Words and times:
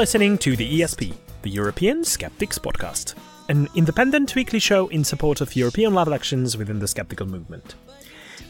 Listening 0.00 0.38
to 0.38 0.56
the 0.56 0.80
ESP, 0.80 1.12
the 1.42 1.50
European 1.50 2.04
Skeptics 2.04 2.58
Podcast, 2.58 3.16
an 3.50 3.68
independent 3.74 4.34
weekly 4.34 4.58
show 4.58 4.88
in 4.88 5.04
support 5.04 5.42
of 5.42 5.54
European 5.54 5.92
level 5.92 6.14
actions 6.14 6.56
within 6.56 6.78
the 6.78 6.88
skeptical 6.88 7.26
movement. 7.26 7.74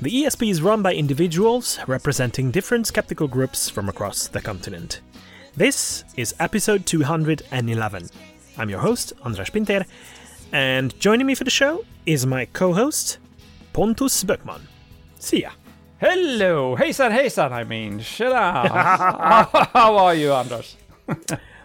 The 0.01 0.23
ESP 0.23 0.49
is 0.49 0.63
run 0.63 0.81
by 0.81 0.95
individuals 0.95 1.81
representing 1.89 2.53
different 2.53 2.87
skeptical 2.87 3.27
groups 3.27 3.69
from 3.69 3.89
across 3.89 4.29
the 4.29 4.41
continent. 4.41 5.01
This 5.57 6.05
is 6.17 6.37
episode 6.39 6.87
211. 6.87 8.09
I'm 8.57 8.71
your 8.71 8.79
host, 8.79 9.13
Andras 9.25 9.51
Pinter, 9.51 9.85
and 10.53 10.97
joining 11.01 11.27
me 11.27 11.35
for 11.35 11.43
the 11.43 11.51
show 11.51 11.85
is 12.07 12.27
my 12.27 12.45
co 12.45 12.73
host, 12.75 13.19
Pontus 13.73 14.23
Böckman. 14.23 14.61
See 15.19 15.43
ya. 15.43 15.51
Hello, 15.99 16.77
hejsan 16.77 17.11
hejsan 17.11 17.51
I 17.51 17.65
mean, 17.65 17.99
tjena! 17.99 18.69
How 19.73 19.97
are 19.97 20.15
you 20.15 20.33
Anders? 20.33 20.77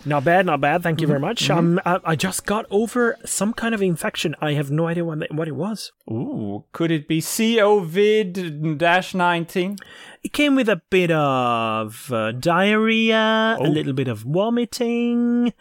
Not 0.08 0.24
bad, 0.24 0.46
not 0.46 0.62
bad. 0.62 0.84
Thank 0.84 1.02
you 1.02 1.08
very 1.08 1.20
much. 1.20 1.50
Um, 1.50 1.82
I, 1.84 2.00
I 2.06 2.16
just 2.16 2.46
got 2.46 2.68
over 2.70 3.18
some 3.26 3.54
kind 3.54 3.74
of 3.74 3.82
infection. 3.82 4.36
I 4.40 4.54
have 4.54 4.70
no 4.70 4.86
idea 4.86 5.04
what, 5.04 5.24
it- 5.24 5.34
what 5.34 5.48
it 5.48 5.56
was. 5.56 5.92
Ooh, 6.08 6.64
could 6.74 6.92
it 6.92 7.08
be 7.08 7.22
COVID-19? 7.22 9.80
It 10.24 10.32
came 10.34 10.54
with 10.56 10.70
a 10.70 10.80
bit 10.92 11.10
of 11.12 12.12
uh, 12.12 12.32
diarrhea, 12.34 13.18
a 13.18 13.58
Oh. 13.60 13.64
little 13.64 13.94
bit 13.94 14.08
of 14.08 14.20
vomiting 14.20 15.54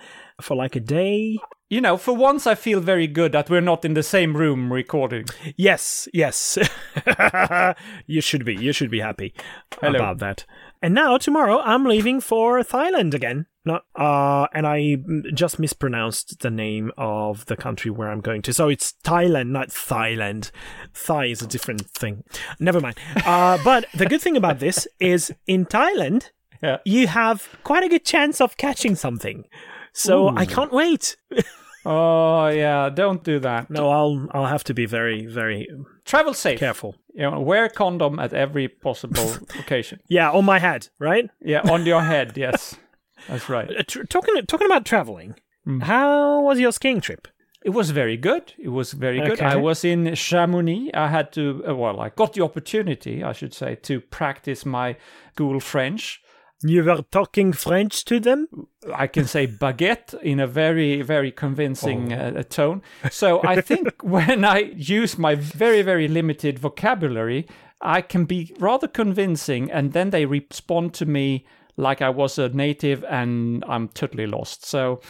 for 0.43 0.55
like 0.57 0.77
a 0.77 0.81
day. 0.81 1.39
You 1.71 1.81
know, 1.81 1.97
for 1.97 2.15
once 2.15 2.47
I 2.47 2.55
feel 2.55 2.81
very 2.81 3.07
good 3.07 3.33
that 3.33 3.49
we're 3.51 3.61
not 3.63 3.83
in 3.85 3.95
the 3.95 4.03
same 4.03 4.37
room 4.37 4.73
recording. 4.73 5.25
Yes, 5.57 6.07
yes. 6.13 6.59
you 8.07 8.21
should 8.21 8.45
be. 8.45 8.55
You 8.55 8.73
should 8.73 8.91
be 8.91 9.01
happy 9.01 9.35
Hello. 9.81 9.99
about 9.99 10.19
that. 10.19 10.45
And 10.85 10.95
now 10.95 11.17
tomorrow 11.17 11.61
I'm 11.61 11.85
leaving 11.87 12.21
for 12.21 12.59
Thailand 12.61 13.15
again. 13.15 13.47
Not 13.65 13.85
uh 13.99 14.49
and 14.53 14.67
I 14.67 14.97
just 15.33 15.59
mispronounced 15.59 16.41
the 16.41 16.51
name 16.51 16.93
of 16.99 17.47
the 17.47 17.57
country 17.57 17.91
where 17.91 18.11
I'm 18.11 18.21
going 18.21 18.43
to. 18.43 18.53
So 18.53 18.69
it's 18.69 18.93
Thailand, 19.03 19.49
not 19.49 19.69
Thailand. 19.71 20.51
Thai 20.93 21.25
is 21.33 21.41
a 21.41 21.47
different 21.47 21.89
thing. 21.89 22.25
Never 22.61 22.83
mind. 22.83 22.97
Uh 23.25 23.57
but 23.65 23.87
the 23.95 24.05
good 24.05 24.21
thing 24.21 24.37
about 24.37 24.59
this 24.59 24.87
is 25.01 25.33
in 25.47 25.65
Thailand 25.65 26.33
Yeah. 26.63 26.77
you 26.85 27.07
have 27.07 27.49
quite 27.65 27.83
a 27.83 27.89
good 27.89 28.05
chance 28.05 28.39
of 28.43 28.59
catching 28.59 28.95
something. 28.95 29.45
So 29.95 30.37
I 30.37 30.45
can't 30.45 30.73
wait. 30.73 31.17
Oh 31.87 32.47
yeah, 32.49 32.89
don't 32.89 33.23
do 33.23 33.39
that. 33.41 33.69
No, 33.71 33.91
I'll 33.91 34.27
I'll 34.33 34.47
have 34.47 34.65
to 34.65 34.75
be 34.75 34.87
very 34.87 35.27
very 35.27 35.69
Travel 36.05 36.35
safe. 36.35 36.59
careful. 36.59 36.97
You 37.15 37.31
know, 37.31 37.41
wear 37.41 37.69
condom 37.69 38.19
at 38.19 38.33
every 38.33 38.69
possible 38.69 39.35
occasion. 39.59 40.01
Yeah, 40.09 40.31
on 40.31 40.45
my 40.45 40.59
head, 40.59 40.89
right? 40.99 41.31
Yeah, 41.41 41.63
on 41.71 41.87
your 41.87 42.03
head. 42.03 42.37
Yes, 42.37 42.77
that's 43.29 43.49
right. 43.49 43.71
Uh, 43.71 43.83
tr- 43.87 44.05
talking 44.05 44.35
talking 44.47 44.67
about 44.67 44.85
traveling, 44.85 45.35
Hmm. 45.65 45.81
how 45.81 46.43
was 46.43 46.59
your 46.61 46.73
skiing 46.73 47.01
trip? 47.01 47.27
It 47.65 47.71
was 47.71 47.91
very 47.93 48.19
good. 48.19 48.53
It 48.59 48.69
was 48.69 48.93
very 48.93 49.19
good. 49.21 49.33
Okay. 49.41 49.47
I 49.47 49.57
was 49.57 49.85
in 49.85 50.15
Chamonix. 50.15 50.91
I 50.93 51.09
had 51.09 51.33
to, 51.33 51.65
uh, 51.67 51.75
well, 51.75 51.99
I 51.99 52.11
got 52.11 52.35
the 52.35 52.43
opportunity, 52.43 53.25
I 53.25 53.33
should 53.33 53.55
say, 53.55 53.75
to 53.77 54.01
practice 54.03 54.67
my 54.67 54.97
school 55.33 55.59
French. 55.61 56.21
You 56.67 56.83
were 56.83 57.03
talking 57.11 57.53
French 57.53 58.07
to 58.07 58.19
them. 58.19 58.49
I 58.95 59.07
can 59.07 59.27
say 59.27 59.47
baguette 59.47 60.15
in 60.23 60.41
a 60.41 60.47
very, 60.47 61.03
very 61.03 61.31
convincing 61.31 62.13
uh, 62.13 62.43
tone. 62.45 62.81
So 63.11 63.43
I 63.45 63.61
think 63.61 63.93
when 64.03 64.47
I 64.47 64.73
use 64.75 65.19
my 65.19 65.35
very, 65.35 65.83
very 65.83 66.09
limited 66.09 66.59
vocabulary, 66.59 67.47
I 67.83 68.01
can 68.01 68.25
be 68.25 68.55
rather 68.59 68.89
convincing, 68.89 69.71
and 69.71 69.93
then 69.93 70.09
they 70.09 70.25
respond 70.25 70.95
to 70.95 71.07
me 71.07 71.47
like 71.77 72.01
I 72.01 72.09
was 72.09 72.39
a 72.39 72.49
native 72.49 73.05
and 73.05 73.63
I'm 73.69 73.89
totally 73.89 74.27
lost. 74.27 74.65
So 74.65 75.01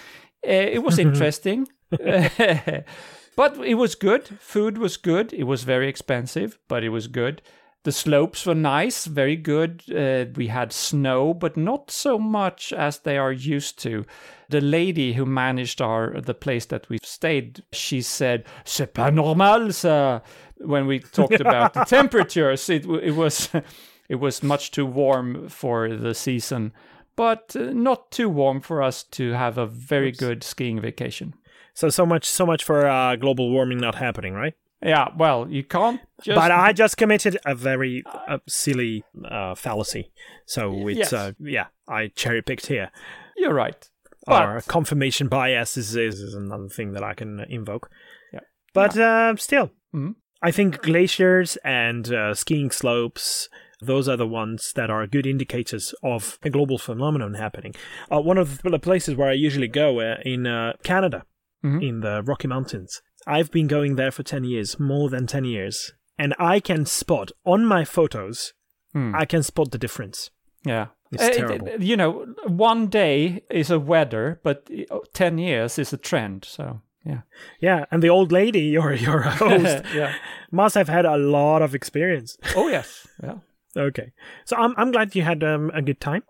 uh, 0.45 0.51
it 0.51 0.83
was 0.83 0.99
interesting. 1.07 1.69
but 1.91 3.59
it 3.65 3.75
was 3.77 3.95
good. 3.95 4.27
Food 4.41 4.79
was 4.79 4.97
good. 4.97 5.33
It 5.33 5.45
was 5.45 5.63
very 5.63 5.89
expensive, 5.89 6.59
but 6.67 6.83
it 6.83 6.89
was 6.89 7.07
good. 7.07 7.43
The 7.85 7.93
slopes 7.93 8.47
were 8.47 8.55
nice, 8.55 9.05
very 9.05 9.37
good. 9.37 9.83
Uh, 9.95 10.25
we 10.35 10.47
had 10.47 10.73
snow, 10.73 11.35
but 11.35 11.55
not 11.55 11.91
so 11.91 12.19
much 12.19 12.73
as 12.73 12.99
they 13.01 13.19
are 13.19 13.31
used 13.33 13.79
to. 13.83 14.07
The 14.49 14.63
lady 14.63 15.13
who 15.13 15.27
managed 15.27 15.83
our 15.83 16.19
the 16.19 16.33
place 16.33 16.65
that 16.67 16.89
we 16.89 16.99
stayed, 17.03 17.63
she 17.73 18.01
said, 18.01 18.45
"C'est 18.65 18.95
pas 18.95 19.13
normal, 19.13 19.69
ça." 19.69 20.23
When 20.57 20.87
we 20.87 21.01
talked 21.01 21.41
about 21.41 21.75
the 21.75 21.85
temperatures, 21.85 22.71
it 22.71 22.87
it 22.87 23.17
was 23.17 23.51
it 24.09 24.17
was 24.17 24.43
much 24.43 24.71
too 24.71 24.87
warm 24.87 25.51
for 25.51 25.95
the 25.95 26.15
season, 26.15 26.73
but 27.17 27.55
uh, 27.55 27.75
not 27.75 28.11
too 28.11 28.31
warm 28.31 28.63
for 28.63 28.83
us 28.83 29.03
to 29.03 29.33
have 29.33 29.59
a 29.59 29.67
very 29.67 30.11
good 30.11 30.43
skiing 30.43 30.81
vacation. 30.81 31.35
So 31.75 31.91
so 31.91 32.07
much 32.07 32.25
so 32.25 32.47
much 32.47 32.65
for 32.65 32.87
uh, 32.87 33.17
global 33.17 33.51
warming 33.51 33.79
not 33.79 33.97
happening, 33.97 34.33
right? 34.33 34.55
Yeah, 34.85 35.09
well, 35.17 35.47
you 35.51 35.65
can't 35.65 36.01
just 36.23 36.37
but 36.37 36.51
I 36.51 36.73
just 36.73 36.97
committed 36.97 37.39
a 37.47 37.55
very 37.55 38.03
uh, 38.29 38.39
silly 38.47 39.03
uh, 39.29 39.55
fallacy. 39.55 40.13
So 40.47 40.89
it's 40.89 40.99
Yes. 40.99 41.13
uh, 41.13 41.33
yeah, 41.41 41.67
I 41.89 42.09
cherry 42.15 42.43
picked 42.43 42.67
here. 42.67 42.91
You're 43.37 43.55
right. 43.55 43.91
But 44.27 44.49
Or 44.49 44.61
confirmation 44.67 45.29
bias 45.29 45.77
is, 45.77 45.97
is 45.97 46.35
another 46.35 46.69
thing 46.69 46.93
that 46.93 47.03
I 47.03 47.15
can 47.15 47.41
invoke. 47.49 47.91
Yeah. 48.33 48.41
But 48.75 48.97
uh, 48.97 49.37
still, 49.37 49.71
Mhm. 49.95 50.15
I 50.43 50.51
think 50.51 50.83
glaciers 50.83 51.57
and 51.65 52.13
uh, 52.13 52.35
skiing 52.35 52.71
slopes. 52.71 53.49
Those 53.81 54.09
are 54.09 54.17
the 54.19 54.27
ones 54.27 54.73
that 54.77 54.91
are 54.91 55.07
good 55.07 55.27
indicators 55.27 55.95
of 56.03 56.39
a 56.43 56.51
global 56.51 56.79
phenomenon 56.79 57.35
happening. 57.35 57.75
Uh, 58.11 58.21
one 58.21 58.39
of 58.39 58.61
the 58.63 58.79
places 58.79 59.15
where 59.15 59.29
I 59.31 59.33
usually 59.35 59.69
go 59.69 60.01
uh, 60.01 60.17
in 60.25 60.47
uh, 60.47 60.75
Canada, 60.83 61.25
Mhm. 61.65 61.83
in 61.89 62.01
the 62.01 62.23
Rocky 62.23 62.49
Mountains. 62.49 63.01
I've 63.27 63.51
been 63.51 63.67
going 63.69 63.97
there 63.97 64.11
for 64.11 64.23
10 64.23 64.45
years, 64.45 64.79
more 64.79 65.09
than 65.11 65.27
10 65.27 65.45
years. 65.45 65.93
And 66.19 66.35
I 66.39 66.61
can 66.61 66.87
spot 66.87 67.31
on 67.45 67.65
my 67.67 67.85
photos, 67.85 68.53
Hmm. 68.93 69.15
I 69.15 69.25
can 69.25 69.43
spot 69.43 69.71
the 69.73 69.79
difference. 69.79 70.31
yeah, 70.67 70.87
It's 71.13 71.23
Uh, 71.23 71.27
it- 71.27 71.37
terrible. 71.37 71.69
it- 71.69 71.83
you 71.83 71.97
know, 71.97 72.27
one 72.47 72.87
day 72.89 73.43
is 73.51 73.71
a 73.71 73.79
weather, 73.79 74.41
but 74.43 74.69
uh, 74.91 74.99
ten 75.13 75.39
years 75.39 75.79
is 75.79 75.93
a 75.93 75.97
trend. 75.97 76.45
So 76.45 76.81
yeah, 77.05 77.21
Yeah, 77.61 77.85
and 77.91 78.03
the 78.03 78.09
old 78.11 78.33
lady, 78.33 78.61
your 78.79 78.93
your 78.95 79.21
host, 79.41 79.85
yeah. 79.95 80.15
must 80.51 80.75
have 80.75 80.89
had 80.89 81.05
a 81.05 81.17
lot 81.17 81.63
of 81.63 81.75
experience. 81.75 82.39
Oh 82.57 82.69
yes, 82.69 83.07
yeah, 83.23 83.39
okay, 83.77 84.13
so 84.45 84.57
I'm 84.57 84.75
I'm 84.77 84.91
glad 84.93 85.15
you 85.15 85.23
had 85.25 85.43
um, 85.45 85.71
a 85.75 85.83
good 85.83 86.01
time. 86.01 86.23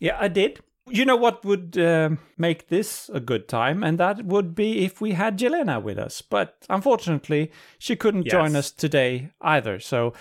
yeah. 0.00 0.16
I 0.24 0.28
did. 0.28 0.60
You 0.90 1.04
know 1.04 1.16
what 1.16 1.44
would 1.44 1.78
um, 1.78 2.18
make 2.36 2.68
this 2.68 3.08
a 3.12 3.20
good 3.20 3.48
time, 3.48 3.82
and 3.84 3.98
that 3.98 4.24
would 4.24 4.54
be 4.54 4.84
if 4.84 5.00
we 5.00 5.12
had 5.12 5.38
Jelena 5.38 5.82
with 5.82 5.98
us. 5.98 6.22
But 6.22 6.56
unfortunately, 6.68 7.50
she 7.78 7.96
couldn't 7.96 8.26
join 8.28 8.56
us 8.56 8.70
today 8.70 9.30
either. 9.40 9.78
So 9.80 10.12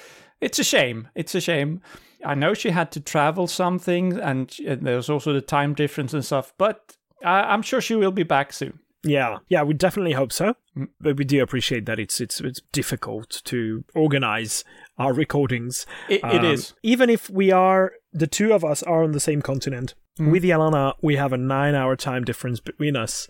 it's 0.42 0.60
a 0.60 0.64
shame. 0.64 1.08
It's 1.16 1.36
a 1.36 1.42
shame. 1.42 1.82
I 2.24 2.36
know 2.36 2.54
she 2.54 2.70
had 2.72 2.92
to 2.92 3.00
travel 3.00 3.48
something, 3.48 4.20
and 4.20 4.56
uh, 4.68 4.76
there's 4.82 5.10
also 5.10 5.34
the 5.34 5.42
time 5.42 5.74
difference 5.74 6.14
and 6.14 6.24
stuff. 6.24 6.54
But 6.58 6.96
I- 7.24 7.54
I'm 7.54 7.62
sure 7.62 7.82
she 7.82 7.96
will 7.96 8.12
be 8.12 8.24
back 8.24 8.54
soon. 8.54 8.80
Yeah, 9.02 9.38
yeah, 9.48 9.64
we 9.64 9.74
definitely 9.76 10.12
hope 10.12 10.34
so. 10.34 10.56
But 11.00 11.16
we 11.16 11.24
do 11.24 11.42
appreciate 11.42 11.86
that 11.86 12.00
it's 12.00 12.20
it's 12.20 12.42
it's 12.42 12.62
difficult 12.74 13.42
to 13.46 13.86
organize 13.96 14.66
our 14.98 15.14
recordings. 15.14 15.86
It, 16.10 16.16
it 16.24 16.24
Um, 16.44 16.46
is. 16.46 16.74
even 16.84 17.10
if 17.10 17.30
we 17.30 17.52
are 17.54 17.94
the 18.14 18.28
two 18.28 18.54
of 18.54 18.64
us 18.64 18.82
are 18.84 19.04
on 19.04 19.12
the 19.12 19.20
same 19.20 19.42
continent. 19.42 19.94
Mm-hmm. 20.20 20.32
With 20.32 20.44
Yelena, 20.44 20.94
we 21.02 21.16
have 21.16 21.32
a 21.34 21.38
nine-hour 21.38 21.96
time 21.96 22.24
difference 22.26 22.60
between 22.60 22.96
us. 22.96 23.28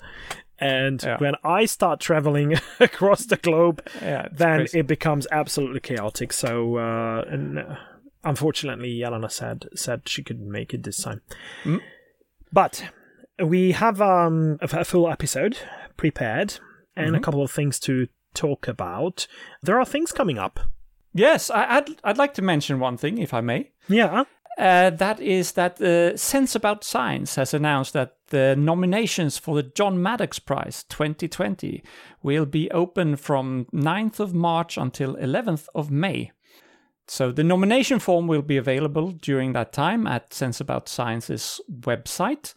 And 0.59 1.01
Yeah. 1.03 1.17
when 1.19 1.35
I 1.43 1.65
start 1.65 1.99
traveling 1.99 2.55
across 2.79 3.25
the 3.25 3.37
globe, 3.37 3.85
Yeah, 4.01 4.27
then 4.31 4.59
crazy. 4.59 4.79
it 4.79 4.87
becomes 4.87 5.27
absolutely 5.31 5.79
chaotic. 5.81 6.33
So, 6.33 6.77
uh, 6.77 7.23
and, 7.29 7.59
uh, 7.59 7.75
unfortunately, 8.23 8.89
Yelena 8.99 9.31
said 9.31 9.67
said 9.75 10.01
she 10.07 10.23
couldn't 10.23 10.51
make 10.51 10.73
it 10.73 10.83
this 10.83 11.01
time. 11.01 11.21
Mm. 11.63 11.81
But 12.51 12.83
we 13.43 13.71
have 13.73 14.01
um, 14.01 14.57
a, 14.61 14.79
a 14.79 14.83
full 14.85 15.09
episode 15.09 15.57
prepared 15.97 16.59
and 16.95 17.07
Mm-hmm. 17.07 17.15
a 17.15 17.19
couple 17.21 17.41
of 17.43 17.51
things 17.51 17.79
to 17.81 18.07
talk 18.33 18.67
about. 18.67 19.27
There 19.61 19.79
are 19.79 19.85
things 19.85 20.11
coming 20.11 20.37
up. 20.37 20.59
Yes, 21.13 21.49
I, 21.49 21.77
I'd 21.77 21.89
I'd 22.03 22.17
like 22.17 22.33
to 22.35 22.41
mention 22.41 22.79
one 22.79 22.97
thing, 22.97 23.17
if 23.17 23.33
I 23.33 23.41
may. 23.41 23.71
Yeah. 23.87 24.25
Uh, 24.59 24.89
that 24.89 25.21
is 25.21 25.53
that 25.53 25.79
uh, 25.81 26.17
Sense 26.17 26.53
About 26.53 26.83
Science 26.83 27.35
has 27.35 27.53
announced 27.53 27.93
that 27.93 28.17
the 28.27 28.57
nominations 28.57 29.37
for 29.37 29.55
the 29.55 29.63
John 29.63 30.03
Maddox 30.03 30.37
Prize 30.37 30.83
2020 30.89 31.81
will 32.21 32.45
be 32.45 32.69
open 32.71 33.15
from 33.15 33.67
9th 33.73 34.19
of 34.19 34.33
March 34.33 34.77
until 34.77 35.15
11th 35.15 35.67
of 35.73 35.89
May. 35.89 36.33
So 37.07 37.31
the 37.31 37.43
nomination 37.43 37.99
form 37.99 38.27
will 38.27 38.41
be 38.41 38.57
available 38.57 39.11
during 39.11 39.53
that 39.53 39.71
time 39.71 40.05
at 40.05 40.33
Sense 40.33 40.59
About 40.59 40.89
Science's 40.89 41.61
website. 41.71 42.53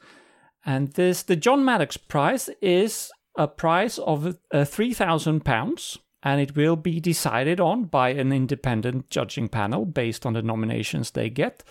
And 0.66 0.93
this 0.94 1.22
the 1.22 1.37
John 1.37 1.64
Maddox 1.64 1.96
Prize 1.96 2.50
is 2.60 3.12
a 3.37 3.46
prize 3.46 3.98
of 4.00 4.38
uh, 4.52 4.64
three 4.64 4.93
thousand 4.93 5.44
pounds, 5.44 5.98
and 6.22 6.40
it 6.40 6.56
will 6.56 6.76
be 6.76 6.98
decided 6.98 7.60
on 7.60 7.84
by 7.84 8.08
an 8.08 8.32
independent 8.32 9.08
judging 9.08 9.48
panel 9.48 9.87
based 9.87 10.26
on 10.26 10.32
the 10.32 10.43
nominations 10.43 11.12
they 11.12 11.31
get. 11.31 11.62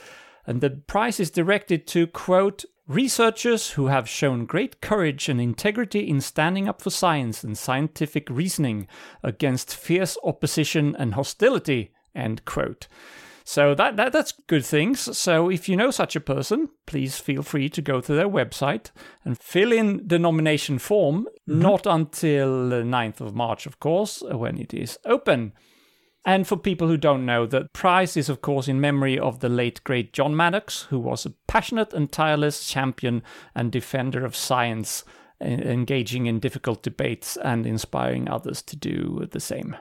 And 0.45 0.61
the 0.61 0.69
prize 0.69 1.19
is 1.19 1.31
directed 1.31 1.87
to, 1.87 2.07
quote, 2.07 2.65
researchers 2.87 3.71
who 3.71 3.87
have 3.87 4.09
shown 4.09 4.45
great 4.45 4.81
courage 4.81 5.29
and 5.29 5.39
integrity 5.39 6.09
in 6.09 6.19
standing 6.19 6.67
up 6.67 6.81
for 6.81 6.89
science 6.89 7.43
and 7.43 7.57
scientific 7.57 8.29
reasoning 8.29 8.87
against 9.23 9.75
fierce 9.75 10.17
opposition 10.23 10.95
and 10.97 11.13
hostility, 11.13 11.93
end 12.13 12.43
quote. 12.45 12.87
So 13.43 13.73
that, 13.75 13.97
that 13.97 14.13
that's 14.13 14.33
good 14.47 14.65
things. 14.65 15.17
So 15.17 15.49
if 15.49 15.67
you 15.67 15.75
know 15.75 15.91
such 15.91 16.15
a 16.15 16.21
person, 16.21 16.69
please 16.85 17.17
feel 17.17 17.43
free 17.43 17.69
to 17.69 17.81
go 17.81 17.99
to 17.99 18.13
their 18.13 18.29
website 18.29 18.91
and 19.25 19.37
fill 19.37 19.71
in 19.71 20.07
the 20.07 20.19
nomination 20.19 20.79
form. 20.79 21.27
Mm-hmm. 21.49 21.59
Not 21.59 21.85
until 21.85 22.69
the 22.69 22.83
9th 22.83 23.19
of 23.19 23.35
March, 23.35 23.65
of 23.65 23.79
course, 23.79 24.21
when 24.21 24.57
it 24.57 24.73
is 24.73 24.97
open. 25.05 25.53
And 26.23 26.47
for 26.47 26.55
people 26.55 26.87
who 26.87 26.97
don't 26.97 27.25
know, 27.25 27.47
the 27.47 27.67
prize 27.73 28.15
is, 28.15 28.29
of 28.29 28.41
course, 28.41 28.67
in 28.67 28.79
memory 28.79 29.17
of 29.17 29.39
the 29.39 29.49
late 29.49 29.83
great 29.83 30.13
John 30.13 30.35
Maddox, 30.35 30.83
who 30.83 30.99
was 30.99 31.25
a 31.25 31.33
passionate 31.47 31.93
and 31.93 32.11
tireless 32.11 32.67
champion 32.67 33.23
and 33.55 33.71
defender 33.71 34.23
of 34.23 34.35
science, 34.35 35.03
en- 35.39 35.63
engaging 35.63 36.27
in 36.27 36.39
difficult 36.39 36.83
debates 36.83 37.37
and 37.37 37.65
inspiring 37.65 38.29
others 38.29 38.61
to 38.63 38.75
do 38.75 39.27
the 39.31 39.39
same. 39.39 39.75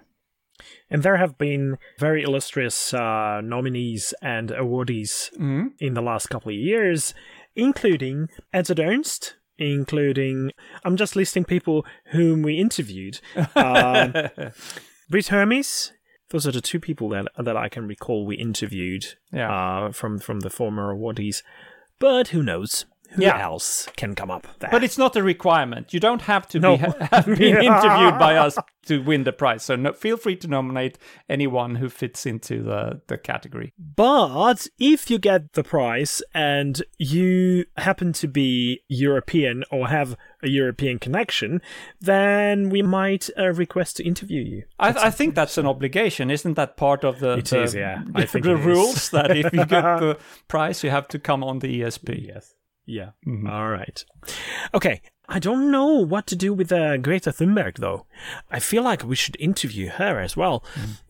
And 0.90 1.02
there 1.02 1.18
have 1.18 1.36
been 1.38 1.76
very 1.98 2.22
illustrious 2.22 2.92
uh, 2.94 3.40
nominees 3.42 4.14
and 4.22 4.48
awardees 4.50 5.30
in 5.78 5.94
the 5.94 6.02
last 6.02 6.28
couple 6.28 6.50
of 6.50 6.56
years, 6.56 7.14
including 7.54 8.28
Edzard 8.54 8.78
Ernst, 8.84 9.36
including, 9.58 10.52
I'm 10.84 10.96
just 10.96 11.16
listing 11.16 11.44
people 11.44 11.84
whom 12.06 12.42
we 12.42 12.58
interviewed. 12.58 13.20
Um, 13.54 14.12
Britt 15.10 15.28
Hermes. 15.28 15.92
Those 16.30 16.46
are 16.46 16.52
the 16.52 16.60
two 16.60 16.80
people 16.80 17.08
that 17.10 17.26
that 17.38 17.56
I 17.56 17.68
can 17.68 17.86
recall 17.86 18.24
we 18.26 18.36
interviewed 18.36 19.14
Yeah. 19.32 19.50
uh, 19.52 19.92
from 19.92 20.18
from 20.18 20.40
the 20.40 20.50
former 20.50 20.94
awardees. 20.94 21.42
But 21.98 22.28
who 22.28 22.42
knows? 22.42 22.86
Who 23.14 23.22
Yeah. 23.22 23.42
else 23.42 23.88
can 23.96 24.14
come 24.14 24.30
up 24.30 24.46
there? 24.60 24.70
But 24.70 24.84
it's 24.84 24.96
not 24.96 25.16
a 25.16 25.22
requirement. 25.22 25.92
You 25.92 25.98
don't 25.98 26.22
have 26.22 26.46
to 26.50 26.60
No. 26.60 26.76
be, 26.76 26.82
have 27.10 27.26
been 27.26 27.56
interviewed 27.70 28.18
by 28.20 28.36
us 28.36 28.56
to 28.86 29.02
win 29.02 29.24
the 29.24 29.32
prize. 29.32 29.64
So 29.64 29.74
no, 29.74 29.92
feel 29.92 30.16
free 30.16 30.36
to 30.36 30.46
nominate 30.48 30.96
anyone 31.28 31.74
who 31.74 31.88
fits 31.88 32.24
into 32.24 32.62
the, 32.62 33.02
the 33.08 33.18
category. 33.18 33.72
But 33.76 34.68
if 34.78 35.10
you 35.10 35.18
get 35.18 35.54
the 35.54 35.64
prize 35.64 36.22
and 36.32 36.80
you 36.98 37.64
happen 37.76 38.12
to 38.14 38.28
be 38.28 38.82
European 38.88 39.64
or 39.72 39.88
have 39.88 40.16
a 40.42 40.48
European 40.48 40.98
connection, 40.98 41.60
then 42.00 42.70
we 42.70 42.82
might 42.82 43.28
uh, 43.38 43.52
request 43.52 43.96
to 43.98 44.04
interview 44.04 44.42
you. 44.42 44.64
I, 44.78 44.88
I 45.06 45.10
think 45.10 45.34
that's 45.34 45.58
an 45.58 45.66
obligation. 45.66 46.30
Isn't 46.30 46.54
that 46.54 46.76
part 46.76 47.04
of 47.04 47.20
the, 47.20 47.38
It 47.38 47.46
the, 47.46 47.62
is, 47.62 47.74
yeah. 47.74 48.02
I 48.14 48.26
think 48.26 48.44
the 48.44 48.56
rules 48.56 49.10
that 49.10 49.36
if 49.36 49.52
you 49.52 49.64
get 49.66 49.82
the 50.00 50.18
prize, 50.48 50.82
you 50.82 50.90
have 50.90 51.08
to 51.08 51.18
come 51.18 51.44
on 51.44 51.58
the 51.58 51.80
ESP? 51.80 52.26
Yes. 52.28 52.54
Yeah. 52.86 53.10
All 53.48 53.68
right. 53.68 54.04
Okay. 54.74 55.02
I 55.32 55.38
don't 55.38 55.70
know 55.70 56.04
what 56.04 56.26
to 56.26 56.34
do 56.34 56.52
with 56.52 56.72
uh, 56.72 56.96
Greta 56.96 57.30
Thunberg, 57.30 57.76
though. 57.76 58.04
I 58.50 58.58
feel 58.58 58.82
like 58.82 59.04
we 59.04 59.14
should 59.14 59.36
interview 59.38 59.88
her 59.88 60.18
as 60.18 60.36
well, 60.36 60.64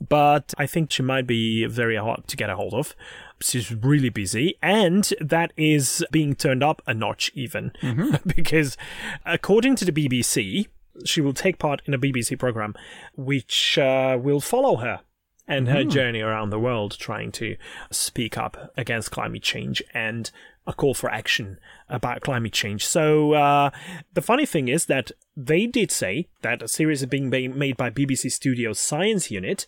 but 0.06 0.52
I 0.58 0.66
think 0.66 0.92
she 0.92 1.02
might 1.02 1.26
be 1.26 1.64
very 1.64 1.96
hard 1.96 2.28
to 2.28 2.36
get 2.36 2.50
a 2.50 2.56
hold 2.56 2.74
of. 2.74 2.94
She's 3.42 3.72
really 3.72 4.10
busy, 4.10 4.56
and 4.62 5.12
that 5.20 5.52
is 5.56 6.04
being 6.10 6.34
turned 6.34 6.62
up 6.62 6.82
a 6.86 6.94
notch, 6.94 7.30
even. 7.34 7.72
Because, 8.26 8.76
according 9.24 9.76
to 9.76 9.84
the 9.84 9.92
BBC, 9.92 10.66
she 11.04 11.20
will 11.20 11.32
take 11.32 11.58
part 11.58 11.82
in 11.86 11.94
a 11.94 11.98
BBC 11.98 12.38
program 12.38 12.74
which 13.16 13.78
uh, 13.78 14.18
will 14.20 14.40
follow 14.40 14.76
her 14.76 15.00
and 15.46 15.68
her 15.68 15.82
journey 15.82 16.20
around 16.20 16.50
the 16.50 16.58
world 16.58 16.96
trying 16.98 17.32
to 17.32 17.56
speak 17.90 18.38
up 18.38 18.72
against 18.76 19.10
climate 19.10 19.42
change 19.42 19.82
and 19.92 20.30
a 20.66 20.72
call 20.72 20.94
for 20.94 21.10
action 21.10 21.58
about 21.88 22.20
climate 22.20 22.52
change. 22.52 22.86
So 22.86 23.32
uh, 23.32 23.70
the 24.12 24.22
funny 24.22 24.46
thing 24.46 24.68
is 24.68 24.86
that 24.86 25.10
they 25.36 25.66
did 25.66 25.90
say 25.90 26.28
that 26.42 26.62
a 26.62 26.68
series 26.68 27.02
is 27.02 27.06
being 27.06 27.30
made 27.30 27.76
by 27.76 27.90
BBC 27.90 28.30
Studios 28.30 28.78
Science 28.78 29.30
Unit, 29.30 29.66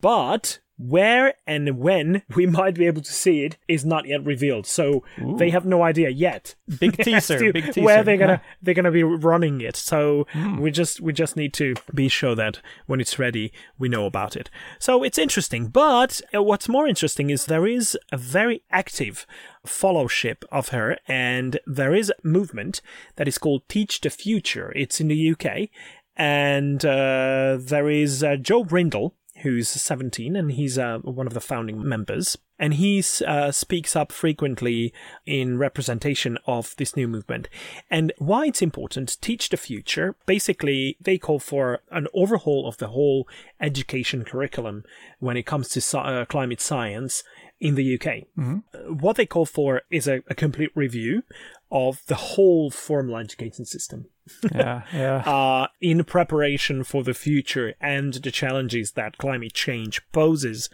but 0.00 0.58
where 0.80 1.34
and 1.46 1.78
when 1.78 2.22
we 2.34 2.46
might 2.46 2.74
be 2.74 2.86
able 2.86 3.02
to 3.02 3.12
see 3.12 3.44
it 3.44 3.58
is 3.68 3.84
not 3.84 4.06
yet 4.06 4.24
revealed. 4.24 4.66
So 4.66 5.04
they 5.18 5.50
have 5.50 5.64
no 5.66 5.82
idea 5.82 6.08
yet. 6.08 6.54
Big 6.78 6.96
teaser, 7.04 7.38
to 7.38 7.52
big 7.52 7.66
teaser. 7.66 7.82
Where 7.82 8.02
they're 8.02 8.16
gonna 8.16 8.40
Yeah. 8.42 8.54
They're 8.62 8.74
gonna 8.74 8.90
be 8.90 9.02
running 9.04 9.60
it. 9.60 9.76
So 9.76 10.26
we 10.58 10.70
just 10.70 11.00
we 11.00 11.12
just 11.12 11.36
need 11.36 11.52
to 11.54 11.74
be 11.94 12.08
sure 12.08 12.34
that 12.34 12.60
when 12.86 13.00
it's 13.00 13.18
ready, 13.18 13.52
we 13.78 13.88
know 13.88 14.06
about 14.06 14.36
it. 14.36 14.50
So 14.78 15.02
it's 15.02 15.18
interesting. 15.18 15.68
But 15.68 16.20
uh, 16.34 16.42
what's 16.42 16.68
more 16.68 16.86
interesting 16.86 17.30
is 17.30 17.46
there 17.46 17.66
is 17.66 17.98
a 18.12 18.16
very 18.16 18.62
active 18.70 19.26
followship 19.66 20.44
of 20.50 20.70
her, 20.70 20.98
and 21.06 21.58
there 21.66 21.94
is 21.94 22.10
a 22.10 22.26
movement 22.26 22.80
that 23.16 23.28
is 23.28 23.38
called 23.38 23.68
Teach 23.68 24.00
the 24.00 24.10
Future. 24.10 24.72
It's 24.74 25.00
in 25.00 25.08
the 25.08 25.32
UK, 25.32 25.68
and 26.16 26.84
uh, 26.84 27.58
there 27.60 27.90
is 27.90 28.22
uh, 28.22 28.36
Joe 28.36 28.64
Brindle. 28.64 29.14
Who's 29.42 29.68
17 29.68 30.36
and 30.36 30.52
he's 30.52 30.78
uh, 30.78 30.98
one 30.98 31.26
of 31.26 31.34
the 31.34 31.40
founding 31.40 31.86
members. 31.86 32.36
And 32.58 32.74
he 32.74 33.02
uh, 33.26 33.52
speaks 33.52 33.96
up 33.96 34.12
frequently 34.12 34.92
in 35.24 35.56
representation 35.56 36.36
of 36.46 36.74
this 36.76 36.94
new 36.94 37.08
movement. 37.08 37.48
And 37.90 38.12
why 38.18 38.46
it's 38.46 38.60
important, 38.60 39.16
Teach 39.22 39.48
the 39.48 39.56
Future, 39.56 40.14
basically, 40.26 40.96
they 41.00 41.16
call 41.16 41.38
for 41.38 41.80
an 41.90 42.06
overhaul 42.12 42.68
of 42.68 42.76
the 42.76 42.88
whole 42.88 43.26
education 43.60 44.24
curriculum 44.24 44.84
when 45.20 45.38
it 45.38 45.46
comes 45.46 45.68
to 45.70 45.98
uh, 45.98 46.24
climate 46.26 46.60
science 46.60 47.24
in 47.60 47.76
the 47.76 47.94
UK. 47.98 48.24
Uh, 48.74 48.92
What 48.92 49.16
they 49.16 49.26
call 49.26 49.46
for 49.46 49.82
is 49.90 50.06
a, 50.06 50.22
a 50.28 50.34
complete 50.34 50.70
review 50.74 51.22
of 51.70 52.02
the 52.06 52.14
whole 52.14 52.70
formal 52.70 53.16
education 53.16 53.64
system 53.64 54.06
Yeah, 54.54 54.82
yeah. 54.92 55.16
uh, 55.26 55.68
in 55.80 56.04
preparation 56.04 56.84
for 56.84 57.02
the 57.02 57.14
future 57.14 57.74
and 57.80 58.14
the 58.14 58.30
challenges 58.30 58.92
that 58.92 59.18
climate 59.18 59.54
change 59.54 60.00
poses. 60.12 60.68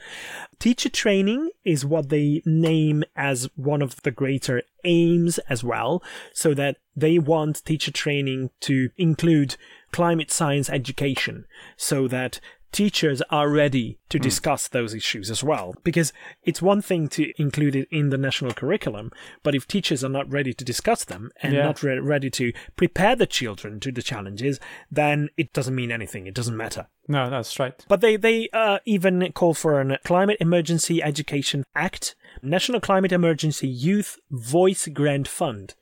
Teacher 0.58 0.88
training 0.88 1.50
is 1.64 1.84
what 1.84 2.08
they 2.08 2.42
name 2.44 3.04
as 3.14 3.48
one 3.56 3.82
of 3.82 4.02
the 4.02 4.10
greater 4.10 4.62
aims 4.84 5.38
as 5.50 5.62
well, 5.62 6.02
so 6.32 6.54
that 6.54 6.78
they 6.94 7.18
want 7.18 7.64
teacher 7.64 7.90
training 7.90 8.50
to 8.60 8.90
include 8.96 9.56
climate 9.92 10.30
science 10.30 10.70
education, 10.70 11.44
so 11.76 12.08
that 12.08 12.40
teachers 12.72 13.22
are 13.30 13.48
ready 13.48 13.98
to 14.08 14.18
discuss 14.18 14.68
those 14.68 14.94
issues 14.94 15.30
as 15.30 15.42
well. 15.42 15.74
Because 15.82 16.12
it's 16.42 16.60
one 16.60 16.82
thing 16.82 17.08
to 17.08 17.32
include 17.40 17.74
it 17.76 17.88
in 17.90 18.10
the 18.10 18.18
national 18.18 18.52
curriculum, 18.52 19.10
but 19.42 19.54
if 19.54 19.66
teachers 19.66 20.04
are 20.04 20.08
not 20.10 20.30
ready 20.30 20.52
to 20.52 20.64
discuss 20.64 21.04
them 21.04 21.30
and 21.42 21.54
Yeah. 21.54 21.64
not 21.64 21.82
re- 21.82 21.98
ready 21.98 22.30
to 22.30 22.52
prepare 22.76 23.16
the 23.16 23.26
children 23.26 23.80
to 23.80 23.90
the 23.92 24.02
challenges, 24.02 24.60
then 24.90 25.28
it 25.36 25.52
doesn't 25.52 25.74
mean 25.74 25.90
anything. 25.90 26.26
It 26.26 26.34
doesn't 26.34 26.56
matter. 26.56 26.88
No, 27.08 27.30
that's 27.30 27.58
right. 27.58 27.84
But 27.88 28.00
they, 28.00 28.16
they 28.16 28.48
uh, 28.52 28.80
even 28.84 29.32
call 29.32 29.54
for 29.54 29.80
a 29.80 29.98
Climate 30.04 30.38
Emergency 30.40 31.02
Education 31.02 31.64
Act, 31.74 32.16
National 32.42 32.80
Climate 32.80 33.12
Emergency 33.12 33.68
Youth 33.68 34.18
Voice 34.30 34.88
Grant 34.88 35.28
Fund, 35.28 35.74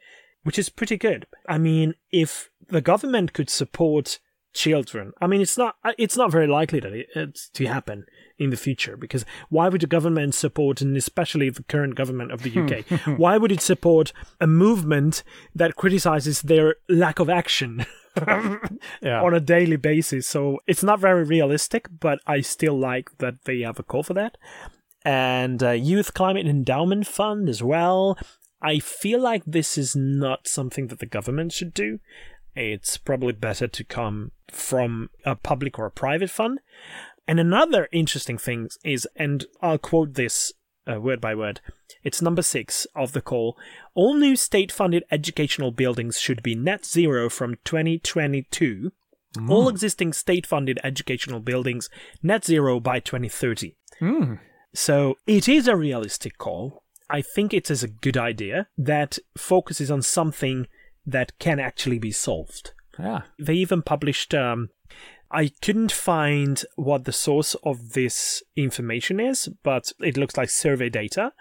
which 0.42 0.58
is 0.58 0.68
pretty 0.68 0.96
good. 0.98 1.26
I 1.48 1.58
mean, 1.58 1.94
if 2.12 2.50
the 2.68 2.80
government 2.82 3.32
could 3.32 3.48
support 3.50 4.18
children, 4.54 5.12
I 5.20 5.26
mean, 5.26 5.40
it's 5.40 5.58
not 5.58 5.76
uh, 5.84 5.92
it's 5.98 6.16
not 6.16 6.30
very 6.32 6.46
likely 6.46 6.80
that 6.80 6.92
it, 6.92 7.08
it's 7.14 7.48
to 7.50 7.66
happen 7.66 8.06
in 8.38 8.50
the 8.50 8.56
future 8.56 8.96
because 8.96 9.24
why 9.48 9.68
would 9.68 9.80
the 9.82 9.86
government 9.86 10.34
support, 10.34 10.80
and 10.80 10.96
especially 10.96 11.50
the 11.50 11.62
current 11.64 11.94
government 11.94 12.32
of 12.32 12.42
the 12.42 12.58
UK, 12.58 13.18
why 13.18 13.36
would 13.36 13.52
it 13.52 13.60
support 13.60 14.12
a 14.40 14.46
movement 14.46 15.22
that 15.54 15.76
criticizes 15.76 16.42
their 16.42 16.76
lack 16.88 17.18
of 17.18 17.28
action? 17.28 17.84
Yeah. 19.02 19.22
on 19.22 19.34
a 19.34 19.40
daily 19.40 19.74
basis. 19.74 20.28
So 20.28 20.60
it's 20.68 20.84
not 20.84 21.00
very 21.00 21.24
realistic, 21.24 21.88
but 21.98 22.20
I 22.28 22.42
still 22.42 22.78
like 22.78 23.10
that 23.18 23.44
they 23.44 23.62
have 23.62 23.80
a 23.80 23.82
call 23.82 24.04
for 24.04 24.14
that. 24.14 24.38
And 25.04 25.60
uh, 25.60 25.70
Youth 25.70 26.14
Climate 26.14 26.46
Endowment 26.46 27.08
Fund 27.08 27.48
as 27.48 27.60
well. 27.60 28.16
I 28.62 28.78
feel 28.78 29.20
like 29.20 29.42
this 29.44 29.76
is 29.76 29.96
not 29.96 30.46
something 30.46 30.86
that 30.86 31.00
the 31.00 31.06
government 31.06 31.52
should 31.52 31.74
do. 31.74 31.98
It's 32.54 32.96
probably 32.96 33.32
better 33.32 33.66
to 33.66 33.84
come 33.84 34.32
from 34.50 35.10
a 35.24 35.34
public 35.34 35.78
or 35.78 35.86
a 35.86 35.90
private 35.90 36.30
fund. 36.30 36.60
And 37.26 37.40
another 37.40 37.88
interesting 37.92 38.38
thing 38.38 38.68
is, 38.84 39.08
and 39.16 39.44
I'll 39.60 39.78
quote 39.78 40.14
this 40.14 40.52
uh, 40.90 41.00
word 41.00 41.20
by 41.20 41.34
word. 41.34 41.60
It's 42.02 42.20
number 42.20 42.42
six 42.42 42.86
of 42.94 43.12
the 43.12 43.22
call. 43.22 43.56
All 43.94 44.14
new 44.14 44.36
state 44.36 44.70
funded 44.70 45.04
educational 45.10 45.70
buildings 45.70 46.20
should 46.20 46.42
be 46.42 46.54
net 46.54 46.84
zero 46.84 47.30
from 47.30 47.56
2022. 47.64 48.92
All 49.48 49.68
existing 49.68 50.12
state 50.12 50.46
funded 50.46 50.78
educational 50.84 51.40
buildings 51.40 51.88
net 52.22 52.44
zero 52.44 52.78
by 52.78 53.00
2030. 53.00 53.74
Mm. 54.00 54.38
So 54.74 55.16
it 55.26 55.48
is 55.48 55.66
a 55.66 55.76
realistic 55.76 56.38
call. 56.38 56.84
I 57.10 57.22
think 57.22 57.52
it 57.52 57.70
is 57.70 57.82
a 57.82 57.88
good 57.88 58.16
idea 58.16 58.68
that 58.78 59.18
focuses 59.36 59.90
on 59.90 60.02
something 60.02 60.66
that 61.06 61.38
can 61.38 61.58
actually 61.60 61.98
be 61.98 62.10
solved. 62.12 62.72
Yeah. 62.98 63.22
They 63.38 63.54
even 63.54 63.82
published 63.82 64.34
um, 64.34 64.70
I 65.30 65.50
couldn't 65.62 65.90
find 65.90 66.62
what 66.76 67.04
the 67.06 67.12
source 67.12 67.56
of 67.64 67.94
this 67.94 68.42
information 68.54 69.18
is, 69.18 69.48
but 69.64 69.90
it 70.00 70.16
looks 70.16 70.36
like 70.36 70.48
survey 70.48 70.88
data. 70.88 71.32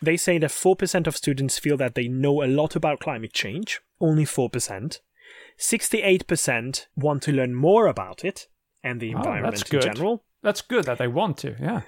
They 0.00 0.16
say 0.16 0.38
that 0.38 0.50
4% 0.50 1.06
of 1.08 1.16
students 1.16 1.58
feel 1.58 1.76
that 1.78 1.96
they 1.96 2.06
know 2.06 2.44
a 2.44 2.46
lot 2.46 2.76
about 2.76 3.00
climate 3.00 3.32
change, 3.32 3.80
only 4.00 4.24
4%. 4.24 5.00
68% 5.58 6.86
want 6.96 7.22
to 7.24 7.32
learn 7.32 7.54
more 7.54 7.86
about 7.86 8.24
it 8.24 8.46
and 8.82 9.00
the 9.00 9.14
Oh, 9.14 9.18
environment 9.18 9.56
that's 9.56 9.70
in 9.70 9.80
good. 9.80 9.82
general. 9.94 10.24
That's 10.42 10.62
good 10.62 10.84
that 10.84 10.98
they 10.98 11.08
want 11.08 11.36
to. 11.38 11.56
Yeah. 11.60 11.82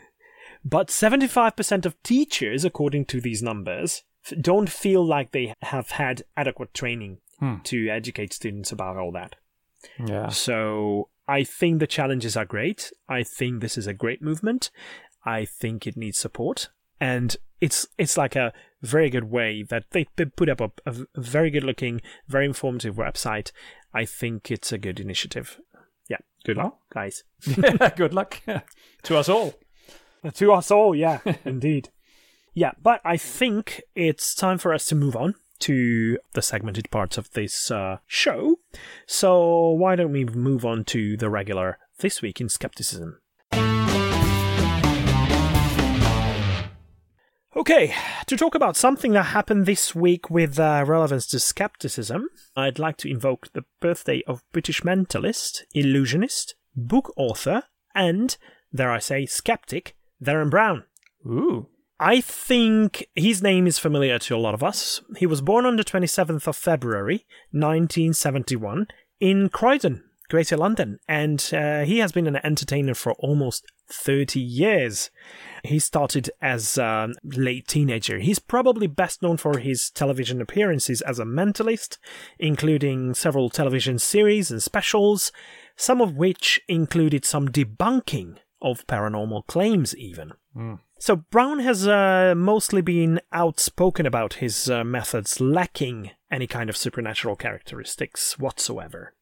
But 0.65 0.89
75% 0.89 1.87
of 1.87 2.01
teachers, 2.03 2.65
according 2.65 3.07
to 3.07 3.21
these 3.21 3.43
numbers, 3.43 4.03
don't 4.41 4.69
feel 4.71 5.05
like 5.05 5.33
they 5.33 5.55
have 5.63 5.91
had 5.93 6.23
adequate 6.37 6.75
training 6.75 7.19
Hmm. 7.43 7.57
to 7.65 7.89
educate 7.89 8.33
students 8.33 8.71
about 8.71 8.97
all 8.97 9.11
that. 9.11 9.35
Yeah. 9.99 10.29
So 10.29 11.09
I 11.27 11.43
think 11.43 11.81
the 11.81 11.89
challenges 11.89 12.37
are 12.37 12.45
great. 12.45 12.93
I 13.09 13.25
think 13.25 13.61
this 13.61 13.77
is 13.77 13.89
a 13.89 13.93
great 13.93 14.23
movement. 14.23 14.71
I 15.27 15.45
think 15.45 15.85
it 15.85 15.97
needs 15.97 16.19
support. 16.19 16.69
And 17.01 17.37
it's 17.61 17.89
it's 17.99 18.17
like 18.17 18.37
a 18.37 18.53
very 18.81 19.11
good 19.11 19.25
way 19.25 19.65
that 19.65 19.87
they 19.91 20.05
put 20.05 20.49
up 20.49 20.61
a, 20.61 20.71
a 20.87 20.95
very 21.17 21.51
good 21.51 21.65
looking, 21.65 22.01
very 22.29 22.45
informative 22.45 22.95
website. 22.95 23.51
I 23.93 24.05
think 24.05 24.49
it's 24.53 24.71
a 24.71 24.79
good 24.79 25.01
initiative. 25.01 25.59
Yeah, 26.09 26.19
good 26.45 26.59
luck, 26.59 26.79
guys. 26.95 27.25
good 27.97 28.15
luck 28.15 28.41
to 29.03 29.17
us 29.17 29.29
all. 29.29 29.55
To 30.33 30.53
us 30.53 30.71
all, 30.71 30.95
yeah, 30.95 31.19
indeed. 31.45 31.89
Yeah, 32.55 32.71
but 32.81 33.01
I 33.05 33.17
think 33.17 33.83
it's 33.97 34.33
time 34.33 34.59
for 34.59 34.73
us 34.73 34.85
to 34.87 34.95
move 34.95 35.17
on 35.17 35.35
to 35.63 36.19
the 36.35 36.43
segmented 36.43 36.91
parts 36.91 37.19
of 37.19 37.31
this 37.33 37.71
uh, 37.71 37.99
show. 38.07 38.57
So 39.07 39.71
why 39.71 39.97
don't 39.97 40.13
we 40.13 40.25
move 40.25 40.65
on 40.65 40.85
to 40.85 41.17
the 41.17 41.31
regular 41.31 41.79
This 41.99 42.23
Week 42.23 42.41
in 42.41 42.49
Skepticism? 42.49 43.19
Okay, 47.55 47.95
to 48.27 48.37
talk 48.37 48.55
about 48.55 48.77
something 48.77 49.13
that 49.13 49.27
happened 49.27 49.67
this 49.67 49.95
week 49.95 50.31
with 50.31 50.59
uh, 50.59 50.85
relevance 50.87 51.27
to 51.29 51.39
skepticism, 51.39 52.29
I'd 52.57 52.79
like 52.79 52.97
to 52.99 53.11
invoke 53.11 53.53
the 53.53 53.65
birthday 53.79 54.23
of 54.27 54.43
British 54.53 54.81
mentalist, 54.81 55.63
illusionist, 55.75 56.55
book 56.75 57.13
author, 57.17 57.65
and, 57.95 58.37
dare 58.75 58.91
I 58.91 59.01
say, 59.01 59.27
skeptic, 59.27 59.95
Derren 60.21 60.51
Brown. 60.51 60.85
Ooh. 61.27 61.69
I 62.05 62.21
think 62.21 63.07
his 63.15 63.45
name 63.45 63.69
is 63.69 63.79
familiar 63.79 64.19
to 64.19 64.35
a 64.35 64.37
lot 64.37 64.55
of 64.55 64.65
us. 64.65 65.03
He 65.19 65.25
was 65.25 65.41
born 65.41 65.65
on 65.65 65.77
the 65.77 65.85
27th 65.85 66.49
of 66.49 66.57
February 66.57 67.25
1971 67.53 68.89
in 69.21 69.49
Croydon, 69.49 70.03
Greater 70.29 70.57
London, 70.57 70.99
and 71.07 71.49
uh, 71.53 71.83
he 71.85 71.99
has 71.99 72.11
been 72.11 72.27
an 72.27 72.41
entertainer 72.43 72.95
for 72.95 73.13
almost 73.21 73.71
30 73.89 74.41
years. 74.41 75.13
He 75.63 75.79
started 75.79 76.29
as 76.41 76.77
a 76.77 77.11
late 77.23 77.69
teenager. 77.69 78.19
He's 78.19 78.41
probably 78.41 78.89
best 78.89 79.23
known 79.23 79.37
for 79.37 79.59
his 79.59 79.89
television 79.89 80.41
appearances 80.41 81.03
as 81.03 81.21
a 81.21 81.25
mentalist, 81.25 81.99
including 82.37 83.15
several 83.15 83.49
television 83.49 84.01
series 84.01 84.51
and 84.51 84.61
specials, 84.61 85.31
some 85.77 86.01
of 86.01 86.17
which 86.17 86.61
included 86.67 87.25
some 87.25 87.49
debunking 87.49 88.39
of 88.63 88.87
paranormal 88.87 89.47
claims, 89.47 89.95
even. 89.97 90.33
So 90.99 91.17
Brown 91.17 91.59
has 91.59 91.87
uh, 91.87 92.35
mostly 92.37 92.81
been 92.81 93.21
outspoken 93.33 94.07
about 94.07 94.35
his 94.35 94.71
uh, 94.71 94.85
methods 94.85 95.41
lacking 95.41 96.13
any 96.31 96.47
kind 96.47 96.71
of 96.71 96.77
supernatural 96.77 97.37
characteristics 97.37 98.39
whatsoever. 98.39 99.15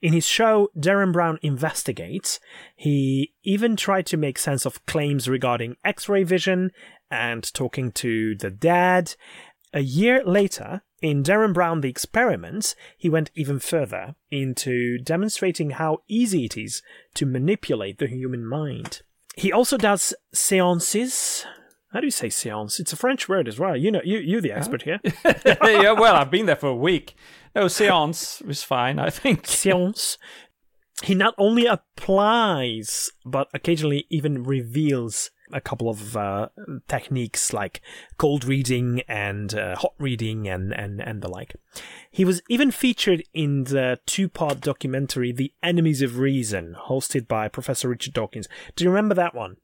In 0.00 0.12
his 0.12 0.26
show, 0.26 0.70
Derren 0.78 1.12
Brown 1.12 1.40
Investigates, 1.42 2.38
he 2.76 3.34
even 3.42 3.74
tried 3.74 4.06
to 4.06 4.16
make 4.16 4.38
sense 4.38 4.64
of 4.64 4.86
claims 4.86 5.28
regarding 5.28 5.76
X 5.84 6.08
ray 6.08 6.22
vision 6.22 6.70
and 7.10 7.52
talking 7.52 7.90
to 7.92 8.36
the 8.36 8.50
dead. 8.50 9.16
A 9.72 9.80
year 9.80 10.22
later, 10.24 10.82
in 11.04 11.22
Derren 11.22 11.52
Brown 11.52 11.82
The 11.82 11.90
Experiments, 11.90 12.74
he 12.96 13.10
went 13.10 13.30
even 13.34 13.58
further 13.58 14.14
into 14.30 14.96
demonstrating 14.96 15.70
how 15.70 15.98
easy 16.08 16.46
it 16.46 16.56
is 16.56 16.80
to 17.12 17.26
manipulate 17.26 17.98
the 17.98 18.06
human 18.06 18.46
mind. 18.46 19.02
He 19.36 19.52
also 19.52 19.76
does 19.76 20.14
seances. 20.32 21.44
How 21.92 22.00
do 22.00 22.06
you 22.06 22.10
say 22.10 22.28
séance? 22.28 22.80
It's 22.80 22.94
a 22.94 22.96
French 22.96 23.28
word 23.28 23.48
as 23.48 23.58
well. 23.58 23.76
You 23.76 23.90
know, 23.90 24.00
you 24.02 24.18
you're 24.18 24.40
the 24.40 24.52
expert 24.52 24.82
here. 24.82 24.98
yeah, 25.44 25.92
well, 25.92 26.14
I've 26.14 26.30
been 26.30 26.46
there 26.46 26.56
for 26.56 26.68
a 26.68 26.76
week. 26.76 27.14
No, 27.54 27.68
seance 27.68 28.40
was 28.40 28.62
fine, 28.62 28.98
I 28.98 29.10
think. 29.10 29.42
Séance. 29.44 30.16
He 31.02 31.14
not 31.14 31.34
only 31.36 31.66
applies, 31.66 33.10
but 33.26 33.48
occasionally 33.52 34.06
even 34.08 34.42
reveals 34.42 35.30
a 35.52 35.60
couple 35.60 35.88
of 35.88 36.16
uh, 36.16 36.48
techniques 36.88 37.52
like 37.52 37.80
cold 38.16 38.44
reading 38.44 39.02
and 39.08 39.54
uh, 39.54 39.76
hot 39.76 39.94
reading 39.98 40.48
and, 40.48 40.72
and, 40.72 41.00
and 41.00 41.22
the 41.22 41.28
like. 41.28 41.54
He 42.10 42.24
was 42.24 42.42
even 42.48 42.70
featured 42.70 43.22
in 43.32 43.64
the 43.64 43.98
two 44.06 44.28
part 44.28 44.60
documentary 44.60 45.32
The 45.32 45.52
Enemies 45.62 46.02
of 46.02 46.18
Reason, 46.18 46.76
hosted 46.88 47.28
by 47.28 47.48
Professor 47.48 47.88
Richard 47.88 48.14
Dawkins. 48.14 48.48
Do 48.76 48.84
you 48.84 48.90
remember 48.90 49.14
that 49.14 49.34
one? 49.34 49.56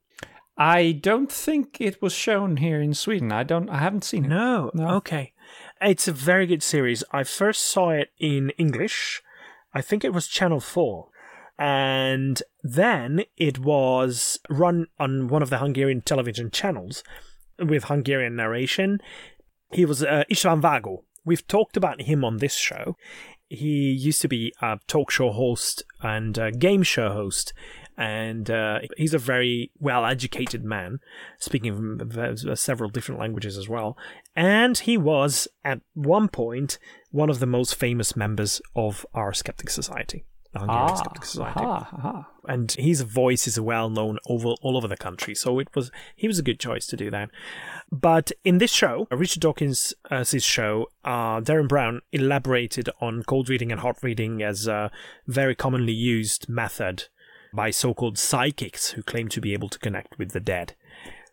I 0.57 0.91
don't 0.91 1.31
think 1.31 1.77
it 1.79 2.01
was 2.01 2.13
shown 2.13 2.57
here 2.57 2.81
in 2.81 2.93
Sweden. 2.93 3.31
I 3.31 3.43
don't. 3.43 3.69
I 3.69 3.77
haven't 3.77 4.03
seen 4.03 4.25
it. 4.25 4.27
No. 4.27 4.69
No. 4.73 4.89
Okay. 4.95 5.33
It's 5.81 6.07
a 6.07 6.11
very 6.13 6.45
good 6.45 6.61
series. 6.61 7.03
I 7.11 7.23
first 7.23 7.63
saw 7.63 7.89
it 7.89 8.11
in 8.19 8.51
English. 8.51 9.23
I 9.73 9.81
think 9.81 10.03
it 10.03 10.13
was 10.13 10.27
Channel 10.27 10.59
4. 10.59 11.07
And 11.57 12.41
then 12.63 13.23
it 13.37 13.59
was 13.59 14.39
run 14.49 14.87
on 14.99 15.27
one 15.27 15.43
of 15.43 15.49
the 15.49 15.59
Hungarian 15.59 16.01
television 16.01 16.49
channels 16.51 17.03
with 17.59 17.85
Hungarian 17.85 18.35
narration. 18.35 18.99
He 19.71 19.85
was 19.85 20.03
uh, 20.03 20.23
István 20.31 20.61
Vágó. 20.61 21.03
We've 21.23 21.45
talked 21.47 21.77
about 21.77 22.01
him 22.01 22.25
on 22.25 22.37
this 22.37 22.55
show. 22.55 22.95
He 23.47 23.91
used 23.91 24.21
to 24.21 24.27
be 24.27 24.53
a 24.61 24.79
talk 24.87 25.11
show 25.11 25.31
host 25.31 25.83
and 26.01 26.39
game 26.57 26.83
show 26.83 27.11
host, 27.11 27.53
and 27.97 28.49
uh, 28.49 28.79
he's 28.97 29.13
a 29.13 29.19
very 29.19 29.71
well 29.77 30.05
educated 30.05 30.63
man, 30.63 30.99
speaking 31.37 31.99
several 32.55 32.89
different 32.89 33.19
languages 33.19 33.57
as 33.57 33.67
well. 33.67 33.97
And 34.35 34.77
he 34.77 34.97
was, 34.97 35.47
at 35.63 35.81
one 35.93 36.29
point, 36.29 36.79
one 37.11 37.29
of 37.29 37.39
the 37.39 37.45
most 37.45 37.75
famous 37.75 38.15
members 38.15 38.61
of 38.75 39.05
our 39.13 39.33
Skeptic 39.33 39.69
Society, 39.69 40.25
the 40.53 40.59
Hungarian 40.59 40.89
Ah, 40.89 40.95
Skeptic 40.95 41.25
Society 41.25 41.59
aha, 41.61 41.89
aha. 41.97 42.27
and 42.47 42.71
his 42.73 43.01
voice 43.01 43.47
is 43.47 43.59
well 43.59 43.89
known 43.89 44.17
over 44.27 44.49
all 44.61 44.75
over 44.77 44.87
the 44.87 44.97
country. 44.97 45.33
So 45.33 45.59
it 45.59 45.69
was 45.75 45.91
he 46.15 46.27
was 46.27 46.39
a 46.39 46.43
good 46.43 46.59
choice 46.59 46.85
to 46.87 46.97
do 46.97 47.09
that. 47.11 47.29
But 47.91 48.31
in 48.43 48.57
this 48.57 48.71
show, 48.73 49.07
Richard 49.11 49.41
Dawkins' 49.41 49.93
uh, 50.09 50.23
his 50.25 50.43
show, 50.43 50.87
uh, 51.05 51.39
Derren 51.41 51.67
Brown 51.67 52.01
elaborated 52.11 52.89
on 52.99 53.23
cold 53.23 53.49
reading 53.49 53.71
and 53.71 53.81
hot 53.81 54.01
reading 54.03 54.41
as 54.41 54.67
a 54.67 54.91
very 55.27 55.55
commonly 55.55 55.93
used 55.93 56.49
method 56.49 57.05
by 57.53 57.69
so-called 57.69 58.17
psychics 58.17 58.91
who 58.91 59.03
claim 59.03 59.27
to 59.27 59.41
be 59.41 59.51
able 59.53 59.67
to 59.69 59.79
connect 59.79 60.17
with 60.17 60.31
the 60.31 60.39
dead. 60.39 60.73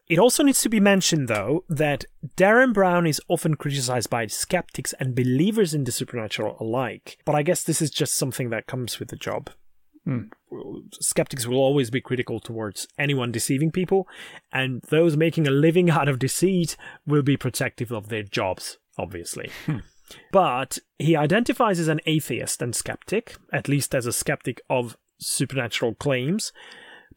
It 0.09 0.19
also 0.19 0.43
needs 0.43 0.63
to 0.63 0.71
be 0.71 0.81
mentioned, 0.81 1.29
though, 1.29 1.65
that 1.69 2.05
Derren 2.37 2.73
Brown 2.73 3.07
is 3.07 3.21
often 3.29 3.57
criticized 3.57 4.09
by 4.09 4.27
skeptics 4.27 4.95
and 4.95 5.15
believers 5.15 5.75
in 5.75 5.85
the 5.85 5.93
supernatural 5.93 6.57
alike. 6.59 7.19
But 7.27 7.35
I 7.35 7.43
guess 7.43 7.63
this 7.63 7.83
is 7.83 7.91
just 7.91 8.15
something 8.15 8.49
that 8.51 8.67
comes 8.67 8.99
with 8.99 9.09
the 9.09 9.17
job 9.17 9.51
hmm. 10.09 10.21
skeptics 11.01 11.47
will 11.47 11.59
always 11.59 11.91
be 11.91 12.01
critical 12.01 12.41
towards 12.41 12.89
anyone 12.99 13.31
deceiving 13.31 13.71
people, 13.71 14.09
and 14.53 14.83
those 14.89 15.17
making 15.17 15.47
a 15.47 15.51
living 15.51 15.91
out 15.99 16.09
of 16.09 16.19
deceit 16.19 16.77
will 17.07 17.23
be 17.23 17.37
protective 17.37 17.93
of 17.93 18.09
their 18.09 18.23
jobs, 18.23 18.79
obviously. 18.97 19.51
Hmm. 19.67 19.79
But 20.33 20.79
he 20.99 21.15
identifies 21.15 21.79
as 21.79 21.89
an 21.89 22.01
atheist 22.07 22.63
and 22.63 22.75
skeptic, 22.75 23.37
at 23.53 23.69
least 23.69 23.95
as 23.95 24.07
a 24.07 24.13
skeptic 24.13 24.63
of 24.71 24.97
supernatural 25.21 25.95
claims, 25.95 26.51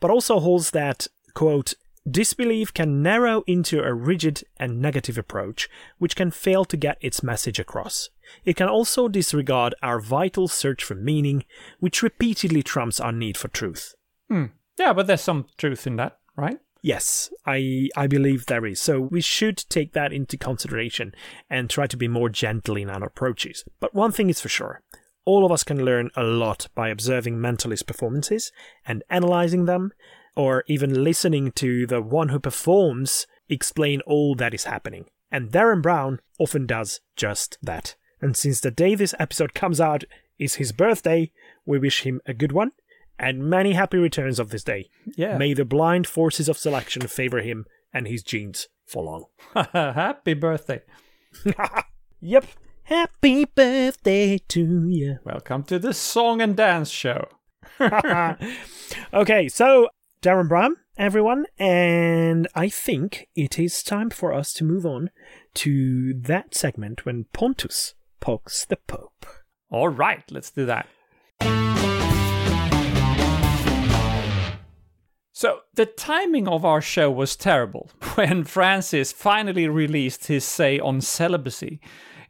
but 0.02 0.12
also 0.12 0.40
holds 0.42 0.72
that, 0.72 1.08
quote, 1.34 1.74
disbelief 2.10 2.74
can 2.74 3.02
narrow 3.02 3.44
into 3.48 3.82
a 3.82 3.94
rigid 3.94 4.44
and 4.58 4.82
negative 4.82 5.18
approach, 5.18 5.70
which 5.98 6.16
can 6.16 6.32
fail 6.32 6.66
to 6.66 6.78
get 6.78 6.98
its 7.02 7.24
message 7.24 7.60
across. 7.60 8.10
It 8.46 8.56
can 8.56 8.68
also 8.68 9.08
disregard 9.08 9.76
our 9.82 10.00
vital 10.00 10.48
search 10.48 10.84
for 10.84 10.96
meaning, 10.96 11.46
which 11.80 12.02
repeatedly 12.02 12.64
trumps 12.64 13.00
our 13.00 13.12
need 13.12 13.38
for 13.38 13.48
truth. 13.50 13.96
Hmm. 14.30 14.46
Yeah, 14.78 14.94
but 14.94 15.08
there's 15.08 15.22
some 15.22 15.48
truth 15.58 15.86
in 15.86 15.98
that, 15.98 16.18
right? 16.36 16.60
Yes, 16.82 17.30
I 17.46 17.90
I 17.96 18.08
believe 18.08 18.46
there 18.46 18.66
is. 18.66 18.82
So 18.82 19.00
we 19.00 19.22
should 19.22 19.58
take 19.70 19.94
that 19.94 20.12
into 20.12 20.38
consideration 20.38 21.14
and 21.50 21.70
try 21.70 21.86
to 21.86 21.98
be 21.98 22.08
more 22.08 22.30
gentle 22.30 22.76
in 22.76 22.90
our 22.90 23.04
approaches. 23.04 23.64
But 23.80 23.94
one 23.94 24.12
thing 24.12 24.30
is 24.30 24.42
for 24.42 24.50
sure. 24.50 24.82
All 25.24 25.46
of 25.46 25.52
us 25.52 25.64
can 25.64 25.86
learn 25.86 26.10
a 26.16 26.24
lot 26.24 26.68
by 26.74 26.90
observing 26.90 27.38
mentalist 27.38 27.86
performances 27.86 28.52
and 28.88 29.04
analyzing 29.10 29.66
them, 29.66 29.92
or 30.36 30.64
even 30.68 31.04
listening 31.04 31.52
to 31.54 31.86
the 31.86 32.02
one 32.02 32.30
who 32.30 32.40
performs 32.40 33.28
explain 33.50 34.02
all 34.02 34.36
that 34.36 34.54
is 34.54 34.66
happening. 34.66 35.06
And 35.32 35.52
Derren 35.52 35.82
Brown 35.82 36.20
often 36.40 36.66
does 36.66 37.02
just 37.16 37.58
that. 37.62 37.96
And 38.22 38.36
since 38.36 38.60
the 38.60 38.72
day 38.72 38.96
this 38.96 39.16
episode 39.20 39.54
comes 39.54 39.82
out 39.82 40.04
is 40.38 40.56
his 40.56 40.72
birthday, 40.72 41.32
we 41.66 41.80
wish 41.80 42.02
him 42.02 42.22
a 42.26 42.34
good 42.34 42.52
one 42.52 42.72
and 43.20 43.50
many 43.50 43.74
happy 43.74 43.98
returns 43.98 44.40
of 44.40 44.50
this 44.50 44.64
day. 44.64 44.90
Yeah. 45.16 45.38
May 45.38 45.54
the 45.54 45.66
blind 45.66 46.08
forces 46.08 46.50
of 46.50 46.58
selection 46.58 47.08
favor 47.08 47.42
him 47.42 47.66
and 47.94 48.08
his 48.08 48.24
genes 48.24 48.68
for 48.86 49.04
long. 49.04 49.26
Happy 49.74 50.34
birthday. 50.34 50.82
Yep. 52.24 52.46
Happy 52.84 53.46
birthday 53.46 54.38
to 54.50 54.88
you. 54.88 55.18
Welcome 55.26 55.64
to 55.64 55.80
the 55.80 55.92
song 55.92 56.40
and 56.40 56.56
dance 56.56 56.92
show. 56.92 57.28
okay, 59.14 59.50
so 59.50 59.90
Darren 60.22 60.48
Bram, 60.48 60.78
everyone, 60.98 61.48
and 61.58 62.48
I 62.54 62.70
think 62.70 63.28
it 63.36 63.58
is 63.58 63.82
time 63.82 64.12
for 64.12 64.32
us 64.32 64.54
to 64.54 64.64
move 64.64 64.86
on 64.86 65.10
to 65.56 66.14
that 66.14 66.54
segment 66.54 67.08
when 67.08 67.26
Pontus 67.34 67.96
pokes 68.20 68.64
the 68.64 68.76
Pope. 68.76 69.26
All 69.72 69.90
right, 69.90 70.24
let's 70.30 70.52
do 70.52 70.68
that. 70.68 70.88
So, 75.32 75.62
the 75.74 75.88
timing 75.88 76.48
of 76.48 76.64
our 76.64 76.82
show 76.82 77.10
was 77.10 77.36
terrible 77.36 77.90
when 78.14 78.44
Francis 78.44 79.12
finally 79.12 79.68
released 79.68 80.28
his 80.28 80.46
say 80.46 80.80
on 80.80 81.02
celibacy. 81.02 81.82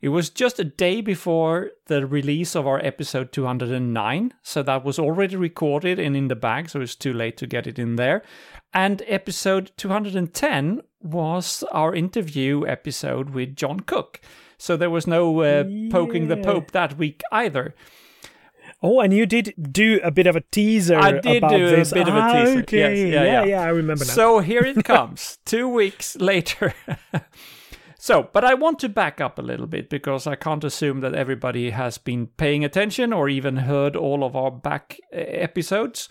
It 0.02 0.10
was 0.10 0.32
just 0.32 0.60
a 0.60 0.64
day 0.64 1.02
before 1.02 1.72
the 1.86 2.08
release 2.08 2.56
of 2.56 2.66
our 2.66 2.80
episode 2.84 3.32
209, 3.32 4.34
so 4.42 4.64
that 4.64 4.84
was 4.84 4.98
already 4.98 5.36
recorded 5.36 6.00
and 6.00 6.18
in 6.18 6.28
the 6.28 6.36
bag, 6.36 6.70
so 6.70 6.82
it's 6.82 6.96
too 6.96 7.14
late 7.14 7.38
to 7.38 7.46
get 7.46 7.68
it 7.68 7.78
in 7.78 7.98
there. 7.98 8.24
And 8.74 9.04
episode 9.06 9.72
210 9.78 10.82
was 11.02 11.64
our 11.72 11.94
interview 11.94 12.66
episode 12.66 13.30
with 13.30 13.56
John 13.56 13.82
Cook. 13.82 14.20
So 14.58 14.76
there 14.76 14.90
was 14.90 15.06
no 15.06 15.42
uh, 15.42 15.66
poking 15.92 16.28
the 16.30 16.38
Pope 16.38 16.72
that 16.72 16.98
week 16.98 17.22
either. 17.32 17.76
Oh, 18.84 19.00
and 19.02 19.14
you 19.14 19.28
did 19.28 19.54
do 19.72 20.00
a 20.04 20.10
bit 20.10 20.26
of 20.26 20.36
a 20.36 20.42
teaser 20.42 20.98
I 20.98 21.20
did 21.20 21.38
about 21.44 21.52
do 21.52 21.66
a 21.68 21.70
this. 21.70 21.94
bit 21.94 22.08
of 22.08 22.16
a 22.16 22.20
Ah. 22.20 22.46
Okay. 22.60 22.78
Yes, 23.06 23.14
yeah, 23.14 23.24
yeah, 23.24 23.44
yeah. 23.44 23.62
I 23.62 23.68
remember 23.70 24.06
now. 24.06 24.12
So 24.12 24.40
here 24.40 24.64
it 24.64 24.84
comes, 24.84 25.38
two 25.46 25.68
weeks 25.68 26.16
later. 26.16 26.74
so, 28.04 28.28
but 28.34 28.44
I 28.44 28.56
want 28.56 28.80
to 28.80 28.90
back 28.90 29.22
up 29.22 29.38
a 29.38 29.44
little 29.44 29.68
bit 29.68 29.88
because 29.88 30.26
I 30.26 30.34
can't 30.34 30.64
assume 30.64 31.02
that 31.02 31.14
everybody 31.14 31.70
has 31.70 32.00
been 32.00 32.26
paying 32.26 32.66
attention 32.66 33.14
or 33.14 33.30
even 33.30 33.58
heard 33.58 33.96
all 33.96 34.24
of 34.24 34.36
our 34.36 34.50
back 34.50 34.98
uh, 35.14 35.18
episodes. 35.18 36.10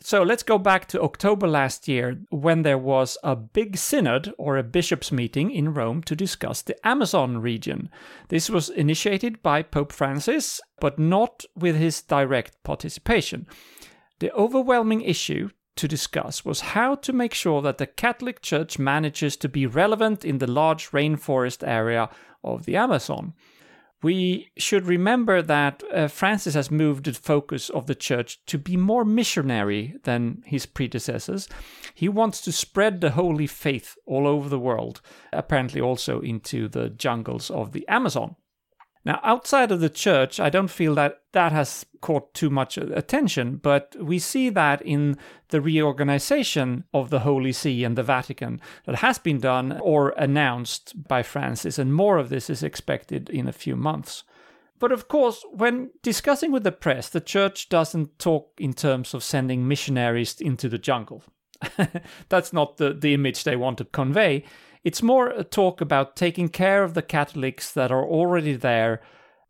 So 0.00 0.22
let's 0.22 0.42
go 0.42 0.56
back 0.56 0.86
to 0.86 1.02
October 1.02 1.46
last 1.46 1.86
year 1.86 2.18
when 2.30 2.62
there 2.62 2.78
was 2.78 3.18
a 3.22 3.36
big 3.36 3.76
synod 3.76 4.32
or 4.38 4.56
a 4.56 4.62
bishops' 4.62 5.12
meeting 5.12 5.50
in 5.50 5.74
Rome 5.74 6.02
to 6.04 6.16
discuss 6.16 6.62
the 6.62 6.86
Amazon 6.86 7.42
region. 7.42 7.90
This 8.28 8.48
was 8.48 8.70
initiated 8.70 9.42
by 9.42 9.60
Pope 9.62 9.92
Francis, 9.92 10.62
but 10.80 10.98
not 10.98 11.44
with 11.54 11.76
his 11.76 12.00
direct 12.00 12.56
participation. 12.64 13.46
The 14.20 14.32
overwhelming 14.32 15.02
issue 15.02 15.50
to 15.78 15.88
discuss 15.88 16.44
was 16.44 16.60
how 16.60 16.94
to 16.96 17.12
make 17.12 17.34
sure 17.34 17.62
that 17.62 17.78
the 17.78 17.86
Catholic 17.86 18.42
Church 18.42 18.78
manages 18.78 19.36
to 19.38 19.48
be 19.48 19.66
relevant 19.66 20.24
in 20.24 20.38
the 20.38 20.50
large 20.50 20.90
rainforest 20.90 21.66
area 21.66 22.10
of 22.44 22.66
the 22.66 22.76
Amazon. 22.76 23.34
We 24.00 24.50
should 24.56 24.86
remember 24.86 25.42
that 25.42 25.82
uh, 25.92 26.06
Francis 26.06 26.54
has 26.54 26.70
moved 26.70 27.06
the 27.06 27.14
focus 27.14 27.68
of 27.68 27.86
the 27.86 27.96
church 27.96 28.40
to 28.46 28.56
be 28.56 28.76
more 28.76 29.04
missionary 29.04 29.96
than 30.04 30.42
his 30.46 30.66
predecessors. 30.66 31.48
He 31.94 32.08
wants 32.08 32.40
to 32.42 32.52
spread 32.52 33.00
the 33.00 33.10
holy 33.10 33.48
faith 33.48 33.96
all 34.06 34.28
over 34.28 34.48
the 34.48 34.58
world, 34.58 35.00
apparently 35.32 35.80
also 35.80 36.20
into 36.20 36.68
the 36.68 36.90
jungles 36.90 37.50
of 37.50 37.72
the 37.72 37.86
Amazon. 37.88 38.36
Now, 39.08 39.20
outside 39.22 39.72
of 39.72 39.80
the 39.80 39.88
church, 39.88 40.38
I 40.38 40.50
don't 40.50 40.68
feel 40.68 40.94
that 40.96 41.22
that 41.32 41.50
has 41.50 41.86
caught 42.02 42.34
too 42.34 42.50
much 42.50 42.76
attention, 42.76 43.56
but 43.56 43.96
we 43.98 44.18
see 44.18 44.50
that 44.50 44.82
in 44.82 45.16
the 45.48 45.62
reorganization 45.62 46.84
of 46.92 47.08
the 47.08 47.20
Holy 47.20 47.52
See 47.52 47.84
and 47.84 47.96
the 47.96 48.02
Vatican 48.02 48.60
that 48.84 48.96
has 48.96 49.18
been 49.18 49.38
done 49.38 49.80
or 49.80 50.10
announced 50.18 51.08
by 51.08 51.22
Francis, 51.22 51.78
and 51.78 51.94
more 51.94 52.18
of 52.18 52.28
this 52.28 52.50
is 52.50 52.62
expected 52.62 53.30
in 53.30 53.48
a 53.48 53.52
few 53.52 53.76
months. 53.76 54.24
But 54.78 54.92
of 54.92 55.08
course, 55.08 55.42
when 55.52 55.88
discussing 56.02 56.52
with 56.52 56.64
the 56.64 56.70
press, 56.70 57.08
the 57.08 57.22
church 57.22 57.70
doesn't 57.70 58.18
talk 58.18 58.52
in 58.58 58.74
terms 58.74 59.14
of 59.14 59.24
sending 59.24 59.66
missionaries 59.66 60.38
into 60.38 60.68
the 60.68 60.76
jungle. 60.76 61.24
That's 62.28 62.52
not 62.52 62.76
the, 62.76 62.92
the 62.92 63.14
image 63.14 63.44
they 63.44 63.56
want 63.56 63.78
to 63.78 63.86
convey. 63.86 64.44
It's 64.84 65.02
more 65.02 65.28
a 65.28 65.44
talk 65.44 65.80
about 65.80 66.16
taking 66.16 66.48
care 66.48 66.82
of 66.84 66.94
the 66.94 67.02
Catholics 67.02 67.72
that 67.72 67.90
are 67.90 68.04
already 68.04 68.54
there, 68.56 69.00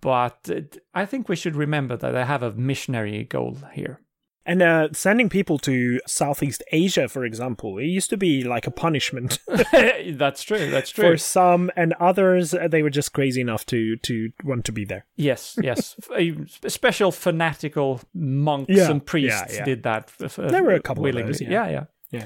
but 0.01 0.49
uh, 0.51 0.61
I 0.95 1.07
think 1.07 1.29
we 1.29 1.37
should 1.37 1.57
remember 1.57 1.97
that 1.97 2.13
they 2.13 2.25
have 2.25 2.43
a 2.43 2.53
missionary 2.53 3.25
goal 3.25 3.59
here. 3.73 4.01
And 4.47 4.63
uh, 4.63 4.89
sending 4.93 5.29
people 5.29 5.59
to 5.59 6.01
Southeast 6.07 6.63
Asia, 6.73 7.07
for 7.09 7.23
example, 7.27 7.77
it 7.77 7.85
used 7.85 8.09
to 8.09 8.17
be 8.17 8.43
like 8.45 8.67
a 8.67 8.71
punishment 8.71 9.41
that's 9.47 10.43
true, 10.43 10.71
that's 10.71 10.89
true. 10.89 11.11
for 11.11 11.17
some, 11.19 11.71
and 11.77 11.93
others 12.01 12.55
uh, 12.55 12.67
they 12.67 12.83
were 12.83 12.89
just 12.89 13.13
crazy 13.13 13.43
enough 13.43 13.67
to 13.67 13.97
to 13.97 14.31
want 14.45 14.65
to 14.65 14.73
be 14.73 14.87
there. 14.87 15.05
Yes, 15.17 15.59
yes. 15.63 15.97
Special 16.67 17.13
fanatical 17.13 18.01
monks 18.15 18.71
Yeah, 18.75 18.91
and 18.91 19.05
priests 19.05 19.53
yeah, 19.53 19.59
yeah. 19.59 19.65
did 19.67 19.83
that. 19.83 20.11
f- 20.19 20.37
There 20.37 20.63
were 20.65 20.73
a 20.73 20.81
couple 20.81 21.03
of 21.05 21.13
willingly. 21.13 21.33
those, 21.33 21.43
yeah. 21.43 21.69
yeah, 21.69 21.85
yeah. 22.11 22.25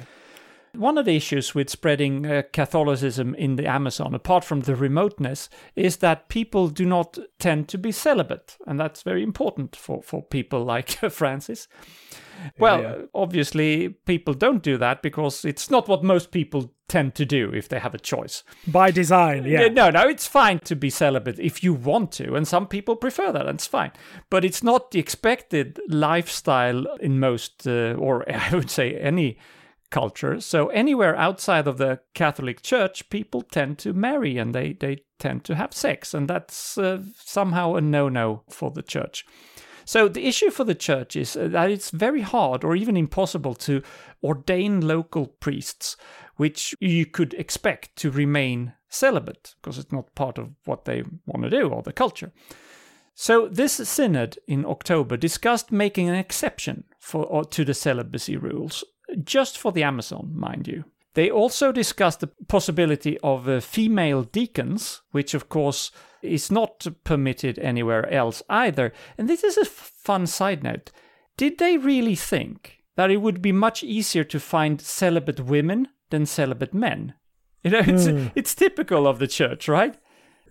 One 0.75 0.97
of 0.97 1.05
the 1.05 1.17
issues 1.17 1.55
with 1.55 1.69
spreading 1.69 2.25
uh, 2.25 2.43
Catholicism 2.53 3.35
in 3.35 3.57
the 3.57 3.67
Amazon, 3.67 4.15
apart 4.15 4.43
from 4.43 4.61
the 4.61 4.75
remoteness, 4.75 5.51
is 5.77 5.99
that 5.99 6.29
people 6.29 6.69
do 6.69 6.87
not 6.87 7.19
tend 7.39 7.69
to 7.69 7.79
be 7.79 7.93
celibate. 7.93 8.57
And 8.67 8.81
that's 8.81 9.03
very 9.03 9.23
important 9.23 9.77
for, 9.77 10.03
for 10.03 10.23
people 10.23 10.65
like 10.65 10.91
Francis. 11.11 11.69
Well, 12.59 12.83
yeah. 12.83 12.95
obviously, 13.15 13.91
people 13.91 14.35
don't 14.35 14.63
do 14.63 14.79
that 14.79 15.03
because 15.03 15.45
it's 15.45 15.71
not 15.71 15.89
what 15.89 16.03
most 16.03 16.31
people 16.31 16.73
tend 16.89 17.15
to 17.15 17.25
do 17.25 17.53
if 17.55 17.69
they 17.69 17.79
have 17.79 17.95
a 17.95 17.99
choice. 17.99 18.43
By 18.67 18.91
design, 18.91 19.45
yeah. 19.45 19.69
No, 19.69 19.91
no, 19.91 20.09
it's 20.09 20.27
fine 20.27 20.59
to 20.61 20.77
be 20.77 20.91
celibate 20.91 21.39
if 21.39 21.63
you 21.63 21.73
want 21.73 22.13
to, 22.13 22.35
and 22.35 22.47
some 22.47 22.67
people 22.67 22.97
prefer 22.97 23.33
that, 23.33 23.47
and 23.47 23.57
it's 23.57 23.67
fine. 23.67 23.93
But 24.31 24.45
it's 24.45 24.63
not 24.63 24.91
the 24.91 24.99
expected 24.99 25.81
lifestyle 25.89 26.87
in 27.01 27.21
most, 27.21 27.67
uh, 27.67 27.95
or 27.95 28.29
I 28.31 28.55
would 28.55 28.71
say 28.71 28.97
any 28.97 29.39
culture. 29.93 30.41
So 30.41 30.69
anywhere 30.69 31.15
outside 31.15 31.69
of 31.69 31.79
the 31.79 32.01
Catholic 32.15 32.63
Church, 32.63 33.09
people 33.11 33.43
tend 33.43 33.79
to 33.79 33.93
marry 33.93 34.39
and 34.39 34.55
they 34.55 34.73
they 34.73 35.05
tend 35.19 35.45
to 35.45 35.55
have 35.55 35.73
sex, 35.73 36.15
and 36.15 36.29
that's 36.29 36.77
uh, 36.79 37.03
somehow 37.25 37.77
a 37.77 37.81
no-no 37.81 38.43
for 38.51 38.73
the 38.73 38.83
church. 38.83 39.25
So 39.85 40.09
the 40.09 40.27
issue 40.27 40.51
for 40.51 40.65
the 40.65 40.75
church 40.75 41.17
is 41.17 41.37
uh, 41.37 41.49
that 41.49 41.71
it's 41.71 41.91
very 41.91 42.23
hard 42.23 42.65
or 42.65 42.77
even 42.77 42.97
impossible 42.97 43.55
to 43.55 43.83
ordain 44.23 44.81
local 44.81 45.27
priests, 45.27 45.97
which 46.37 46.75
you 46.81 47.07
could 47.07 47.35
expect 47.35 47.97
to 47.97 48.11
remain 48.11 48.73
celibate 48.89 49.55
because 49.61 49.79
it's 49.79 49.93
not 49.93 50.15
part 50.15 50.39
of 50.39 50.51
what 50.65 50.85
they 50.85 51.03
want 51.27 51.43
to 51.43 51.51
do 51.51 51.69
or 51.69 51.83
the 51.83 51.93
culture. 51.93 52.33
So 53.15 53.49
this 53.49 53.75
synod 53.75 54.39
in 54.47 54.65
October 54.65 55.17
discussed 55.17 55.71
making 55.71 56.09
an 56.09 56.15
exception 56.15 56.85
for 56.99 57.27
or, 57.27 57.45
to 57.45 57.65
the 57.65 57.75
celibacy 57.75 58.37
rules, 58.37 58.85
just 59.25 59.59
for 59.59 59.73
the 59.73 59.83
Amazon, 59.83 60.33
mind 60.35 60.69
you. 60.69 60.85
They 61.15 61.31
also 61.31 61.73
discussed 61.73 62.21
the 62.21 62.31
possibility 62.49 63.19
of 63.19 63.49
uh, 63.49 63.61
female 63.61 64.23
deacons, 64.23 65.03
which 65.11 65.35
of 65.35 65.49
course 65.49 65.91
is 66.23 66.51
not 66.51 66.87
permitted 67.05 67.59
anywhere 67.59 68.09
else 68.11 68.43
either. 68.49 68.93
And 69.19 69.29
this 69.29 69.45
is 69.45 69.59
a 69.59 69.63
f- 69.63 69.93
fun 70.05 70.27
side 70.27 70.63
note. 70.63 70.91
Did 71.37 71.59
they 71.59 71.77
really 71.77 72.15
think 72.15 72.79
that 72.97 73.11
it 73.11 73.19
would 73.19 73.43
be 73.43 73.53
much 73.53 73.83
easier 73.83 74.25
to 74.25 74.41
find 74.41 74.81
celibate 74.81 75.41
women 75.41 75.89
than 76.11 76.27
celibate 76.27 76.73
men? 76.73 77.15
You 77.63 77.71
know, 77.71 77.83
it's 77.87 78.07
it's 78.35 78.55
typical 78.55 79.07
of 79.07 79.19
the 79.19 79.29
church, 79.29 79.69
right? 79.69 79.97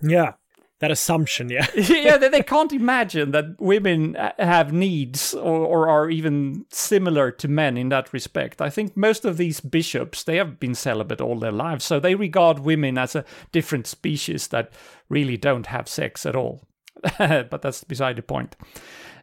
Yeah. 0.02 0.34
That 0.82 0.90
assumption, 0.90 1.50
yeah. 1.50 1.68
yeah, 1.76 2.18
they, 2.18 2.28
they 2.28 2.42
can't 2.42 2.74
imagine 2.74 3.30
that 3.32 3.60
women 3.60 4.16
uh, 4.16 4.32
have 4.40 4.74
needs 4.74 5.36
or, 5.36 5.60
or 5.60 5.88
are 5.88 6.10
even 6.10 6.66
similar 6.72 7.30
to 7.34 7.48
men 7.48 7.78
in 7.78 7.90
that 7.90 8.12
respect. 8.12 8.64
I 8.64 8.72
think 8.72 8.98
most 8.98 9.24
of 9.24 9.38
these 9.38 9.62
bishops 9.62 10.24
they 10.24 10.38
have 10.38 10.60
been 10.60 10.74
celibate 10.74 11.22
all 11.22 11.38
their 11.38 11.52
lives, 11.52 11.86
so 11.86 12.00
they 12.00 12.16
regard 12.16 12.60
women 12.60 12.98
as 12.98 13.16
a 13.16 13.26
different 13.52 13.86
species 13.86 14.48
that 14.48 14.72
really 15.08 15.38
don't 15.38 15.68
have 15.68 15.88
sex 15.88 16.26
at 16.26 16.36
all. 16.36 16.64
but 17.20 17.62
that's 17.62 17.84
beside 17.84 18.16
the 18.16 18.24
point. 18.24 18.56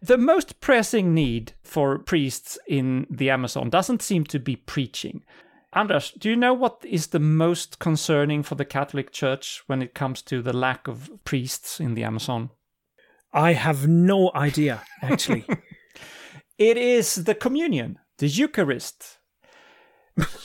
The 0.01 0.16
most 0.16 0.61
pressing 0.61 1.12
need 1.12 1.55
for 1.64 1.99
priests 1.99 2.57
in 2.68 3.05
the 3.11 3.31
Amazon 3.31 3.68
doesn't 3.68 4.03
seem 4.03 4.23
to 4.27 4.38
be 4.38 4.55
preaching. 4.55 5.25
Anders, 5.73 6.13
do 6.17 6.31
you 6.31 6.37
know 6.37 6.55
what 6.55 6.83
is 6.85 7.09
the 7.09 7.19
most 7.19 7.79
concerning 7.79 8.43
for 8.43 8.55
the 8.55 8.65
Catholic 8.65 9.13
Church 9.13 9.63
when 9.67 9.83
it 9.83 9.95
comes 9.95 10.23
to 10.23 10.41
the 10.41 10.57
lack 10.57 10.89
of 10.89 11.11
priests 11.25 11.79
in 11.79 11.95
the 11.95 12.05
Amazon? 12.05 12.51
I 13.33 13.53
have 13.53 13.87
no 13.87 14.31
idea, 14.35 14.83
actually. 15.03 15.45
It 16.59 16.77
is 16.77 17.15
the 17.15 17.37
communion, 17.37 18.01
the 18.19 18.27
Eucharist. 18.27 19.19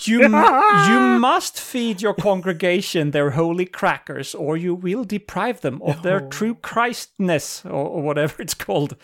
You, 0.04 0.22
you 0.22 0.30
must 0.30 1.60
feed 1.60 2.04
your 2.04 2.14
congregation 2.14 3.10
their 3.10 3.32
holy 3.32 3.66
crackers, 3.66 4.36
or 4.36 4.56
you 4.56 4.76
will 4.76 5.06
deprive 5.06 5.62
them 5.62 5.82
of 5.82 6.04
their 6.04 6.20
true 6.20 6.54
Christness, 6.54 7.66
or, 7.66 7.88
or 7.88 8.04
whatever 8.04 8.44
it's 8.44 8.54
called. 8.54 8.96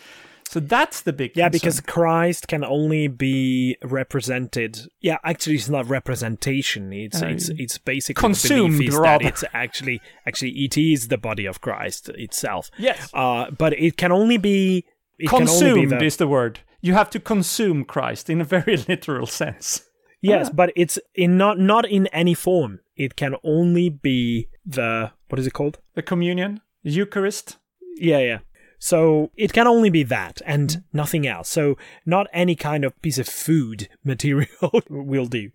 So 0.52 0.58
that's 0.58 1.02
the 1.02 1.12
big 1.12 1.30
Yeah, 1.36 1.44
concern. 1.48 1.52
because 1.60 1.80
Christ 1.80 2.48
can 2.48 2.64
only 2.64 3.06
be 3.06 3.76
represented. 3.84 4.80
Yeah, 5.00 5.18
actually, 5.22 5.54
it's 5.54 5.68
not 5.68 5.88
representation. 5.88 6.92
It's 6.92 7.22
it's 7.22 7.48
it's 7.50 7.78
basically 7.78 8.20
consumed, 8.20 8.74
the 8.74 8.78
belief 8.78 8.88
is 8.88 8.98
rather. 8.98 9.24
that 9.24 9.28
it's 9.32 9.44
actually 9.52 10.00
actually 10.26 10.50
it 10.64 10.76
is 10.76 11.06
the 11.08 11.18
body 11.18 11.46
of 11.46 11.60
Christ 11.60 12.08
itself. 12.10 12.70
Yes. 12.78 13.10
Uh, 13.14 13.50
but 13.52 13.72
it 13.78 13.96
can 13.96 14.10
only 14.10 14.38
be 14.38 14.84
it 15.18 15.28
can 15.28 15.48
only 15.48 15.60
be 15.74 15.86
consumed 15.86 15.92
the, 15.92 16.04
is 16.04 16.16
the 16.16 16.26
word. 16.26 16.58
You 16.80 16.94
have 16.94 17.10
to 17.10 17.20
consume 17.20 17.84
Christ 17.84 18.28
in 18.28 18.40
a 18.40 18.44
very 18.44 18.76
literal 18.88 19.26
sense. 19.28 19.82
yes, 20.20 20.48
Ah. 20.48 20.52
but 20.52 20.72
it's 20.74 20.98
in 21.14 21.36
not 21.36 21.58
not 21.60 21.84
in 21.88 22.08
any 22.08 22.34
form. 22.34 22.80
It 22.96 23.14
can 23.14 23.36
only 23.44 23.88
be 23.88 24.48
the 24.66 25.12
what 25.28 25.38
is 25.38 25.46
it 25.46 25.52
called? 25.52 25.78
The 25.94 26.02
communion, 26.02 26.60
Eucharist. 26.82 27.56
Yeah, 27.96 28.18
yeah. 28.18 28.38
So 28.80 29.30
it 29.36 29.52
can 29.52 29.68
only 29.68 29.90
be 29.90 30.02
that 30.04 30.40
and 30.44 30.82
nothing 30.92 31.26
else. 31.26 31.50
So 31.50 31.76
not 32.06 32.26
any 32.32 32.56
kind 32.56 32.84
of 32.84 33.00
piece 33.02 33.18
of 33.18 33.28
food 33.28 33.88
material 34.04 34.82
will 34.88 35.26
do. 35.26 35.50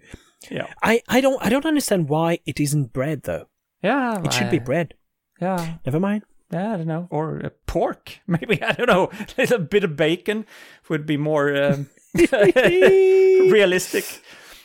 Yeah. 0.50 0.68
I, 0.82 1.02
I 1.10 1.22
don't 1.22 1.44
I 1.44 1.50
don't 1.50 1.66
understand 1.66 2.08
why 2.08 2.40
it 2.46 2.60
isn't 2.60 2.94
bread 2.94 3.24
though. 3.24 3.48
Yeah. 3.82 4.22
It 4.24 4.32
should 4.32 4.52
be 4.52 4.60
bread. 4.60 4.94
Yeah. 5.42 5.78
Never 5.86 6.00
mind. 6.00 6.24
Yeah, 6.52 6.74
I 6.74 6.78
don't 6.78 6.88
know. 6.88 7.08
Or 7.10 7.44
uh, 7.44 7.50
pork. 7.66 8.20
Maybe, 8.28 8.62
I 8.62 8.74
don't 8.74 8.88
know. 8.88 9.10
A 9.38 9.42
little 9.42 9.60
bit 9.60 9.84
of 9.84 9.96
bacon 9.96 10.46
would 10.88 11.08
be 11.08 11.18
more 11.18 11.56
um, 11.56 11.90
realistic. 12.14 14.22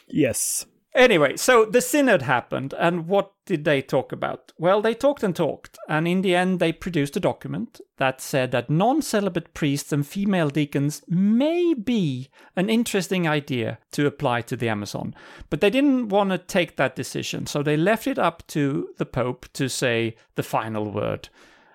Yes. 0.07 0.67
Anyway, 0.93 1.37
so 1.37 1.65
the 1.65 1.81
synod 1.81 2.23
happened, 2.23 2.75
and 2.77 3.07
what 3.07 3.33
did 3.47 3.65
they 3.65 3.81
talk 3.81 4.11
about? 4.11 4.53
Well, 4.59 4.83
they 4.83 4.93
talked 4.93 5.23
and 5.23 5.37
talked, 5.37 5.79
and 5.89 6.09
in 6.09 6.23
the 6.23 6.35
end, 6.35 6.59
they 6.59 6.73
produced 6.73 7.17
a 7.17 7.21
document 7.21 7.81
that 7.99 8.21
said 8.21 8.51
that 8.51 8.69
non 8.69 9.01
celibate 9.01 9.55
priests 9.55 9.93
and 9.93 10.05
female 10.05 10.51
deacons 10.51 11.03
may 11.07 11.75
be 11.75 12.29
an 12.57 12.69
interesting 12.69 13.29
idea 13.29 13.79
to 13.93 14.05
apply 14.05 14.43
to 14.43 14.57
the 14.57 14.69
Amazon. 14.69 15.15
But 15.49 15.61
they 15.61 15.71
didn't 15.71 16.09
want 16.09 16.31
to 16.31 16.39
take 16.39 16.75
that 16.75 16.97
decision, 16.97 17.47
so 17.47 17.63
they 17.63 17.77
left 17.77 18.09
it 18.09 18.19
up 18.19 18.45
to 18.49 18.89
the 18.99 19.07
Pope 19.07 19.47
to 19.53 19.69
say 19.69 20.17
the 20.35 20.43
final 20.43 20.91
word. 20.91 21.29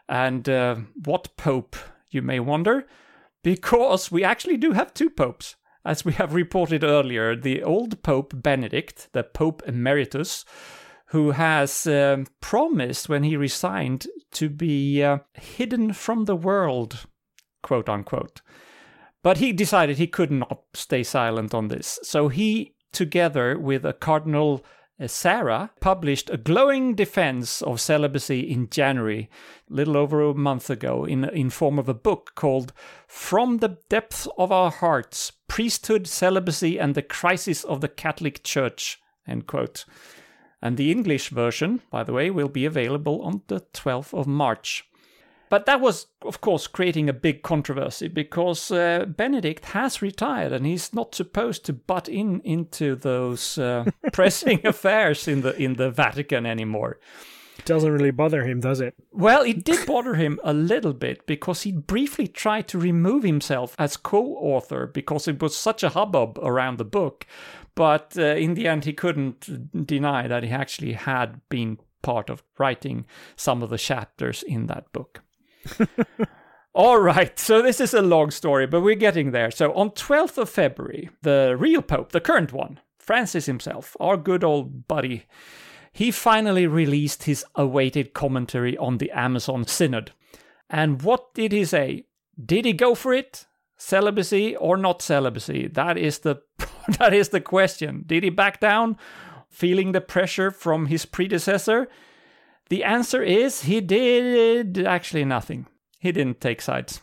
And 0.09 0.49
uh, 0.49 0.75
what 1.05 1.37
Pope, 1.37 1.77
you 2.09 2.21
may 2.21 2.41
wonder? 2.41 2.85
Because 3.43 4.11
we 4.11 4.25
actually 4.25 4.57
do 4.57 4.73
have 4.73 4.93
two 4.93 5.09
popes. 5.09 5.55
As 5.85 6.03
we 6.03 6.13
have 6.13 6.33
reported 6.33 6.83
earlier, 6.83 7.35
the 7.35 7.61
old 7.61 8.01
Pope 8.01 8.33
Benedict, 8.41 9.09
the 9.13 9.23
Pope 9.23 9.61
Emeritus, 9.67 10.43
who 11.07 11.31
has 11.31 11.85
um, 11.85 12.25
promised 12.41 13.07
when 13.07 13.21
he 13.23 13.37
resigned 13.37 14.07
to 14.31 14.49
be 14.49 15.03
uh, 15.03 15.19
hidden 15.33 15.93
from 15.93 16.25
the 16.25 16.35
world, 16.35 17.05
quote 17.61 17.87
unquote. 17.87 18.41
But 19.21 19.37
he 19.37 19.53
decided 19.53 19.97
he 19.97 20.07
could 20.07 20.31
not 20.31 20.63
stay 20.73 21.03
silent 21.03 21.53
on 21.53 21.67
this. 21.67 21.99
So 22.01 22.29
he, 22.29 22.73
together 22.91 23.59
with 23.59 23.85
a 23.85 23.93
Cardinal 23.93 24.65
Uh, 24.97 25.07
Sarah, 25.07 25.71
published 25.81 26.29
a 26.29 26.37
glowing 26.37 26.95
defense 26.95 27.61
of 27.61 27.81
celibacy 27.81 28.39
in 28.39 28.69
January, 28.69 29.29
little 29.67 29.97
over 29.97 30.21
a 30.21 30.33
month 30.33 30.69
ago, 30.69 31.03
in, 31.03 31.25
in 31.25 31.49
form 31.49 31.77
of 31.77 31.89
a 31.89 31.93
book 31.93 32.31
called 32.35 32.71
From 33.05 33.57
the 33.57 33.77
Depths 33.89 34.25
of 34.37 34.53
Our 34.53 34.71
Hearts 34.71 35.33
Priesthood, 35.49 36.07
Celibacy, 36.07 36.79
and 36.79 36.95
the 36.95 37.01
Crisis 37.01 37.65
of 37.65 37.81
the 37.81 37.89
Catholic 37.89 38.41
Church. 38.43 39.01
End 39.27 39.47
quote. 39.47 39.83
And 40.61 40.77
the 40.77 40.91
English 40.91 41.27
version, 41.27 41.81
by 41.91 42.03
the 42.03 42.13
way, 42.13 42.31
will 42.31 42.47
be 42.47 42.65
available 42.65 43.21
on 43.21 43.41
the 43.47 43.59
12th 43.73 44.13
of 44.13 44.27
March. 44.27 44.85
But 45.49 45.65
that 45.67 45.79
was, 45.79 46.07
of 46.23 46.41
course, 46.41 46.67
creating 46.67 47.07
a 47.07 47.13
big 47.13 47.43
controversy 47.43 48.07
because 48.07 48.71
uh, 48.71 49.05
Benedict 49.05 49.65
has 49.65 50.01
retired 50.01 50.51
and 50.51 50.65
he's 50.65 50.93
not 50.93 51.13
supposed 51.13 51.65
to 51.65 51.73
butt 51.73 52.09
in 52.09 52.41
into 52.41 52.95
those 52.95 53.57
uh, 53.57 53.85
pressing 54.13 54.65
affairs 54.65 55.27
in 55.27 55.41
the 55.41 55.55
in 55.55 55.75
the 55.75 55.91
Vatican 55.91 56.45
anymore. 56.45 56.99
Doesn't 57.63 57.91
really 57.91 58.11
bother 58.11 58.43
him, 58.43 58.59
does 58.59 58.81
it? 58.81 58.93
Well, 59.11 59.41
it 59.41 59.63
did 59.63 59.87
bother 59.87 60.15
him 60.15 60.39
a 60.43 60.53
little 60.53 60.93
bit 60.93 61.25
because 61.25 61.61
he 61.61 61.71
briefly 61.71 62.27
tried 62.27 62.67
to 62.69 62.77
remove 62.77 63.23
himself 63.23 63.75
as 63.79 63.97
co-author 63.97 64.87
because 64.87 65.27
it 65.27 65.41
was 65.41 65.55
such 65.55 65.81
a 65.81 65.89
hubbub 65.89 66.37
around 66.39 66.77
the 66.77 66.85
book. 66.85 67.25
But 67.73 68.15
uh, 68.17 68.35
in 68.35 68.53
the 68.53 68.67
end, 68.67 68.85
he 68.85 68.93
couldn't 68.93 69.87
deny 69.87 70.27
that 70.27 70.43
he 70.43 70.49
actually 70.49 70.93
had 70.93 71.41
been 71.49 71.79
part 72.01 72.29
of 72.29 72.43
writing 72.59 73.05
some 73.35 73.63
of 73.63 73.69
the 73.69 73.77
chapters 73.77 74.43
in 74.43 74.67
that 74.67 74.91
book. 74.93 75.21
All 76.73 76.99
right, 76.99 77.39
so 77.39 77.61
this 77.61 77.79
is 77.79 77.93
a 77.93 78.01
long 78.01 78.31
story, 78.31 78.67
but 78.67 78.81
we're 78.81 78.95
getting 78.95 79.31
there. 79.31 79.49
So 79.49 79.73
on 79.73 79.91
12th 79.91 80.37
of 80.37 80.49
February, 80.49 81.09
the 81.21 81.55
real 81.57 81.81
Pope, 81.81 82.11
the 82.11 82.19
current 82.19 82.51
one, 82.51 82.81
Francis 82.99 83.45
himself, 83.45 83.95
our 83.99 84.17
good 84.17 84.43
old 84.43 84.87
buddy, 84.87 85.25
he 85.93 86.11
finally 86.11 86.67
released 86.67 87.23
his 87.23 87.45
awaited 87.55 88.13
commentary 88.13 88.77
on 88.77 88.97
the 88.97 89.09
Amazon 89.11 89.65
Synod. 89.65 90.11
And 90.69 91.01
what 91.01 91.33
did 91.33 91.53
he 91.53 91.63
say? 91.63 92.07
Did 92.43 92.65
he 92.65 92.73
go 92.73 92.95
for 92.95 93.13
it? 93.13 93.45
Celibacy 93.77 94.55
or 94.57 94.75
not 94.75 95.01
celibacy? 95.01 95.67
That 95.67 95.97
is 95.97 96.19
the 96.19 96.41
that 96.99 97.13
is 97.13 97.29
the 97.29 97.39
question. 97.41 98.03
Did 98.05 98.23
he 98.23 98.29
back 98.29 98.59
down, 98.59 98.97
feeling 99.49 99.93
the 99.93 100.01
pressure 100.01 100.51
from 100.51 100.87
his 100.87 101.05
predecessor? 101.05 101.87
The 102.69 102.83
answer 102.83 103.21
is 103.21 103.61
he 103.63 103.81
did 103.81 104.85
actually 104.85 105.25
nothing. 105.25 105.67
He 105.99 106.11
didn't 106.11 106.41
take 106.41 106.61
sides. 106.61 107.01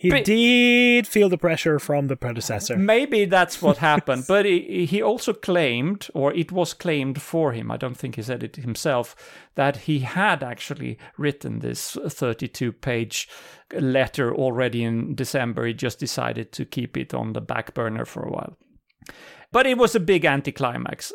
He 0.00 0.10
But- 0.10 0.24
did 0.26 1.08
feel 1.08 1.28
the 1.28 1.36
pressure 1.38 1.80
from 1.80 2.06
the 2.06 2.14
predecessor. 2.16 2.76
Maybe 2.76 3.24
that's 3.24 3.60
what 3.60 3.78
happened, 3.92 4.26
but 4.28 4.44
he, 4.46 4.86
he 4.86 5.02
also 5.02 5.32
claimed, 5.32 6.06
or 6.14 6.32
it 6.32 6.52
was 6.52 6.72
claimed 6.72 7.20
for 7.20 7.52
him, 7.52 7.70
I 7.72 7.78
don't 7.78 7.96
think 7.96 8.14
he 8.14 8.22
said 8.22 8.44
it 8.44 8.54
himself, 8.56 9.16
that 9.56 9.76
he 9.88 10.00
had 10.00 10.44
actually 10.44 10.98
written 11.16 11.58
this 11.58 11.96
32 12.08 12.70
page 12.70 13.28
letter 13.72 14.32
already 14.32 14.84
in 14.84 15.16
December. 15.16 15.66
He 15.66 15.74
just 15.74 15.98
decided 15.98 16.52
to 16.52 16.64
keep 16.64 16.96
it 16.96 17.12
on 17.12 17.32
the 17.32 17.40
back 17.40 17.74
burner 17.74 18.04
for 18.04 18.22
a 18.22 18.30
while. 18.30 18.56
But 19.50 19.66
it 19.66 19.78
was 19.78 19.96
a 19.96 20.00
big 20.00 20.24
anticlimax. 20.24 21.12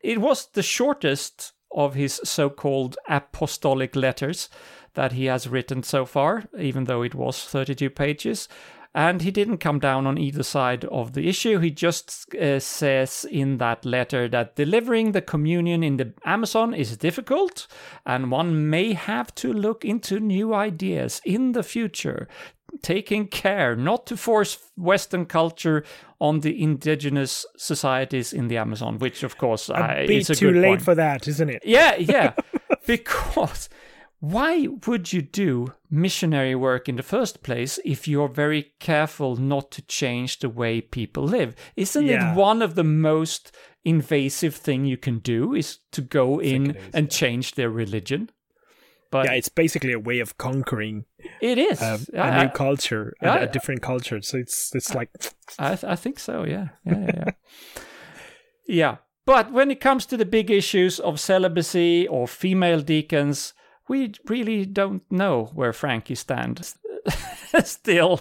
It 0.00 0.20
was 0.20 0.46
the 0.54 0.62
shortest 0.62 1.52
of 1.74 1.94
his 1.94 2.20
so 2.24 2.48
called 2.48 2.96
apostolic 3.08 3.96
letters 3.96 4.48
that 4.94 5.12
he 5.12 5.26
has 5.26 5.48
written 5.48 5.82
so 5.82 6.04
far, 6.04 6.44
even 6.58 6.84
though 6.84 7.02
it 7.02 7.14
was 7.14 7.44
32 7.44 7.90
pages. 7.90 8.48
And 8.96 9.22
he 9.22 9.32
didn't 9.32 9.58
come 9.58 9.80
down 9.80 10.06
on 10.06 10.18
either 10.18 10.44
side 10.44 10.84
of 10.84 11.14
the 11.14 11.28
issue. 11.28 11.58
He 11.58 11.72
just 11.72 12.32
uh, 12.36 12.60
says 12.60 13.26
in 13.28 13.58
that 13.58 13.84
letter 13.84 14.28
that 14.28 14.54
delivering 14.54 15.10
the 15.10 15.20
communion 15.20 15.82
in 15.82 15.96
the 15.96 16.12
Amazon 16.24 16.72
is 16.72 16.96
difficult, 16.96 17.66
and 18.06 18.30
one 18.30 18.70
may 18.70 18.92
have 18.92 19.34
to 19.36 19.52
look 19.52 19.84
into 19.84 20.20
new 20.20 20.54
ideas 20.54 21.20
in 21.24 21.52
the 21.52 21.64
future, 21.64 22.28
taking 22.82 23.26
care 23.28 23.76
not 23.76 24.06
to 24.06 24.16
force 24.16 24.58
Western 24.76 25.26
culture 25.26 25.84
on 26.20 26.40
the 26.40 26.62
indigenous 26.62 27.44
societies 27.56 28.32
in 28.32 28.48
the 28.48 28.56
Amazon, 28.56 28.98
which, 28.98 29.22
of 29.22 29.36
course, 29.38 29.68
I, 29.70 29.94
A 29.94 30.06
bit 30.06 30.16
is 30.18 30.30
a 30.30 30.34
too 30.34 30.52
good 30.52 30.60
late 30.62 30.68
point. 30.68 30.82
for 30.82 30.94
that, 30.94 31.28
isn't 31.28 31.50
it? 31.50 31.62
Yeah, 31.64 31.96
yeah. 31.98 32.32
because 32.86 33.68
why 34.20 34.68
would 34.86 35.12
you 35.12 35.20
do 35.22 35.72
missionary 35.90 36.54
work 36.54 36.88
in 36.88 36.96
the 36.96 37.02
first 37.02 37.42
place 37.42 37.78
if 37.84 38.08
you're 38.08 38.28
very 38.28 38.72
careful 38.80 39.36
not 39.36 39.70
to 39.72 39.82
change 39.82 40.38
the 40.38 40.48
way 40.48 40.80
people 40.80 41.24
live? 41.24 41.54
Isn't 41.76 42.06
Yeah. 42.06 42.32
it 42.32 42.36
one 42.36 42.62
of 42.62 42.74
the 42.74 42.84
most 42.84 43.52
invasive 43.84 44.54
thing 44.54 44.86
you 44.86 44.96
can 44.96 45.18
do 45.18 45.54
is 45.54 45.78
to 45.92 46.00
go 46.00 46.38
in 46.40 46.70
it 46.70 46.76
is, 46.76 46.82
and 46.94 47.10
change 47.10 47.54
their 47.54 47.70
religion? 47.70 48.30
But 49.14 49.26
Yeah, 49.26 49.34
it's 49.38 49.48
basically 49.48 49.92
a 49.92 50.00
way 50.00 50.18
of 50.22 50.36
conquering 50.38 51.04
it 51.40 51.56
is. 51.56 51.80
um, 51.80 52.00
a 52.14 52.42
new 52.44 52.50
culture, 52.50 53.12
a- 53.22 53.26
yeah, 53.26 53.36
a, 53.36 53.40
yeah. 53.42 53.46
different 53.52 53.80
culture. 53.82 54.20
So 54.22 54.38
it's 54.38 54.74
it's 54.74 54.92
like 54.92 55.08
I, 55.56 55.76
th- 55.76 55.84
I 55.92 55.96
think 55.96 56.18
so. 56.18 56.44
Yeah, 56.44 56.68
yeah, 56.84 56.98
yeah. 56.98 57.12
Yeah. 57.16 57.32
yeah. 58.66 58.96
But 59.26 59.52
when 59.52 59.70
it 59.70 59.80
comes 59.80 60.06
to 60.06 60.16
the 60.16 60.24
big 60.26 60.50
issues 60.50 60.98
of 61.00 61.20
celibacy 61.20 62.08
or 62.08 62.26
female 62.26 62.80
deacons, 62.82 63.54
we 63.88 64.12
really 64.28 64.66
don't 64.66 65.02
know 65.10 65.50
where 65.54 65.72
Frankie 65.72 66.16
stands 66.16 66.76
still. 67.64 68.20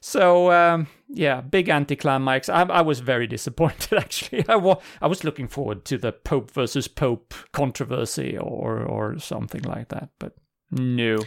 So 0.00 0.50
um, 0.52 0.86
yeah, 1.14 1.40
big 1.40 1.68
anticlimax. 1.68 2.48
I, 2.48 2.62
I 2.62 2.82
was 2.82 3.00
very 3.00 3.26
disappointed 3.36 3.98
actually. 3.98 4.44
I, 4.48 4.56
wa- 4.56 4.80
I 5.00 5.06
was 5.06 5.24
looking 5.24 5.48
forward 5.48 5.84
to 5.86 5.98
the 5.98 6.12
Pope 6.12 6.50
versus 6.50 6.88
Pope 6.88 7.34
controversy 7.52 8.36
or 8.36 8.82
or 8.82 9.18
something 9.18 9.62
like 9.62 9.88
that, 9.88 10.10
but 10.18 10.32
no. 10.70 11.18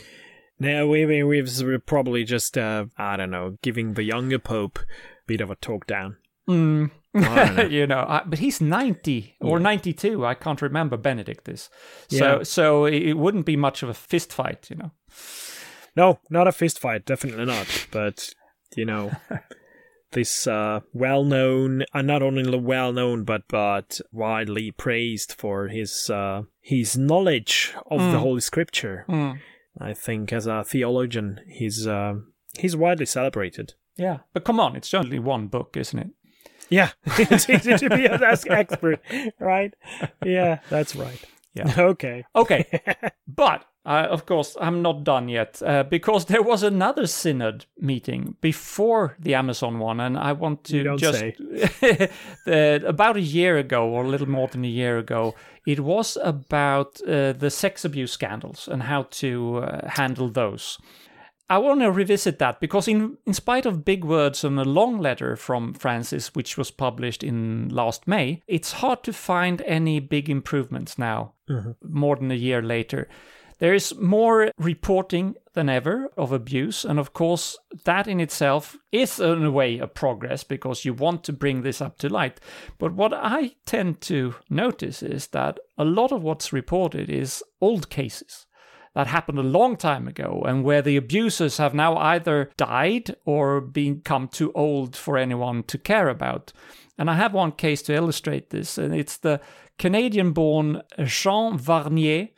now 0.59 0.85
we 0.85 1.05
we 1.05 1.23
we've 1.23 1.85
probably 1.85 2.23
just 2.23 2.57
uh, 2.57 2.85
I 2.97 3.15
don't 3.17 3.31
know 3.31 3.57
giving 3.61 3.93
the 3.93 4.03
younger 4.03 4.39
pope 4.39 4.79
a 4.79 4.85
bit 5.27 5.41
of 5.41 5.49
a 5.51 5.55
talk 5.55 5.87
down. 5.87 6.17
Mm. 6.49 6.91
Know. 7.17 7.63
you 7.63 7.87
know, 7.87 8.05
I, 8.07 8.21
but 8.27 8.37
he's 8.37 8.61
90 8.61 9.37
or 9.41 9.59
92. 9.59 10.23
I 10.23 10.35
can't 10.35 10.61
remember 10.61 10.97
Benedict 10.97 11.49
is. 11.49 11.67
So, 12.09 12.17
Yeah. 12.37 12.43
so 12.43 12.85
it 12.85 13.01
it 13.01 13.17
wouldn't 13.17 13.47
be 13.47 13.55
much 13.55 13.81
of 13.81 13.89
a 13.89 13.93
fist 13.95 14.31
fight, 14.31 14.69
you 14.69 14.75
know. 14.75 14.91
No, 15.95 16.19
not 16.29 16.47
a 16.47 16.51
fist 16.51 16.77
fight, 16.79 17.05
definitely 17.05 17.45
not. 17.45 17.87
But 17.91 18.29
you 18.75 18.85
know, 18.85 19.11
this 20.17 20.47
uh, 20.47 20.79
well-known, 20.93 21.83
uh, 21.93 22.01
not 22.01 22.23
only 22.23 22.57
well-known 22.57 23.23
but 23.23 23.43
but 23.47 24.01
widely 24.11 24.71
praised 24.71 25.33
for 25.33 25.67
his 25.67 26.09
uh, 26.09 26.41
his 26.59 26.97
knowledge 26.97 27.75
of 27.91 27.99
the 28.11 28.19
Holy 28.19 28.41
Scripture. 28.41 29.05
Mm. 29.07 29.39
I 29.79 29.93
think 29.93 30.33
as 30.33 30.47
a 30.47 30.63
theologian, 30.63 31.41
he's 31.47 31.85
uh, 31.85 32.15
he's 32.57 32.75
widely 32.75 33.05
celebrated. 33.05 33.75
Yeah, 33.95 34.19
but 34.33 34.43
come 34.43 34.59
on, 34.59 34.75
it's 34.75 34.93
only 34.95 35.19
one 35.19 35.47
book, 35.47 35.77
isn't 35.77 35.99
it? 35.99 36.09
Yeah, 36.69 36.89
to 37.15 37.89
be 37.95 38.05
an 38.07 38.23
expert, 38.23 38.99
right? 39.39 39.73
Yeah, 40.25 40.59
that's 40.69 40.95
right. 40.95 41.23
Yeah. 41.53 41.73
Okay. 41.77 42.25
Okay, 42.35 42.65
but 43.27 43.65
uh, 43.87 44.05
of 44.09 44.25
course, 44.25 44.57
I'm 44.59 44.81
not 44.81 45.05
done 45.05 45.29
yet 45.29 45.61
uh, 45.65 45.83
because 45.83 46.25
there 46.25 46.41
was 46.41 46.61
another 46.61 47.07
synod 47.07 47.65
meeting 47.79 48.35
before 48.41 49.15
the 49.17 49.33
Amazon 49.33 49.79
one, 49.79 50.01
and 50.01 50.17
I 50.17 50.33
want 50.33 50.65
to 50.65 50.97
just 50.97 51.19
the, 52.45 52.83
about 52.85 53.15
a 53.15 53.21
year 53.21 53.57
ago, 53.57 53.87
or 53.87 54.03
a 54.03 54.07
little 54.09 54.27
more 54.27 54.49
than 54.49 54.65
a 54.65 54.67
year 54.67 54.97
ago, 54.97 55.35
it 55.65 55.79
was 55.79 56.17
about 56.21 56.99
uh, 57.07 57.31
the 57.31 57.49
sex 57.49 57.85
abuse 57.85 58.11
scandals 58.11 58.67
and 58.67 58.83
how 58.83 59.03
to 59.03 59.59
uh, 59.59 59.87
handle 59.87 60.27
those. 60.27 60.77
I 61.49 61.57
want 61.59 61.79
to 61.79 61.89
revisit 61.89 62.39
that 62.39 62.59
because, 62.59 62.89
in, 62.89 63.17
in 63.25 63.33
spite 63.33 63.65
of 63.65 63.85
big 63.85 64.03
words 64.03 64.43
and 64.43 64.59
a 64.59 64.65
long 64.65 64.99
letter 64.99 65.37
from 65.37 65.73
Francis, 65.73 66.35
which 66.35 66.57
was 66.57 66.71
published 66.71 67.23
in 67.23 67.69
last 67.69 68.05
May, 68.05 68.41
it's 68.47 68.73
hard 68.73 69.01
to 69.03 69.13
find 69.13 69.61
any 69.61 70.01
big 70.01 70.29
improvements 70.29 70.97
now, 70.97 71.35
more 71.81 72.17
than 72.17 72.31
a 72.31 72.35
year 72.35 72.61
later. 72.61 73.07
There 73.59 73.73
is 73.73 73.95
more 73.95 74.51
reporting 74.59 75.35
than 75.53 75.67
ever 75.67 76.09
of 76.15 76.31
abuse, 76.31 76.85
and 76.85 76.99
of 76.99 77.13
course, 77.13 77.57
that 77.85 78.07
in 78.07 78.19
itself 78.19 78.77
is, 78.91 79.19
in 79.19 79.45
a 79.45 79.51
way, 79.51 79.79
a 79.79 79.87
progress 79.87 80.43
because 80.43 80.85
you 80.85 80.93
want 80.93 81.23
to 81.23 81.33
bring 81.33 81.63
this 81.63 81.81
up 81.81 81.97
to 81.99 82.09
light. 82.09 82.39
But 82.77 82.93
what 82.93 83.13
I 83.13 83.55
tend 83.65 84.01
to 84.01 84.35
notice 84.49 85.01
is 85.01 85.27
that 85.27 85.59
a 85.77 85.85
lot 85.85 86.11
of 86.11 86.21
what's 86.21 86.53
reported 86.53 87.09
is 87.09 87.43
old 87.59 87.89
cases 87.89 88.45
that 88.93 89.07
happened 89.07 89.39
a 89.39 89.43
long 89.43 89.75
time 89.75 90.07
ago 90.07 90.43
and 90.47 90.63
where 90.63 90.81
the 90.81 90.97
abusers 90.97 91.57
have 91.57 91.73
now 91.73 91.97
either 91.97 92.49
died 92.57 93.15
or 93.25 93.61
become 93.61 94.27
too 94.27 94.51
old 94.53 94.95
for 94.95 95.17
anyone 95.17 95.63
to 95.63 95.77
care 95.77 96.09
about. 96.09 96.51
And 96.97 97.09
I 97.09 97.13
have 97.13 97.33
one 97.33 97.51
case 97.51 97.83
to 97.83 97.93
illustrate 97.93 98.49
this, 98.49 98.77
and 98.77 98.95
it's 98.95 99.17
the 99.17 99.39
Canadian 99.77 100.31
born 100.31 100.81
Jean 101.05 101.59
Vanier 101.59 102.29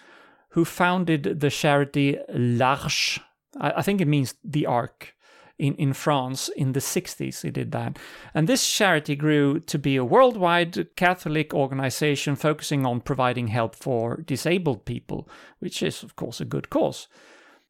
who 0.50 0.66
founded 0.66 1.40
the 1.40 1.50
charity 1.50 2.18
L'Arche. 2.30 3.20
I, 3.60 3.72
I 3.78 3.82
think 3.82 4.02
it 4.02 4.08
means 4.08 4.36
the 4.44 4.66
Ark. 4.66 5.16
In, 5.58 5.76
in 5.76 5.92
France 5.92 6.50
in 6.56 6.72
the 6.72 6.80
60s, 6.80 7.42
he 7.42 7.52
did 7.52 7.74
that. 7.74 8.00
And 8.34 8.48
this 8.48 8.66
charity 8.66 9.18
grew 9.18 9.60
to 9.60 9.78
be 9.78 9.98
a 9.98 10.06
worldwide 10.06 10.96
Catholic 10.96 11.54
organization 11.54 12.38
focusing 12.38 12.86
on 12.86 13.02
providing 13.02 13.50
help 13.50 13.76
for 13.76 14.22
disabled 14.22 14.86
people, 14.86 15.28
which 15.60 15.84
is, 15.84 16.02
of 16.02 16.16
course, 16.16 16.40
a 16.40 16.46
good 16.46 16.70
cause. 16.70 17.10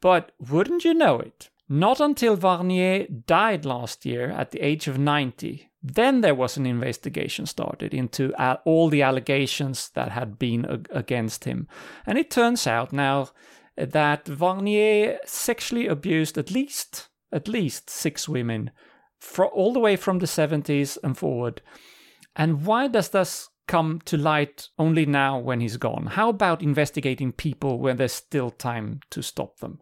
But 0.01 0.33
wouldn't 0.37 0.85
you 0.85 0.93
know 0.93 1.19
it? 1.19 1.49
Not 1.71 1.99
until 1.99 2.35
Vanier 2.35 3.07
died 3.27 3.63
last 3.63 4.03
year 4.03 4.31
at 4.31 4.49
the 4.49 4.59
age 4.59 4.87
of 4.87 4.97
90. 4.97 5.69
Then 5.83 6.21
there 6.21 6.33
was 6.33 6.57
an 6.57 6.65
investigation 6.65 7.45
started 7.45 7.93
into 7.93 8.33
all 8.65 8.89
the 8.89 9.03
allegations 9.03 9.89
that 9.91 10.11
had 10.11 10.39
been 10.39 10.83
against 10.89 11.43
him. 11.43 11.67
And 12.07 12.17
it 12.17 12.31
turns 12.31 12.65
out 12.65 12.91
now 12.91 13.29
that 13.77 14.25
Vanier 14.25 15.19
sexually 15.25 15.85
abused 15.87 16.37
at 16.37 16.51
least 16.51 17.09
at 17.31 17.47
least 17.47 17.91
six 17.91 18.27
women 18.27 18.71
fro- 19.19 19.47
all 19.49 19.71
the 19.71 19.79
way 19.79 19.95
from 19.95 20.17
the 20.17 20.25
70s 20.25 20.97
and 21.03 21.15
forward. 21.15 21.61
And 22.35 22.65
why 22.65 22.87
does 22.87 23.09
this 23.09 23.49
come 23.67 24.01
to 24.05 24.17
light 24.17 24.69
only 24.79 25.05
now 25.05 25.37
when 25.37 25.59
he's 25.59 25.77
gone? 25.77 26.07
How 26.07 26.29
about 26.29 26.63
investigating 26.63 27.31
people 27.31 27.77
when 27.77 27.97
there's 27.97 28.13
still 28.13 28.49
time 28.49 29.01
to 29.11 29.21
stop 29.21 29.59
them? 29.59 29.81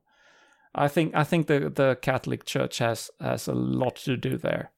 I 0.78 0.88
think 0.88 1.16
I 1.16 1.24
think 1.24 1.48
the, 1.48 1.70
the 1.70 1.98
Catholic 2.02 2.46
Church 2.46 2.78
has 2.80 3.10
has 3.20 3.48
a 3.48 3.54
lot 3.54 3.96
to 3.98 4.18
do 4.18 4.38
there. 4.38 4.72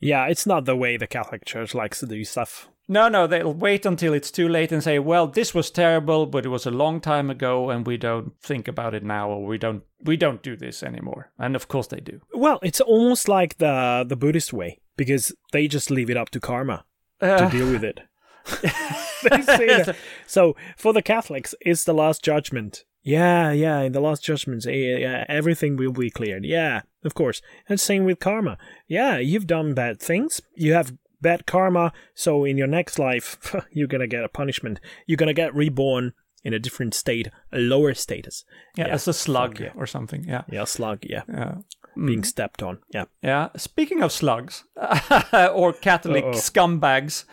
Yeah, 0.00 0.26
it's 0.26 0.46
not 0.46 0.64
the 0.64 0.76
way 0.76 0.96
the 0.96 1.06
Catholic 1.06 1.44
Church 1.44 1.74
likes 1.74 2.00
to 2.00 2.06
do 2.06 2.24
stuff. 2.24 2.68
No, 2.88 3.08
no, 3.08 3.28
they'll 3.28 3.54
wait 3.54 3.86
until 3.86 4.12
it's 4.12 4.32
too 4.32 4.48
late 4.48 4.72
and 4.72 4.82
say, 4.82 4.98
"Well, 4.98 5.28
this 5.28 5.54
was 5.54 5.70
terrible, 5.70 6.26
but 6.26 6.44
it 6.44 6.48
was 6.48 6.66
a 6.66 6.70
long 6.72 7.00
time 7.00 7.30
ago, 7.30 7.70
and 7.70 7.86
we 7.86 7.96
don't 7.96 8.32
think 8.42 8.66
about 8.68 8.94
it 8.94 9.04
now, 9.04 9.30
or 9.30 9.46
we 9.46 9.58
don't 9.58 9.84
we 10.04 10.16
don't 10.16 10.42
do 10.42 10.56
this 10.56 10.82
anymore." 10.82 11.30
And 11.38 11.54
of 11.54 11.68
course, 11.68 11.86
they 11.86 12.00
do. 12.00 12.20
Well, 12.34 12.58
it's 12.62 12.80
almost 12.80 13.28
like 13.28 13.58
the 13.58 14.04
the 14.08 14.16
Buddhist 14.16 14.52
way 14.52 14.80
because 14.96 15.32
they 15.52 15.68
just 15.68 15.90
leave 15.90 16.10
it 16.10 16.16
up 16.16 16.30
to 16.30 16.40
karma 16.40 16.84
to 17.20 17.44
Uh, 17.44 17.48
deal 17.50 17.70
with 17.70 17.84
it. 17.84 18.00
they 19.22 19.42
say 19.42 19.66
that. 19.66 19.96
So 20.26 20.56
for 20.76 20.92
the 20.92 21.02
Catholics, 21.02 21.54
it's 21.60 21.84
the 21.84 21.94
last 21.94 22.24
judgment. 22.24 22.84
Yeah, 23.02 23.50
yeah, 23.50 23.80
in 23.80 23.92
the 23.92 24.00
last 24.00 24.22
judgment, 24.22 24.66
eh, 24.66 24.98
yeah, 24.98 25.24
everything 25.28 25.76
will 25.76 25.92
be 25.92 26.10
cleared. 26.10 26.44
Yeah, 26.44 26.82
of 27.04 27.14
course. 27.14 27.42
And 27.68 27.80
same 27.80 28.04
with 28.04 28.20
karma. 28.20 28.58
Yeah, 28.86 29.18
you've 29.18 29.46
done 29.46 29.74
bad 29.74 30.00
things. 30.00 30.40
You 30.54 30.74
have 30.74 30.94
bad 31.20 31.46
karma. 31.46 31.92
So 32.14 32.44
in 32.44 32.56
your 32.56 32.68
next 32.68 32.98
life, 32.98 33.54
you're 33.72 33.88
gonna 33.88 34.06
get 34.06 34.24
a 34.24 34.28
punishment. 34.28 34.80
You're 35.06 35.16
gonna 35.16 35.34
get 35.34 35.54
reborn 35.54 36.12
in 36.44 36.54
a 36.54 36.58
different 36.58 36.94
state, 36.94 37.28
a 37.52 37.58
lower 37.58 37.94
status. 37.94 38.44
yeah, 38.76 38.86
as 38.88 39.06
a 39.08 39.12
slug 39.12 39.60
yeah. 39.60 39.70
or 39.76 39.86
something. 39.86 40.24
Yeah, 40.24 40.42
Yeah, 40.50 40.64
slug. 40.64 41.00
Yeah, 41.02 41.22
yeah. 41.28 41.54
being 41.94 42.24
stepped 42.24 42.62
on. 42.62 42.78
Yeah. 42.92 43.04
Yeah, 43.22 43.48
speaking 43.56 44.02
of 44.02 44.12
slugs 44.12 44.64
or 45.54 45.72
Catholic 45.72 46.24
Uh-oh. 46.24 46.32
scumbags, 46.32 47.24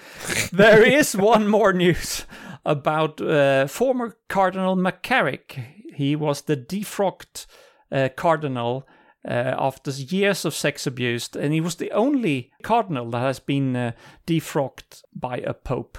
there 0.52 0.84
is 1.00 1.16
one 1.16 1.48
more 1.48 1.74
news 1.74 2.26
about 2.66 3.22
uh, 3.22 3.68
former 3.68 4.18
Cardinal 4.28 4.76
McCarrick. 4.76 5.64
He 5.94 6.16
was 6.16 6.42
the 6.42 6.58
defrocked 6.58 7.46
uh, 7.92 8.10
cardinal 8.16 8.88
uh, 9.28 9.56
after 9.58 9.92
years 9.92 10.46
of 10.46 10.54
sex 10.54 10.88
abuse, 10.88 11.30
and 11.36 11.54
he 11.54 11.62
was 11.62 11.76
the 11.76 11.92
only 11.92 12.52
cardinal 12.64 13.10
that 13.12 13.20
has 13.20 13.40
been 13.40 13.76
uh, 13.76 13.92
defrocked 14.26 15.04
by 15.14 15.38
a 15.38 15.54
pope 15.54 15.98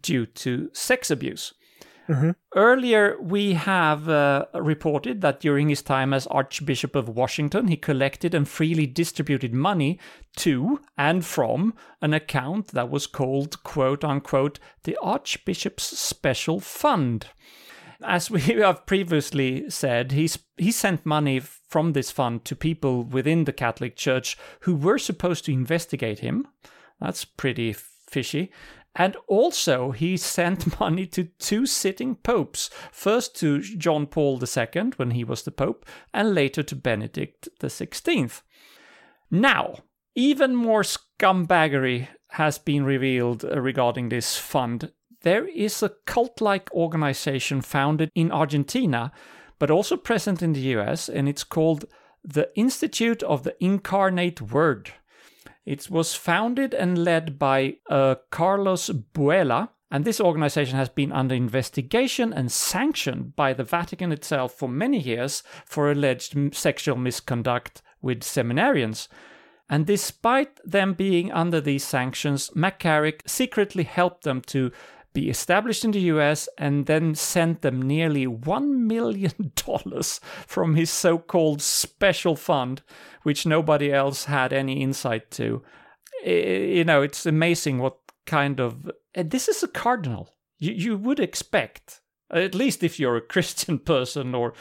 due 0.00 0.26
to 0.26 0.70
sex 0.72 1.10
abuse. 1.10 1.54
Earlier, 2.56 3.16
we 3.20 3.52
have 3.52 4.08
uh, 4.08 4.46
reported 4.54 5.20
that 5.20 5.40
during 5.40 5.68
his 5.68 5.82
time 5.82 6.12
as 6.12 6.26
Archbishop 6.26 6.96
of 6.96 7.08
Washington, 7.08 7.68
he 7.68 7.76
collected 7.76 8.34
and 8.34 8.48
freely 8.48 8.86
distributed 8.86 9.54
money 9.54 9.98
to 10.36 10.80
and 10.98 11.24
from 11.24 11.74
an 12.02 12.12
account 12.12 12.68
that 12.68 12.90
was 12.90 13.06
called, 13.06 13.62
quote 13.62 14.02
unquote, 14.02 14.58
the 14.82 14.96
Archbishop's 15.02 15.98
Special 15.98 16.58
Fund. 16.58 17.26
As 18.02 18.30
we 18.30 18.40
have 18.60 18.86
previously 18.86 19.70
said, 19.70 20.12
he's, 20.12 20.38
he 20.56 20.72
sent 20.72 21.06
money 21.06 21.40
from 21.40 21.92
this 21.92 22.10
fund 22.10 22.44
to 22.46 22.56
people 22.56 23.04
within 23.04 23.44
the 23.44 23.52
Catholic 23.52 23.94
Church 23.94 24.36
who 24.60 24.74
were 24.74 24.98
supposed 24.98 25.44
to 25.44 25.52
investigate 25.52 26.18
him. 26.18 26.48
That's 27.00 27.24
pretty 27.24 27.74
fishy. 28.10 28.50
And 28.94 29.16
also, 29.28 29.92
he 29.92 30.16
sent 30.16 30.80
money 30.80 31.06
to 31.06 31.24
two 31.38 31.66
sitting 31.66 32.16
popes, 32.16 32.70
first 32.90 33.36
to 33.36 33.60
John 33.60 34.06
Paul 34.06 34.40
II 34.42 34.92
when 34.96 35.12
he 35.12 35.24
was 35.24 35.42
the 35.42 35.52
pope, 35.52 35.86
and 36.12 36.34
later 36.34 36.62
to 36.62 36.76
Benedict 36.76 37.48
XVI. 37.60 38.42
Now, 39.30 39.76
even 40.14 40.56
more 40.56 40.82
scumbaggery 40.82 42.08
has 42.32 42.58
been 42.58 42.84
revealed 42.84 43.44
uh, 43.44 43.60
regarding 43.60 44.08
this 44.08 44.36
fund. 44.36 44.92
There 45.22 45.46
is 45.46 45.82
a 45.82 45.92
cult 46.06 46.40
like 46.40 46.72
organization 46.72 47.60
founded 47.60 48.10
in 48.14 48.32
Argentina, 48.32 49.12
but 49.58 49.70
also 49.70 49.96
present 49.96 50.42
in 50.42 50.52
the 50.52 50.76
US, 50.78 51.08
and 51.08 51.28
it's 51.28 51.44
called 51.44 51.84
the 52.24 52.50
Institute 52.56 53.22
of 53.22 53.44
the 53.44 53.54
Incarnate 53.62 54.40
Word. 54.40 54.92
It 55.70 55.88
was 55.88 56.16
founded 56.16 56.74
and 56.74 57.04
led 57.04 57.38
by 57.38 57.76
uh, 57.88 58.16
Carlos 58.30 58.90
Buela, 59.14 59.68
and 59.88 60.04
this 60.04 60.20
organization 60.20 60.76
has 60.76 60.88
been 60.88 61.12
under 61.12 61.32
investigation 61.36 62.32
and 62.32 62.50
sanctioned 62.50 63.36
by 63.36 63.52
the 63.52 63.62
Vatican 63.62 64.10
itself 64.10 64.52
for 64.52 64.68
many 64.68 64.98
years 64.98 65.44
for 65.64 65.88
alleged 65.88 66.56
sexual 66.56 66.96
misconduct 66.96 67.82
with 68.02 68.22
seminarians. 68.22 69.06
And 69.68 69.86
despite 69.86 70.58
them 70.64 70.92
being 70.92 71.30
under 71.30 71.60
these 71.60 71.84
sanctions, 71.84 72.50
McCarrick 72.56 73.20
secretly 73.28 73.84
helped 73.84 74.24
them 74.24 74.40
to 74.48 74.72
be 75.12 75.28
established 75.28 75.84
in 75.84 75.90
the 75.90 76.00
US 76.12 76.48
and 76.56 76.86
then 76.86 77.14
sent 77.14 77.62
them 77.62 77.82
nearly 77.82 78.26
$1 78.26 78.68
million 78.68 79.52
from 80.46 80.74
his 80.74 80.90
so 80.90 81.18
called 81.18 81.62
special 81.62 82.36
fund, 82.36 82.82
which 83.22 83.46
nobody 83.46 83.92
else 83.92 84.24
had 84.24 84.52
any 84.52 84.82
insight 84.82 85.30
to. 85.32 85.62
You 86.24 86.84
know, 86.84 87.02
it's 87.02 87.26
amazing 87.26 87.78
what 87.78 87.96
kind 88.26 88.60
of. 88.60 88.90
This 89.14 89.48
is 89.48 89.62
a 89.62 89.68
cardinal. 89.68 90.34
You, 90.58 90.72
you 90.72 90.96
would 90.96 91.18
expect, 91.18 92.00
at 92.30 92.54
least 92.54 92.82
if 92.82 93.00
you're 93.00 93.16
a 93.16 93.20
Christian 93.34 93.78
person 93.78 94.34
or 94.34 94.54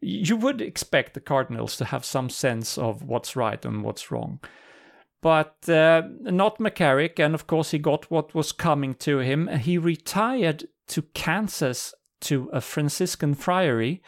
you 0.00 0.36
would 0.36 0.60
expect 0.60 1.14
the 1.14 1.20
Cardinals 1.20 1.76
to 1.76 1.84
have 1.84 2.04
some 2.04 2.30
sense 2.30 2.78
of 2.78 3.02
what's 3.02 3.34
right 3.34 3.64
and 3.64 3.82
what's 3.82 4.10
wrong. 4.10 4.40
But 5.20 5.68
uh, 5.68 6.02
not 6.20 6.58
McCarrick, 6.58 7.18
and 7.18 7.34
of 7.34 7.46
course, 7.46 7.72
he 7.72 7.78
got 7.78 8.10
what 8.10 8.34
was 8.34 8.52
coming 8.52 8.94
to 8.96 9.18
him. 9.18 9.48
He 9.48 9.76
retired 9.76 10.68
to 10.88 11.02
Kansas 11.02 11.92
to 12.22 12.48
a 12.52 12.60
Franciscan 12.60 13.34
friary. 13.34 14.02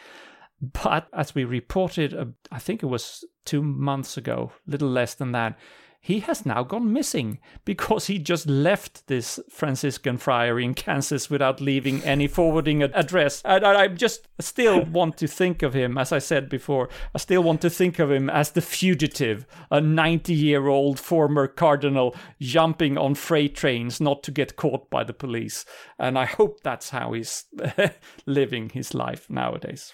But 0.61 1.07
as 1.13 1.33
we 1.33 1.43
reported, 1.43 2.13
uh, 2.13 2.25
I 2.51 2.59
think 2.59 2.83
it 2.83 2.87
was 2.87 3.25
two 3.45 3.63
months 3.63 4.15
ago, 4.15 4.51
little 4.67 4.89
less 4.89 5.15
than 5.15 5.31
that, 5.31 5.57
he 6.03 6.21
has 6.21 6.47
now 6.47 6.63
gone 6.63 6.91
missing 6.91 7.37
because 7.63 8.07
he 8.07 8.17
just 8.17 8.47
left 8.47 9.05
this 9.05 9.39
Franciscan 9.51 10.17
friary 10.17 10.65
in 10.65 10.73
Kansas 10.73 11.29
without 11.29 11.61
leaving 11.61 12.03
any 12.03 12.27
forwarding 12.27 12.81
address. 12.81 13.43
And 13.45 13.63
I 13.63 13.87
just 13.87 14.27
still 14.39 14.83
want 14.83 15.15
to 15.17 15.27
think 15.27 15.61
of 15.61 15.75
him, 15.75 15.99
as 15.99 16.11
I 16.11 16.17
said 16.17 16.49
before, 16.49 16.89
I 17.13 17.19
still 17.19 17.43
want 17.43 17.61
to 17.61 17.69
think 17.69 17.99
of 17.99 18.11
him 18.11 18.31
as 18.31 18.49
the 18.49 18.61
fugitive, 18.61 19.45
a 19.69 19.79
90 19.79 20.33
year 20.33 20.67
old 20.67 20.99
former 20.99 21.45
cardinal 21.45 22.15
jumping 22.39 22.97
on 22.97 23.13
freight 23.13 23.55
trains 23.55 24.01
not 24.01 24.23
to 24.23 24.31
get 24.31 24.55
caught 24.55 24.89
by 24.89 25.03
the 25.03 25.13
police. 25.13 25.65
And 25.99 26.17
I 26.17 26.25
hope 26.25 26.61
that's 26.63 26.89
how 26.89 27.13
he's 27.13 27.45
living 28.25 28.69
his 28.69 28.95
life 28.95 29.29
nowadays. 29.29 29.93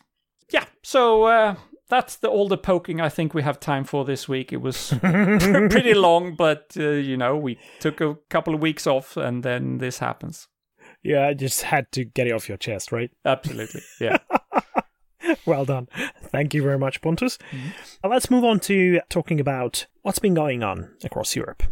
Yeah, 0.50 0.65
so 0.84 1.24
uh, 1.24 1.56
that's 1.89 2.17
the 2.17 2.28
all 2.28 2.47
the 2.47 2.58
poking 2.58 3.02
I 3.02 3.10
think 3.10 3.34
we 3.34 3.43
have 3.43 3.60
time 3.60 3.84
for 3.84 4.06
this 4.06 4.28
week. 4.28 4.52
It 4.52 4.62
was 4.62 4.93
pretty 5.02 5.93
long, 5.93 6.36
but 6.36 6.76
uh, 6.78 6.89
you 6.89 7.17
know 7.17 7.36
we 7.38 7.58
took 7.80 8.02
a 8.02 8.15
couple 8.30 8.54
of 8.54 8.62
weeks 8.62 8.88
off, 8.88 9.17
and 9.17 9.43
then 9.43 9.78
this 9.78 10.00
happens. 10.00 10.47
Yeah, 11.04 11.28
I 11.28 11.34
just 11.34 11.62
had 11.63 11.91
to 11.93 12.04
get 12.04 12.28
it 12.28 12.34
off 12.34 12.50
your 12.50 12.58
chest, 12.58 12.91
right? 12.91 13.12
Absolutely. 13.23 13.82
Yeah. 14.02 14.17
well 15.45 15.65
done. 15.65 15.88
Thank 16.23 16.54
you 16.54 16.63
very 16.63 16.80
much, 16.80 17.02
Pontus. 17.02 17.38
Mm-hmm. 17.52 18.10
Let's 18.10 18.32
move 18.32 18.43
on 18.43 18.60
to 18.62 19.00
talking 19.10 19.39
about 19.39 19.86
what's 20.02 20.19
been 20.19 20.34
going 20.34 20.63
on 20.63 20.91
across 21.04 21.36
Europe. 21.36 21.63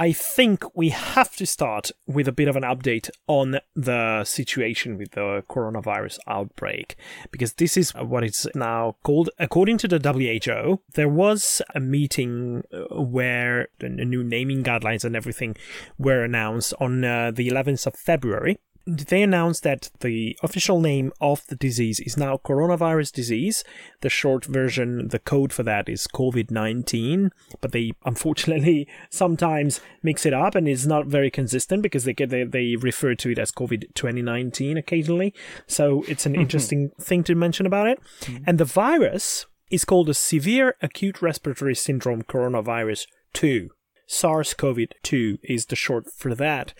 I 0.00 0.12
think 0.12 0.64
we 0.76 0.90
have 0.90 1.34
to 1.36 1.44
start 1.44 1.90
with 2.06 2.28
a 2.28 2.32
bit 2.32 2.46
of 2.46 2.54
an 2.54 2.62
update 2.62 3.10
on 3.26 3.58
the 3.74 4.22
situation 4.22 4.96
with 4.96 5.12
the 5.12 5.42
coronavirus 5.50 6.20
outbreak, 6.28 6.94
because 7.32 7.54
this 7.54 7.76
is 7.76 7.90
what 7.90 8.22
it's 8.22 8.46
now 8.54 8.94
called. 9.02 9.30
According 9.40 9.78
to 9.78 9.88
the 9.88 9.98
WHO, 9.98 10.80
there 10.94 11.08
was 11.08 11.60
a 11.74 11.80
meeting 11.80 12.62
uh, 12.72 13.02
where 13.02 13.68
the 13.80 13.88
new 13.88 14.22
naming 14.22 14.62
guidelines 14.62 15.04
and 15.04 15.16
everything 15.16 15.56
were 15.98 16.22
announced 16.22 16.74
on 16.78 17.04
uh, 17.04 17.32
the 17.32 17.48
11th 17.48 17.88
of 17.88 17.96
February 17.96 18.60
they 18.88 19.22
announced 19.22 19.64
that 19.64 19.90
the 20.00 20.36
official 20.42 20.80
name 20.80 21.12
of 21.20 21.46
the 21.48 21.56
disease 21.56 22.00
is 22.00 22.16
now 22.16 22.38
coronavirus 22.38 23.12
disease. 23.12 23.62
The 24.00 24.08
short 24.08 24.46
version, 24.46 25.08
the 25.08 25.18
code 25.18 25.52
for 25.52 25.62
that 25.64 25.90
is 25.90 26.06
COVID 26.06 26.50
19, 26.50 27.30
but 27.60 27.72
they 27.72 27.92
unfortunately 28.06 28.88
sometimes 29.10 29.80
mix 30.02 30.24
it 30.24 30.32
up 30.32 30.54
and 30.54 30.66
it's 30.66 30.86
not 30.86 31.06
very 31.06 31.30
consistent 31.30 31.82
because 31.82 32.04
they 32.04 32.14
get, 32.14 32.30
they, 32.30 32.44
they 32.44 32.76
refer 32.76 33.14
to 33.16 33.30
it 33.30 33.38
as 33.38 33.52
COVID 33.52 33.94
2019 33.94 34.78
occasionally. 34.78 35.34
So 35.66 36.02
it's 36.08 36.24
an 36.24 36.34
interesting 36.34 36.90
thing 36.98 37.24
to 37.24 37.34
mention 37.34 37.66
about 37.66 37.88
it. 37.88 38.00
Mm-hmm. 38.22 38.44
And 38.46 38.58
the 38.58 38.64
virus 38.64 39.44
is 39.70 39.84
called 39.84 40.08
a 40.08 40.14
severe 40.14 40.76
acute 40.80 41.20
respiratory 41.20 41.74
syndrome 41.74 42.22
coronavirus 42.22 43.06
2. 43.34 43.68
SARS 44.08 44.54
CoV 44.54 44.78
2 45.02 45.38
is 45.42 45.66
the 45.66 45.76
short 45.76 46.10
for 46.10 46.34
that, 46.34 46.72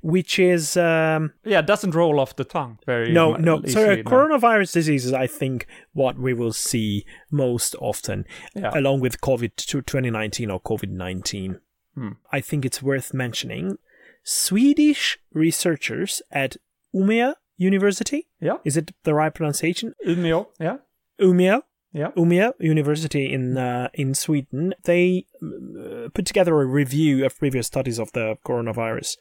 which 0.00 0.38
is. 0.38 0.76
Um, 0.76 1.34
yeah, 1.44 1.60
it 1.60 1.66
doesn't 1.66 1.94
roll 1.94 2.18
off 2.18 2.34
the 2.34 2.44
tongue 2.44 2.78
very 2.86 3.12
No, 3.12 3.36
no. 3.36 3.58
Easily, 3.58 3.72
so, 3.72 3.92
uh, 3.92 3.96
no. 3.96 4.02
coronavirus 4.02 4.72
disease 4.72 5.04
is, 5.04 5.12
I 5.12 5.26
think, 5.26 5.66
what 5.92 6.18
we 6.18 6.32
will 6.32 6.52
see 6.52 7.04
most 7.30 7.76
often, 7.78 8.24
yeah. 8.54 8.70
along 8.74 9.00
with 9.00 9.20
COVID 9.20 9.54
2019 9.54 10.50
or 10.50 10.60
COVID 10.60 10.88
19. 10.88 11.60
Hmm. 11.94 12.08
I 12.32 12.40
think 12.40 12.64
it's 12.64 12.82
worth 12.82 13.12
mentioning 13.12 13.76
Swedish 14.24 15.18
researchers 15.34 16.22
at 16.30 16.56
Umeå 16.94 17.34
University. 17.58 18.28
Yeah. 18.40 18.56
Is 18.64 18.78
it 18.78 18.92
the 19.04 19.12
right 19.12 19.34
pronunciation? 19.34 19.94
Umeå, 20.06 20.46
yeah. 20.58 20.78
Umeå 21.20 21.62
yeah. 21.92 22.10
Umeå 22.16 22.52
University 22.58 23.32
in 23.32 23.58
uh, 23.58 23.88
in 23.94 24.14
Sweden, 24.14 24.74
they 24.84 25.26
uh, 25.42 26.08
put 26.14 26.26
together 26.26 26.60
a 26.60 26.66
review 26.66 27.24
of 27.24 27.38
previous 27.38 27.66
studies 27.66 27.98
of 27.98 28.12
the 28.12 28.36
coronavirus 28.44 29.16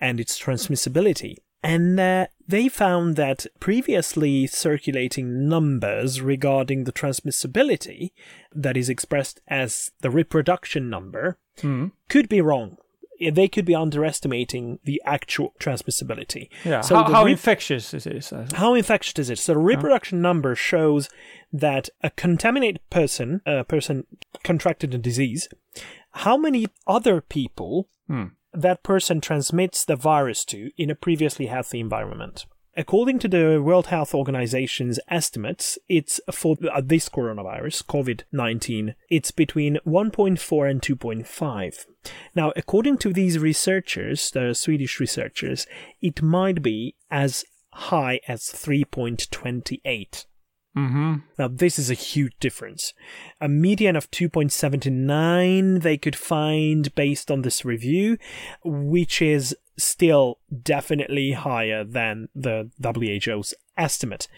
and 0.00 0.20
its 0.20 0.38
transmissibility. 0.38 1.36
And 1.62 1.98
uh, 1.98 2.26
they 2.46 2.68
found 2.68 3.16
that 3.16 3.46
previously 3.58 4.46
circulating 4.46 5.48
numbers 5.48 6.20
regarding 6.20 6.84
the 6.84 6.92
transmissibility, 6.92 8.12
that 8.54 8.76
is 8.76 8.88
expressed 8.88 9.40
as 9.48 9.90
the 10.00 10.10
reproduction 10.10 10.88
number, 10.88 11.38
mm. 11.60 11.90
could 12.08 12.28
be 12.28 12.40
wrong 12.40 12.76
they 13.32 13.48
could 13.48 13.64
be 13.64 13.74
underestimating 13.74 14.78
the 14.84 15.00
actual 15.04 15.54
transmissibility. 15.58 16.48
Yeah. 16.64 16.80
So 16.80 16.96
how, 16.96 17.04
how 17.04 17.24
re- 17.24 17.32
infectious 17.32 17.94
is 17.94 18.06
it? 18.06 18.52
How 18.52 18.74
infectious 18.74 19.18
is 19.18 19.30
it? 19.30 19.38
So 19.38 19.54
the 19.54 19.60
reproduction 19.60 20.20
number 20.20 20.54
shows 20.54 21.08
that 21.60 21.88
a 22.02 22.10
contaminated 22.10 22.80
person, 22.90 23.40
a 23.46 23.64
person 23.64 24.06
contracted 24.42 24.94
a 24.94 24.98
disease, 24.98 25.48
how 26.10 26.36
many 26.36 26.66
other 26.86 27.20
people 27.20 27.88
hmm. 28.06 28.26
that 28.52 28.82
person 28.82 29.20
transmits 29.20 29.84
the 29.84 29.96
virus 29.96 30.44
to 30.46 30.70
in 30.76 30.90
a 30.90 30.94
previously 30.94 31.46
healthy 31.46 31.80
environment. 31.80 32.46
According 32.78 33.20
to 33.20 33.28
the 33.28 33.62
World 33.62 33.86
Health 33.86 34.14
Organization's 34.14 35.00
estimates, 35.08 35.78
it's 35.88 36.20
for 36.30 36.56
uh, 36.70 36.82
this 36.84 37.08
coronavirus, 37.08 37.86
COVID 37.86 38.24
19, 38.32 38.94
it's 39.08 39.30
between 39.30 39.78
1.4 39.86 40.70
and 40.70 40.82
2.5. 40.82 41.86
Now, 42.34 42.52
according 42.54 42.98
to 42.98 43.14
these 43.14 43.38
researchers, 43.38 44.30
the 44.30 44.52
Swedish 44.52 45.00
researchers, 45.00 45.66
it 46.02 46.20
might 46.20 46.60
be 46.60 46.96
as 47.10 47.46
high 47.72 48.20
as 48.28 48.42
3.28. 48.42 50.26
Mm-hmm. 50.76 51.14
Now, 51.38 51.48
this 51.48 51.78
is 51.78 51.90
a 51.90 51.94
huge 51.94 52.34
difference. 52.38 52.92
A 53.40 53.48
median 53.48 53.96
of 53.96 54.10
2.79 54.10 55.82
they 55.82 55.96
could 55.96 56.16
find 56.16 56.94
based 56.94 57.30
on 57.30 57.42
this 57.42 57.64
review, 57.64 58.18
which 58.62 59.22
is 59.22 59.56
still 59.78 60.38
definitely 60.62 61.32
higher 61.32 61.82
than 61.82 62.28
the 62.34 62.70
WHO's 62.80 63.54
estimate. 63.76 64.28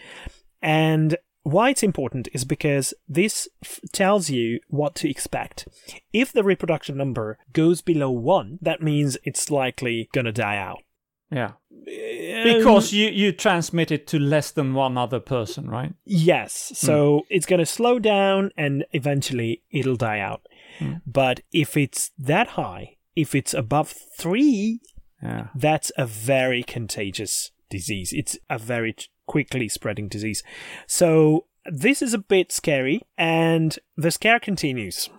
And 0.61 1.17
why 1.43 1.69
it's 1.69 1.83
important 1.83 2.27
is 2.33 2.45
because 2.45 2.93
this 3.07 3.47
f- 3.63 3.79
tells 3.91 4.29
you 4.29 4.59
what 4.67 4.95
to 4.95 5.09
expect. 5.09 5.67
If 6.13 6.31
the 6.31 6.43
reproduction 6.43 6.97
number 6.97 7.37
goes 7.53 7.81
below 7.81 8.11
1, 8.11 8.59
that 8.61 8.81
means 8.81 9.17
it's 9.23 9.49
likely 9.49 10.09
to 10.13 10.31
die 10.31 10.57
out. 10.57 10.83
Yeah. 11.31 11.51
Um, 11.71 12.57
because 12.57 12.93
you, 12.93 13.09
you 13.09 13.31
transmit 13.31 13.91
it 13.91 14.07
to 14.07 14.19
less 14.19 14.51
than 14.51 14.73
one 14.73 14.97
other 14.97 15.19
person, 15.19 15.69
right? 15.69 15.93
Yes. 16.05 16.71
So 16.75 17.19
mm. 17.19 17.21
it's 17.29 17.45
going 17.45 17.59
to 17.59 17.65
slow 17.65 17.99
down 17.99 18.51
and 18.57 18.85
eventually 18.91 19.63
it'll 19.71 19.95
die 19.95 20.19
out. 20.19 20.45
Mm. 20.79 21.01
But 21.05 21.41
if 21.51 21.75
it's 21.75 22.11
that 22.17 22.49
high, 22.49 22.97
if 23.15 23.33
it's 23.33 23.53
above 23.53 23.93
three, 24.17 24.81
yeah. 25.21 25.47
that's 25.55 25.91
a 25.97 26.05
very 26.05 26.63
contagious 26.63 27.51
disease. 27.69 28.13
It's 28.13 28.37
a 28.49 28.59
very 28.59 28.95
quickly 29.25 29.67
spreading 29.67 30.07
disease. 30.07 30.43
So 30.87 31.45
this 31.65 32.01
is 32.01 32.13
a 32.13 32.19
bit 32.19 32.51
scary, 32.51 33.01
and 33.17 33.77
the 33.95 34.11
scare 34.11 34.39
continues. 34.39 35.09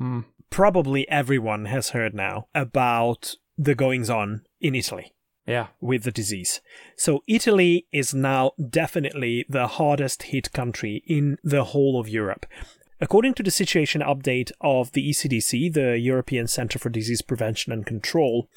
Mm. 0.00 0.24
Probably 0.50 1.08
everyone 1.08 1.66
has 1.66 1.90
heard 1.90 2.14
now 2.14 2.48
about 2.54 3.34
the 3.56 3.74
goings 3.74 4.08
on 4.08 4.42
in 4.60 4.74
Italy 4.74 5.12
yeah. 5.48 5.68
with 5.80 6.04
the 6.04 6.12
disease. 6.12 6.60
So 6.96 7.22
Italy 7.26 7.86
is 7.90 8.14
now 8.14 8.52
definitely 8.70 9.46
the 9.48 9.66
hardest 9.66 10.24
hit 10.24 10.52
country 10.52 11.02
in 11.06 11.38
the 11.42 11.64
whole 11.64 11.98
of 11.98 12.08
Europe. 12.08 12.46
According 13.00 13.34
to 13.34 13.42
the 13.42 13.50
situation 13.50 14.00
update 14.00 14.50
of 14.60 14.92
the 14.92 15.08
ECDC, 15.08 15.72
the 15.72 15.98
European 15.98 16.46
Center 16.48 16.78
for 16.78 16.90
Disease 16.90 17.22
Prevention 17.22 17.72
and 17.72 17.86
Control, 17.86 18.48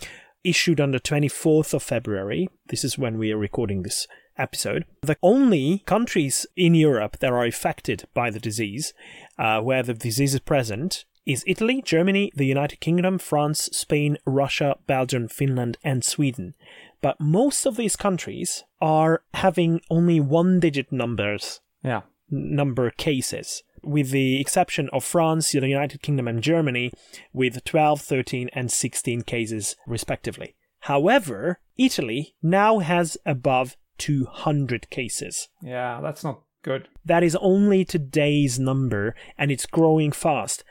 issued 0.43 0.81
on 0.81 0.91
the 0.91 0.99
24th 0.99 1.73
of 1.73 1.83
February, 1.83 2.49
this 2.67 2.83
is 2.83 2.97
when 2.97 3.17
we 3.17 3.31
are 3.31 3.37
recording 3.37 3.83
this 3.83 4.07
episode, 4.37 4.85
the 5.01 5.17
only 5.21 5.83
countries 5.85 6.47
in 6.55 6.73
Europe 6.73 7.19
that 7.19 7.31
are 7.31 7.45
affected 7.45 8.07
by 8.13 8.31
the 8.31 8.39
disease, 8.39 8.93
uh, 9.37 9.61
where 9.61 9.83
the 9.83 9.93
disease 9.93 10.33
is 10.33 10.39
present, 10.39 11.05
is 11.25 11.43
Italy, 11.45 11.81
Germany, 11.83 12.31
the 12.35 12.45
United 12.45 12.79
Kingdom, 12.79 13.19
France, 13.19 13.69
Spain, 13.71 14.17
Russia, 14.25 14.77
Belgium, 14.87 15.27
Finland, 15.27 15.77
and 15.83 16.03
Sweden. 16.03 16.55
But 17.01 17.19
most 17.19 17.65
of 17.65 17.77
these 17.77 17.95
countries 17.95 18.63
are 18.79 19.23
having 19.33 19.81
only 19.89 20.19
one 20.19 20.59
digit 20.59 20.91
numbers. 20.91 21.61
Yeah. 21.83 22.01
Number 22.29 22.91
cases, 22.91 23.63
with 23.83 24.11
the 24.11 24.39
exception 24.39 24.89
of 24.93 25.03
France, 25.03 25.51
the 25.51 25.67
United 25.67 26.01
Kingdom, 26.01 26.27
and 26.27 26.41
Germany, 26.41 26.91
with 27.33 27.63
12, 27.63 28.01
13, 28.01 28.49
and 28.53 28.71
16 28.71 29.23
cases 29.23 29.75
respectively. 29.87 30.55
However, 30.81 31.59
Italy 31.77 32.35
now 32.41 32.79
has 32.79 33.17
above 33.25 33.75
200 33.97 34.89
cases. 34.89 35.49
Yeah, 35.61 35.99
that's 36.01 36.23
not 36.23 36.41
good. 36.63 36.87
That 37.03 37.23
is 37.23 37.35
only 37.37 37.83
today's 37.85 38.59
number, 38.59 39.15
and 39.37 39.51
it's 39.51 39.65
growing 39.65 40.11
fast. 40.11 40.63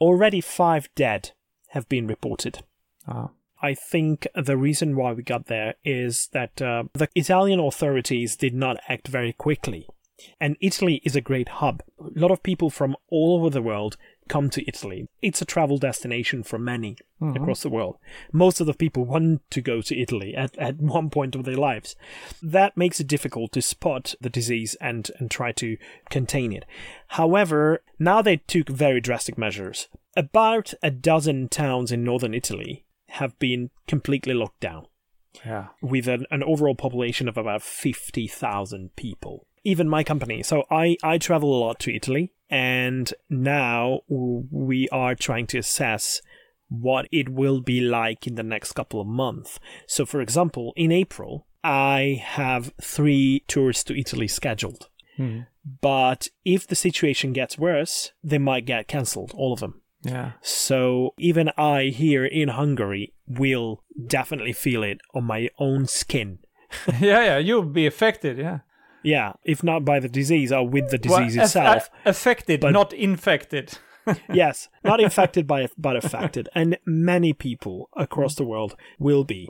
Already 0.00 0.40
five 0.40 0.88
dead 0.94 1.32
have 1.68 1.88
been 1.88 2.06
reported. 2.06 2.64
Ah. 3.06 3.30
I 3.64 3.72
think 3.72 4.26
the 4.34 4.58
reason 4.58 4.94
why 4.94 5.12
we 5.14 5.22
got 5.22 5.46
there 5.46 5.74
is 5.84 6.28
that 6.32 6.60
uh, 6.60 6.84
the 6.92 7.08
Italian 7.14 7.60
authorities 7.60 8.36
did 8.36 8.54
not 8.54 8.76
act 8.88 9.08
very 9.08 9.32
quickly. 9.32 9.88
And 10.38 10.56
Italy 10.60 11.00
is 11.02 11.16
a 11.16 11.20
great 11.20 11.48
hub. 11.48 11.82
A 11.98 12.18
lot 12.20 12.30
of 12.30 12.42
people 12.42 12.68
from 12.68 12.94
all 13.10 13.36
over 13.38 13.48
the 13.48 13.62
world 13.62 13.96
come 14.28 14.50
to 14.50 14.66
Italy. 14.68 15.08
It's 15.22 15.40
a 15.42 15.46
travel 15.46 15.78
destination 15.78 16.42
for 16.42 16.58
many 16.58 16.96
Mhm. 17.22 17.36
across 17.36 17.62
the 17.62 17.70
world. 17.70 17.96
Most 18.32 18.60
of 18.60 18.66
the 18.66 18.74
people 18.74 19.04
want 19.06 19.40
to 19.50 19.60
go 19.62 19.80
to 19.80 19.98
Italy 19.98 20.34
at, 20.36 20.56
at 20.58 20.76
one 20.98 21.08
point 21.08 21.34
of 21.34 21.44
their 21.44 21.56
lives. 21.56 21.96
That 22.42 22.76
makes 22.76 23.00
it 23.00 23.06
difficult 23.06 23.52
to 23.52 23.62
spot 23.62 24.14
the 24.20 24.30
disease 24.30 24.76
and, 24.80 25.10
and 25.18 25.30
try 25.30 25.52
to 25.52 25.76
contain 26.10 26.52
it. 26.52 26.64
However, 27.08 27.82
now 27.98 28.20
they 28.22 28.36
took 28.36 28.68
very 28.68 29.00
drastic 29.00 29.38
measures. 29.38 29.88
About 30.16 30.74
a 30.82 30.90
dozen 30.90 31.48
towns 31.48 31.90
in 31.90 32.04
northern 32.04 32.34
Italy 32.34 32.83
have 33.18 33.38
been 33.38 33.70
completely 33.86 34.34
locked 34.34 34.60
down 34.60 34.86
Yeah. 35.44 35.68
with 35.82 36.06
an, 36.08 36.26
an 36.30 36.42
overall 36.42 36.74
population 36.74 37.28
of 37.28 37.36
about 37.36 37.62
50,000 37.62 38.94
people. 38.96 39.46
Even 39.64 39.88
my 39.88 40.04
company. 40.04 40.42
So 40.42 40.64
I, 40.70 40.96
I 41.02 41.18
travel 41.18 41.54
a 41.56 41.60
lot 41.64 41.78
to 41.80 41.94
Italy, 41.94 42.32
and 42.50 43.12
now 43.30 44.00
we 44.08 44.88
are 44.90 45.14
trying 45.14 45.46
to 45.48 45.58
assess 45.58 46.20
what 46.68 47.06
it 47.12 47.28
will 47.28 47.60
be 47.60 47.80
like 47.80 48.26
in 48.26 48.34
the 48.34 48.42
next 48.42 48.72
couple 48.72 49.00
of 49.00 49.06
months. 49.06 49.58
So, 49.86 50.04
for 50.04 50.20
example, 50.20 50.72
in 50.76 50.90
April, 50.92 51.46
I 51.62 52.20
have 52.22 52.72
three 52.82 53.44
tours 53.48 53.84
to 53.84 53.98
Italy 53.98 54.28
scheduled. 54.28 54.88
Hmm. 55.16 55.40
But 55.80 56.28
if 56.44 56.66
the 56.66 56.74
situation 56.74 57.32
gets 57.32 57.56
worse, 57.58 58.12
they 58.22 58.38
might 58.38 58.66
get 58.66 58.88
cancelled, 58.88 59.32
all 59.34 59.52
of 59.52 59.60
them. 59.60 59.80
Yeah. 60.04 60.32
So 60.42 61.14
even 61.18 61.50
I 61.56 61.84
here 61.84 62.24
in 62.24 62.48
Hungary 62.48 63.14
will 63.26 63.82
definitely 64.06 64.52
feel 64.52 64.82
it 64.82 64.98
on 65.14 65.24
my 65.24 65.48
own 65.58 65.86
skin. 65.86 66.38
yeah, 67.00 67.24
yeah, 67.24 67.38
you'll 67.38 67.62
be 67.62 67.86
affected, 67.86 68.38
yeah. 68.38 68.60
Yeah, 69.02 69.34
if 69.44 69.62
not 69.62 69.84
by 69.84 70.00
the 70.00 70.08
disease 70.08 70.50
or 70.52 70.66
with 70.66 70.90
the 70.90 70.98
disease 70.98 71.36
aff- 71.36 71.44
itself. 71.44 71.90
a- 72.04 72.10
affected, 72.10 72.60
but- 72.60 72.72
not 72.72 72.92
infected. 72.92 73.78
yes, 74.32 74.68
not 74.82 75.00
infected 75.00 75.46
by 75.46 75.66
but 75.78 75.96
affected, 75.96 76.48
and 76.54 76.76
many 76.84 77.32
people 77.32 77.88
across 77.96 78.34
the 78.34 78.44
world 78.44 78.76
will 78.98 79.24
be. 79.24 79.48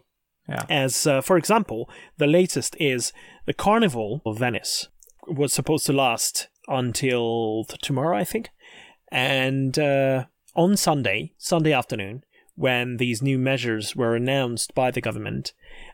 Yeah. 0.49 0.65
As 0.69 1.07
uh, 1.09 1.21
for 1.23 1.37
example, 1.37 1.89
the 2.19 2.27
latest 2.29 2.77
is 2.79 3.13
the 3.47 3.53
Carnival 3.55 4.23
of 4.25 4.39
Venice 4.39 4.89
was 5.27 5.53
supposed 5.53 5.87
to 5.87 5.93
last 5.93 6.49
until 6.69 7.65
tomorrow, 7.83 8.17
I 8.17 8.25
think, 8.25 8.51
and 9.11 9.77
uh, 9.79 10.27
on 10.55 10.77
Sunday, 10.77 11.33
Sunday 11.39 11.73
afternoon, 11.73 12.25
when 12.57 12.99
these 12.99 13.21
new 13.23 13.39
measures 13.39 13.97
were 13.97 14.15
announced 14.15 14.75
by 14.75 14.91
the 14.91 15.01
government, 15.01 15.53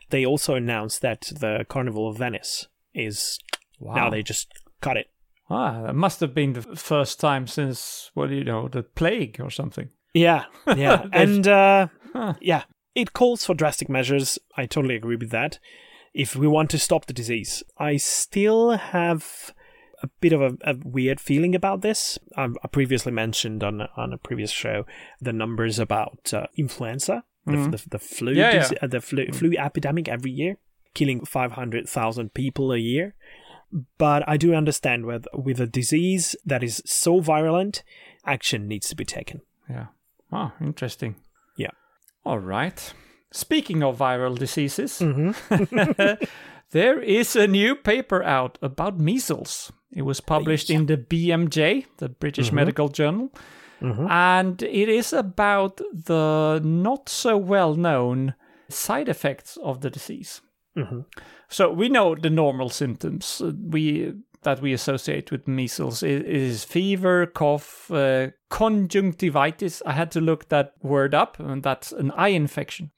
they 0.09 0.25
also 0.25 0.55
announced 0.55 1.01
that 1.01 1.21
the 1.39 1.65
Carnival 1.67 2.07
of 2.07 2.17
Venice 2.17 2.67
is 2.93 3.39
Wow. 3.79 3.95
now 3.95 4.09
they 4.11 4.21
just 4.21 4.47
cut 4.79 4.97
it. 4.97 5.07
Ah, 5.49 5.81
that 5.83 5.95
must 5.95 6.19
have 6.19 6.33
been 6.35 6.53
the 6.53 6.61
first 6.61 7.19
time 7.19 7.47
since, 7.47 8.11
what 8.13 8.29
well, 8.29 8.37
you 8.37 8.43
know, 8.43 8.67
the 8.67 8.83
plague 8.83 9.41
or 9.41 9.49
something. 9.49 9.89
Yeah, 10.13 10.45
yeah, 10.75 11.07
and 11.11 11.47
uh, 11.47 11.87
Huh. 12.13 12.35
yeah, 12.39 12.63
it 12.93 13.13
calls 13.13 13.43
for 13.45 13.55
drastic 13.55 13.89
measures. 13.89 14.37
I 14.55 14.65
totally 14.65 14.95
agree 14.95 15.15
with 15.15 15.31
that. 15.31 15.57
If 16.13 16.35
we 16.35 16.47
want 16.47 16.69
to 16.71 16.77
stop 16.79 17.05
the 17.05 17.13
disease, 17.13 17.63
I 17.77 17.97
still 17.97 18.71
have 18.71 19.53
a 20.03 20.07
bit 20.19 20.33
of 20.33 20.41
a, 20.41 20.57
a 20.63 20.75
weird 20.83 21.19
feeling 21.19 21.55
about 21.55 21.81
this. 21.81 22.17
I, 22.35 22.47
I 22.63 22.67
previously 22.67 23.11
mentioned 23.11 23.63
on 23.63 23.81
on 23.97 24.13
a 24.13 24.17
previous 24.17 24.51
show 24.51 24.85
the 25.21 25.33
numbers 25.33 25.79
about 25.79 26.33
uh, 26.33 26.47
influenza, 26.57 27.23
the, 27.45 27.51
Mhm. 27.53 27.71
the, 27.71 27.89
the 27.89 27.99
flu, 27.99 28.33
Yeah, 28.33 28.53
yeah. 28.53 28.69
uh, 28.81 28.87
the 28.87 29.01
flu, 29.01 29.27
flu 29.31 29.51
epidemic 29.57 30.07
every 30.07 30.31
year, 30.31 30.57
killing 30.93 31.25
five 31.25 31.51
hundred 31.53 31.87
thousand 31.89 32.33
people 32.33 32.71
a 32.71 32.77
year. 32.77 33.13
But 33.97 34.23
I 34.27 34.37
do 34.37 34.53
understand 34.53 35.05
with 35.05 35.25
with 35.33 35.59
a 35.61 35.67
disease 35.67 36.35
that 36.45 36.63
is 36.63 36.81
so 36.85 37.19
virulent, 37.21 37.83
action 38.25 38.67
needs 38.67 38.89
to 38.89 38.95
be 38.95 39.05
taken. 39.05 39.41
Yeah. 39.69 39.85
Ah, 40.31 40.53
interesting. 40.61 41.15
Yeah. 41.57 41.71
All 42.25 42.39
right. 42.39 42.93
Speaking 43.31 43.81
of 43.83 43.97
viral 43.97 44.37
diseases, 44.37 44.99
Mm-hmm. 44.99 46.25
there 46.71 46.99
is 47.01 47.35
a 47.35 47.47
new 47.47 47.75
paper 47.75 48.21
out 48.23 48.57
about 48.61 48.99
measles. 48.99 49.71
It 49.93 50.03
was 50.03 50.21
published 50.21 50.69
in 50.69 50.85
the 50.85 50.97
BMJ, 50.97 51.85
the 51.97 52.09
British 52.09 52.49
Mhm. 52.49 52.53
Medical 52.55 52.87
Journal, 52.89 53.29
Mhm. 53.81 54.09
and 54.09 54.61
it 54.63 54.89
is 54.89 55.13
about 55.13 55.81
the 56.05 56.61
not 56.63 57.09
so 57.09 57.37
well 57.37 57.75
known 57.75 58.33
side 58.69 59.09
effects 59.09 59.57
of 59.63 59.79
the 59.81 59.89
disease. 59.89 60.41
hmm 60.75 61.01
So 61.49 61.69
we 61.73 61.89
know 61.89 62.15
the 62.15 62.29
normal 62.29 62.69
symptoms 62.69 63.41
uh, 63.41 63.51
we 63.71 64.13
that 64.43 64.61
we 64.61 64.73
associate 64.73 65.31
with 65.31 65.47
measles 65.47 66.01
is, 66.03 66.23
is 66.23 66.63
fever, 66.63 67.25
cough, 67.27 67.91
uh, 67.91 68.27
conjunctivitis. 68.49 69.81
I 69.85 69.91
had 69.91 70.11
to 70.11 70.21
look 70.21 70.47
that 70.49 70.73
word 70.81 71.13
up, 71.13 71.39
and 71.39 71.61
that's 71.63 71.91
an 71.91 72.11
eye 72.11 72.29
infection. 72.35 72.91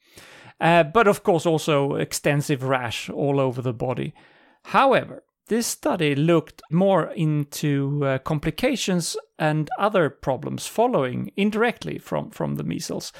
Uh, 0.60 0.84
but 0.84 1.06
of 1.08 1.22
course, 1.22 1.44
also 1.46 1.96
extensive 1.96 2.62
rash 2.62 3.10
all 3.10 3.40
over 3.40 3.60
the 3.62 3.72
body. 3.74 4.14
However, 4.62 5.24
this 5.48 5.66
study 5.66 6.14
looked 6.14 6.62
more 6.70 7.10
into 7.12 8.00
uh, 8.04 8.18
complications 8.18 9.16
and 9.38 9.68
other 9.78 10.08
problems 10.08 10.66
following 10.66 11.30
indirectly 11.36 11.98
from, 11.98 12.30
from 12.30 12.56
the 12.56 12.64
measles. 12.64 13.12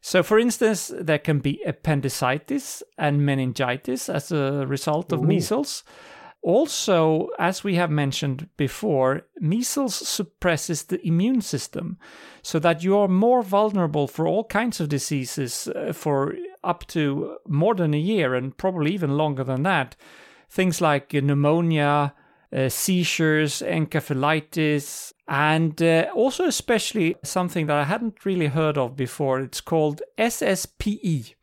So, 0.00 0.22
for 0.22 0.38
instance, 0.38 0.92
there 0.94 1.18
can 1.18 1.40
be 1.40 1.60
appendicitis 1.66 2.82
and 2.96 3.24
meningitis 3.24 4.08
as 4.08 4.32
a 4.32 4.64
result 4.66 5.12
of 5.12 5.20
Ooh. 5.20 5.26
measles. 5.26 5.84
Also, 6.40 7.28
as 7.38 7.64
we 7.64 7.74
have 7.74 7.90
mentioned 7.90 8.48
before, 8.56 9.22
measles 9.40 9.94
suppresses 9.94 10.84
the 10.84 11.04
immune 11.06 11.40
system 11.40 11.98
so 12.42 12.60
that 12.60 12.84
you 12.84 12.96
are 12.96 13.08
more 13.08 13.42
vulnerable 13.42 14.06
for 14.06 14.26
all 14.26 14.44
kinds 14.44 14.80
of 14.80 14.88
diseases 14.88 15.68
uh, 15.68 15.92
for 15.92 16.36
up 16.62 16.86
to 16.86 17.36
more 17.46 17.74
than 17.74 17.92
a 17.92 17.98
year 17.98 18.34
and 18.34 18.56
probably 18.56 18.92
even 18.94 19.16
longer 19.16 19.42
than 19.42 19.64
that. 19.64 19.96
Things 20.50 20.80
like 20.80 21.14
uh, 21.14 21.20
pneumonia, 21.20 22.14
uh, 22.54 22.68
seizures, 22.68 23.62
encephalitis, 23.62 25.12
and 25.28 25.80
uh, 25.82 26.06
also, 26.14 26.44
especially 26.46 27.16
something 27.22 27.66
that 27.66 27.76
I 27.76 27.84
hadn't 27.84 28.24
really 28.24 28.46
heard 28.46 28.78
of 28.78 28.96
before. 28.96 29.40
It's 29.40 29.60
called 29.60 30.00
SSPE. 30.18 31.34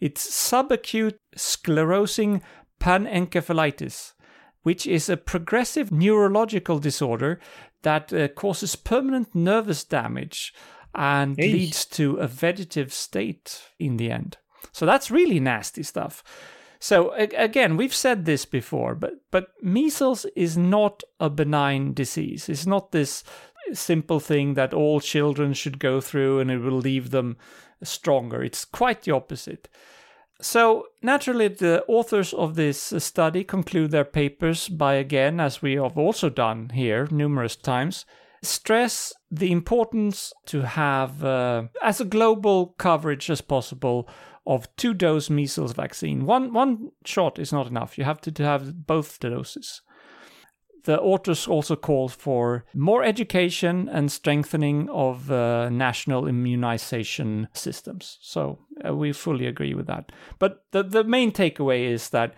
It's 0.00 0.28
subacute 0.28 1.18
sclerosing 1.36 2.42
panencephalitis, 2.80 4.12
which 4.62 4.86
is 4.86 5.08
a 5.08 5.16
progressive 5.16 5.90
neurological 5.90 6.78
disorder 6.78 7.40
that 7.82 8.12
uh, 8.12 8.28
causes 8.28 8.76
permanent 8.76 9.34
nervous 9.34 9.84
damage 9.84 10.54
and 10.94 11.36
Hey. 11.36 11.52
leads 11.52 11.84
to 11.86 12.16
a 12.16 12.28
vegetative 12.28 12.92
state 12.92 13.62
in 13.78 13.96
the 13.96 14.10
end. 14.10 14.38
So 14.72 14.86
that's 14.86 15.10
really 15.10 15.40
nasty 15.40 15.82
stuff. 15.82 16.22
So 16.84 17.12
again, 17.12 17.78
we've 17.78 17.94
said 17.94 18.26
this 18.26 18.44
before, 18.44 18.94
but 18.94 19.14
but 19.30 19.54
measles 19.62 20.26
is 20.36 20.58
not 20.58 21.02
a 21.18 21.30
benign 21.30 21.94
disease. 21.94 22.50
It's 22.50 22.66
not 22.66 22.92
this 22.92 23.24
simple 23.72 24.20
thing 24.20 24.52
that 24.52 24.74
all 24.74 25.00
children 25.00 25.54
should 25.54 25.78
go 25.78 26.02
through 26.02 26.40
and 26.40 26.50
it 26.50 26.58
will 26.58 26.76
leave 26.76 27.08
them 27.08 27.38
stronger. 27.82 28.42
It's 28.44 28.66
quite 28.66 29.04
the 29.04 29.12
opposite. 29.12 29.66
So, 30.42 30.88
naturally, 31.00 31.48
the 31.48 31.86
authors 31.88 32.34
of 32.34 32.54
this 32.54 32.92
study 32.98 33.44
conclude 33.44 33.90
their 33.90 34.04
papers 34.04 34.68
by, 34.68 34.96
again, 34.96 35.40
as 35.40 35.62
we 35.62 35.76
have 35.76 35.96
also 35.96 36.28
done 36.28 36.68
here 36.68 37.08
numerous 37.10 37.56
times, 37.56 38.04
stress 38.42 39.14
the 39.30 39.52
importance 39.52 40.34
to 40.46 40.60
have 40.66 41.24
uh, 41.24 41.62
as 41.82 42.02
a 42.02 42.04
global 42.04 42.74
coverage 42.76 43.30
as 43.30 43.40
possible 43.40 44.06
of 44.46 44.74
two 44.76 44.94
dose 44.94 45.30
measles 45.30 45.72
vaccine. 45.72 46.26
One, 46.26 46.52
one 46.52 46.90
shot 47.04 47.38
is 47.38 47.52
not 47.52 47.66
enough. 47.66 47.96
You 47.96 48.04
have 48.04 48.20
to, 48.22 48.32
to 48.32 48.44
have 48.44 48.86
both 48.86 49.18
the 49.18 49.30
doses. 49.30 49.82
The 50.84 51.00
authors 51.00 51.48
also 51.48 51.76
call 51.76 52.08
for 52.10 52.66
more 52.74 53.02
education 53.02 53.88
and 53.88 54.12
strengthening 54.12 54.90
of 54.90 55.30
uh, 55.30 55.70
national 55.70 56.26
immunization 56.26 57.48
systems. 57.54 58.18
So 58.20 58.58
uh, 58.86 58.94
we 58.94 59.12
fully 59.12 59.46
agree 59.46 59.72
with 59.72 59.86
that. 59.86 60.12
But 60.38 60.64
the, 60.72 60.82
the 60.82 61.04
main 61.04 61.32
takeaway 61.32 61.88
is 61.88 62.10
that 62.10 62.34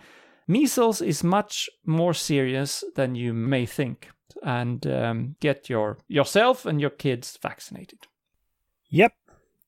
measles 0.47 1.01
is 1.01 1.25
much 1.25 1.69
more 1.85 2.13
serious 2.13 2.85
than 2.95 3.15
you 3.15 3.33
may 3.33 3.65
think. 3.65 4.09
And 4.43 4.85
um, 4.87 5.35
get 5.41 5.69
your 5.69 5.97
yourself 6.07 6.65
and 6.65 6.79
your 6.79 6.91
kids 6.91 7.37
vaccinated. 7.41 8.07
Yep, 8.89 9.13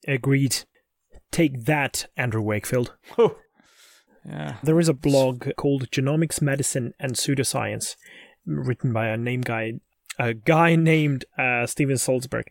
agreed. 0.08 0.56
Take 1.32 1.66
that, 1.66 2.08
Andrew 2.18 2.42
Wakefield. 2.42 2.96
Oh. 3.18 3.38
Yeah. 4.26 4.58
There 4.64 4.80
is 4.80 4.90
a 4.90 4.94
blog 4.94 5.48
called 5.58 5.90
Genomics, 5.92 6.42
Medicine, 6.42 6.94
and 7.00 7.14
Pseudoscience, 7.14 7.96
written 8.46 8.92
by 8.94 9.08
a 9.08 9.18
name 9.18 9.42
guy, 9.42 9.74
a 10.18 10.34
guy 10.34 10.76
named 10.94 11.26
uh, 11.38 11.66
Steven 11.66 11.96
Salzberg, 11.96 12.46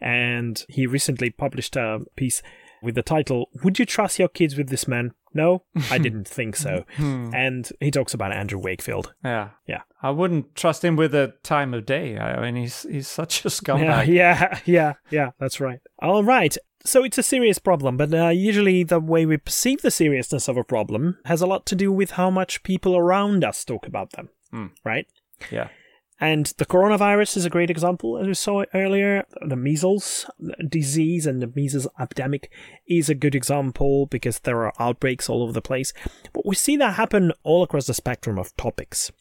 and 0.00 0.64
he 0.68 0.86
recently 0.86 1.30
published 1.30 1.76
a 1.76 2.00
piece 2.16 2.42
with 2.82 2.94
the 2.94 3.02
title 3.02 3.48
"Would 3.64 3.78
you 3.80 3.84
trust 3.84 4.18
your 4.20 4.28
kids 4.28 4.56
with 4.56 4.68
this 4.68 4.86
man?" 4.86 5.12
No, 5.34 5.64
I 5.90 5.98
didn't 6.06 6.28
think 6.28 6.54
so. 6.56 6.84
and 6.96 7.68
he 7.80 7.90
talks 7.90 8.14
about 8.14 8.32
Andrew 8.32 8.58
Wakefield. 8.58 9.12
Yeah. 9.24 9.50
Yeah. 9.66 9.82
I 10.02 10.10
wouldn't 10.10 10.54
trust 10.54 10.84
him 10.84 10.96
with 10.96 11.10
the 11.12 11.34
time 11.42 11.74
of 11.74 11.84
day. 11.84 12.16
I 12.16 12.40
mean, 12.40 12.56
he's 12.62 12.82
he's 12.84 13.08
such 13.08 13.44
a 13.44 13.48
Yeah, 13.48 13.50
scumbag. 13.50 14.06
yeah, 14.06 14.60
yeah, 14.64 14.92
yeah. 15.10 15.30
That's 15.40 15.60
right. 15.60 15.80
All 15.98 16.22
right. 16.22 16.56
So 16.84 17.04
it's 17.04 17.18
a 17.18 17.22
serious 17.22 17.58
problem, 17.58 17.96
but 17.96 18.14
uh, 18.14 18.28
usually 18.28 18.82
the 18.84 19.00
way 19.00 19.26
we 19.26 19.36
perceive 19.36 19.82
the 19.82 19.90
seriousness 19.90 20.48
of 20.48 20.56
a 20.56 20.64
problem 20.64 21.18
has 21.24 21.42
a 21.42 21.46
lot 21.46 21.66
to 21.66 21.74
do 21.76 21.92
with 21.92 22.12
how 22.12 22.30
much 22.30 22.62
people 22.62 22.96
around 22.96 23.44
us 23.44 23.64
talk 23.64 23.86
about 23.86 24.12
them, 24.12 24.28
Mm. 24.52 24.70
right? 24.84 25.06
Yeah. 25.50 25.68
And 26.20 26.46
the 26.56 26.66
coronavirus 26.66 27.36
is 27.36 27.44
a 27.44 27.50
great 27.50 27.70
example, 27.70 28.18
as 28.18 28.26
we 28.26 28.34
saw 28.34 28.64
earlier. 28.74 29.24
The 29.46 29.54
measles 29.56 30.26
disease 30.68 31.26
and 31.26 31.40
the 31.40 31.52
measles 31.54 31.86
epidemic 32.00 32.50
is 32.88 33.08
a 33.08 33.14
good 33.14 33.34
example 33.36 34.06
because 34.06 34.40
there 34.40 34.64
are 34.64 34.72
outbreaks 34.80 35.28
all 35.28 35.42
over 35.44 35.52
the 35.52 35.62
place. 35.62 35.92
But 36.32 36.44
we 36.44 36.56
see 36.56 36.76
that 36.78 36.94
happen 36.94 37.32
all 37.44 37.62
across 37.62 37.86
the 37.86 37.94
spectrum 37.94 38.36
of 38.38 38.56
topics. 38.56 39.12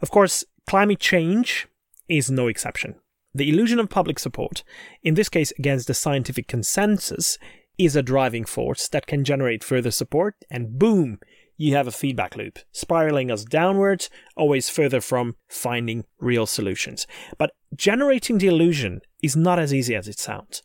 Of 0.00 0.10
course, 0.10 0.44
climate 0.66 0.98
change 0.98 1.68
is 2.08 2.28
no 2.30 2.48
exception. 2.48 2.96
The 3.34 3.48
illusion 3.48 3.78
of 3.78 3.88
public 3.88 4.18
support, 4.18 4.62
in 5.02 5.14
this 5.14 5.28
case 5.28 5.52
against 5.58 5.86
the 5.86 5.94
scientific 5.94 6.48
consensus, 6.48 7.38
is 7.78 7.96
a 7.96 8.02
driving 8.02 8.44
force 8.44 8.88
that 8.88 9.06
can 9.06 9.24
generate 9.24 9.64
further 9.64 9.90
support, 9.90 10.36
and 10.50 10.78
boom, 10.78 11.18
you 11.56 11.74
have 11.74 11.86
a 11.86 11.92
feedback 11.92 12.36
loop, 12.36 12.58
spiraling 12.72 13.30
us 13.30 13.44
downwards, 13.44 14.10
always 14.36 14.68
further 14.68 15.00
from 15.00 15.36
finding 15.48 16.04
real 16.18 16.46
solutions. 16.46 17.06
But 17.38 17.52
generating 17.74 18.38
the 18.38 18.48
illusion 18.48 19.00
is 19.22 19.36
not 19.36 19.58
as 19.58 19.72
easy 19.72 19.94
as 19.94 20.08
it 20.08 20.18
sounds. 20.18 20.62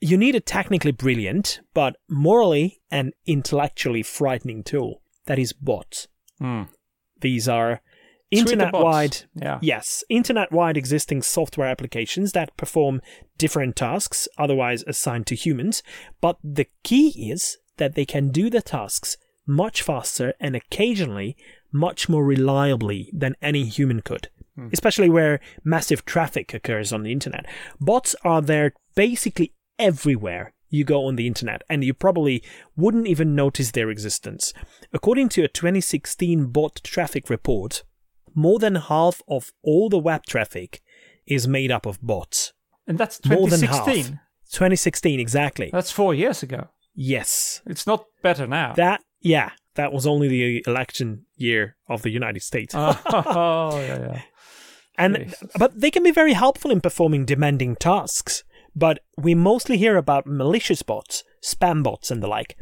You 0.00 0.16
need 0.16 0.34
a 0.34 0.40
technically 0.40 0.92
brilliant, 0.92 1.60
but 1.74 1.96
morally 2.08 2.80
and 2.90 3.14
intellectually 3.26 4.02
frightening 4.02 4.62
tool 4.62 5.00
that 5.24 5.38
is 5.38 5.52
bots. 5.52 6.06
Hmm. 6.38 6.64
These 7.20 7.48
are 7.48 7.80
internet 8.30 8.72
wide. 8.72 9.18
Yeah. 9.34 9.58
Yes, 9.62 10.04
internet 10.08 10.52
wide 10.52 10.76
existing 10.76 11.22
software 11.22 11.68
applications 11.68 12.32
that 12.32 12.56
perform 12.56 13.00
different 13.38 13.76
tasks 13.76 14.28
otherwise 14.38 14.82
assigned 14.86 15.26
to 15.28 15.34
humans, 15.34 15.82
but 16.20 16.38
the 16.42 16.66
key 16.82 17.30
is 17.30 17.58
that 17.76 17.94
they 17.94 18.04
can 18.04 18.30
do 18.30 18.50
the 18.50 18.62
tasks 18.62 19.16
much 19.46 19.82
faster 19.82 20.34
and 20.40 20.56
occasionally 20.56 21.36
much 21.72 22.08
more 22.08 22.24
reliably 22.24 23.10
than 23.12 23.36
any 23.40 23.64
human 23.66 24.00
could, 24.00 24.28
especially 24.72 25.10
where 25.10 25.40
massive 25.62 26.04
traffic 26.04 26.52
occurs 26.54 26.92
on 26.92 27.02
the 27.02 27.12
internet. 27.12 27.46
Bots 27.80 28.16
are 28.24 28.42
there 28.42 28.72
basically 28.94 29.52
everywhere 29.78 30.54
you 30.68 30.84
go 30.84 31.06
on 31.06 31.16
the 31.16 31.26
internet, 31.26 31.62
and 31.68 31.84
you 31.84 31.94
probably 31.94 32.42
wouldn't 32.76 33.06
even 33.06 33.36
notice 33.36 33.70
their 33.70 33.90
existence. 33.90 34.52
According 34.92 35.28
to 35.30 35.44
a 35.44 35.48
2016 35.48 36.46
bot 36.46 36.80
traffic 36.82 37.30
report, 37.30 37.84
more 38.36 38.58
than 38.58 38.76
half 38.76 39.22
of 39.26 39.52
all 39.62 39.88
the 39.88 39.98
web 39.98 40.26
traffic 40.26 40.82
is 41.26 41.48
made 41.48 41.72
up 41.72 41.86
of 41.86 42.00
bots. 42.00 42.52
And 42.86 42.98
that's 42.98 43.24
More 43.24 43.48
than 43.48 43.62
half. 43.62 43.84
2016. 43.84 44.20
2016, 44.52 45.18
exactly. 45.18 45.70
That's 45.72 45.90
four 45.90 46.14
years 46.14 46.42
ago. 46.42 46.68
Yes. 46.94 47.62
It's 47.66 47.86
not 47.86 48.04
better 48.22 48.46
now. 48.46 48.74
That, 48.74 49.02
yeah, 49.20 49.50
that 49.74 49.92
was 49.92 50.06
only 50.06 50.28
the 50.28 50.62
election 50.66 51.26
year 51.36 51.76
of 51.88 52.02
the 52.02 52.10
United 52.10 52.42
States. 52.42 52.74
oh, 52.76 53.78
yeah, 53.80 53.98
yeah. 53.98 54.22
and 54.98 55.16
Jesus. 55.16 55.50
but 55.58 55.80
they 55.80 55.90
can 55.90 56.04
be 56.04 56.12
very 56.12 56.34
helpful 56.34 56.70
in 56.70 56.80
performing 56.80 57.24
demanding 57.24 57.74
tasks. 57.74 58.44
But 58.74 59.00
we 59.16 59.34
mostly 59.34 59.78
hear 59.78 59.96
about 59.96 60.26
malicious 60.26 60.82
bots, 60.82 61.24
spam 61.46 61.82
bots, 61.82 62.10
and 62.10 62.22
the 62.22 62.26
like. 62.26 62.56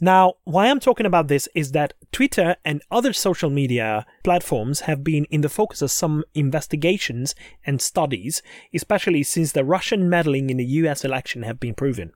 Now, 0.00 0.34
why 0.44 0.68
I'm 0.68 0.80
talking 0.80 1.06
about 1.06 1.28
this 1.28 1.48
is 1.54 1.72
that 1.72 1.94
Twitter 2.12 2.56
and 2.64 2.82
other 2.90 3.12
social 3.12 3.50
media 3.50 4.04
platforms 4.24 4.80
have 4.80 5.04
been 5.04 5.24
in 5.26 5.40
the 5.40 5.48
focus 5.48 5.80
of 5.80 5.90
some 5.90 6.24
investigations 6.34 7.34
and 7.64 7.80
studies, 7.80 8.42
especially 8.74 9.22
since 9.22 9.52
the 9.52 9.64
Russian 9.64 10.08
meddling 10.10 10.50
in 10.50 10.56
the 10.56 10.64
US 10.64 11.04
election 11.04 11.44
have 11.44 11.60
been 11.60 11.74
proven. 11.74 12.12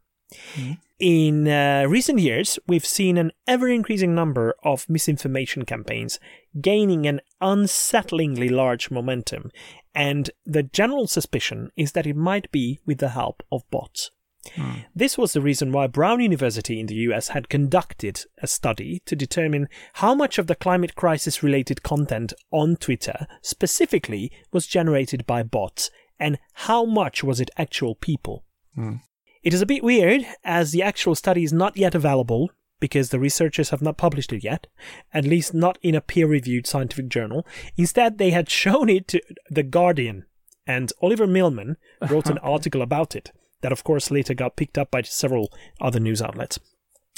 In 0.98 1.48
uh, 1.48 1.86
recent 1.88 2.18
years, 2.18 2.58
we've 2.66 2.84
seen 2.84 3.16
an 3.16 3.32
ever 3.46 3.68
increasing 3.68 4.14
number 4.14 4.54
of 4.62 4.88
misinformation 4.88 5.64
campaigns 5.64 6.20
gaining 6.60 7.06
an 7.06 7.22
unsettlingly 7.40 8.50
large 8.50 8.90
momentum, 8.90 9.50
and 9.94 10.30
the 10.44 10.62
general 10.62 11.06
suspicion 11.06 11.70
is 11.74 11.92
that 11.92 12.06
it 12.06 12.16
might 12.16 12.52
be 12.52 12.80
with 12.84 12.98
the 12.98 13.08
help 13.10 13.42
of 13.50 13.68
bots. 13.70 14.10
Hmm. 14.54 14.80
This 14.94 15.18
was 15.18 15.32
the 15.32 15.40
reason 15.40 15.70
why 15.70 15.86
Brown 15.86 16.20
University 16.20 16.80
in 16.80 16.86
the 16.86 16.94
US 16.94 17.28
had 17.28 17.48
conducted 17.48 18.24
a 18.38 18.46
study 18.46 19.02
to 19.04 19.14
determine 19.14 19.68
how 19.94 20.14
much 20.14 20.38
of 20.38 20.46
the 20.46 20.54
climate 20.54 20.94
crisis 20.94 21.42
related 21.42 21.82
content 21.82 22.32
on 22.50 22.76
Twitter 22.76 23.26
specifically 23.42 24.32
was 24.52 24.66
generated 24.66 25.26
by 25.26 25.42
bots 25.42 25.90
and 26.18 26.38
how 26.54 26.84
much 26.84 27.22
was 27.22 27.40
it 27.40 27.50
actual 27.56 27.94
people. 27.94 28.44
Hmm. 28.74 28.96
It 29.42 29.54
is 29.54 29.62
a 29.62 29.66
bit 29.66 29.82
weird, 29.82 30.26
as 30.44 30.72
the 30.72 30.82
actual 30.82 31.14
study 31.14 31.44
is 31.44 31.52
not 31.52 31.76
yet 31.76 31.94
available 31.94 32.50
because 32.78 33.10
the 33.10 33.18
researchers 33.18 33.70
have 33.70 33.82
not 33.82 33.98
published 33.98 34.32
it 34.32 34.44
yet, 34.44 34.66
at 35.12 35.24
least 35.24 35.52
not 35.54 35.78
in 35.82 35.94
a 35.94 36.00
peer 36.00 36.26
reviewed 36.26 36.66
scientific 36.66 37.08
journal. 37.08 37.46
Instead, 37.76 38.18
they 38.18 38.30
had 38.30 38.50
shown 38.62 38.88
it 38.88 39.08
to 39.08 39.20
The 39.50 39.62
Guardian, 39.62 40.24
and 40.66 40.92
Oliver 41.02 41.26
Milman 41.26 41.76
wrote 42.08 42.28
an 42.28 42.38
article 42.42 42.82
about 42.82 43.14
it 43.14 43.32
that, 43.62 43.72
of 43.72 43.84
course, 43.84 44.10
later 44.10 44.34
got 44.34 44.56
picked 44.56 44.78
up 44.78 44.90
by 44.90 45.02
several 45.02 45.52
other 45.80 46.00
news 46.00 46.22
outlets. 46.22 46.58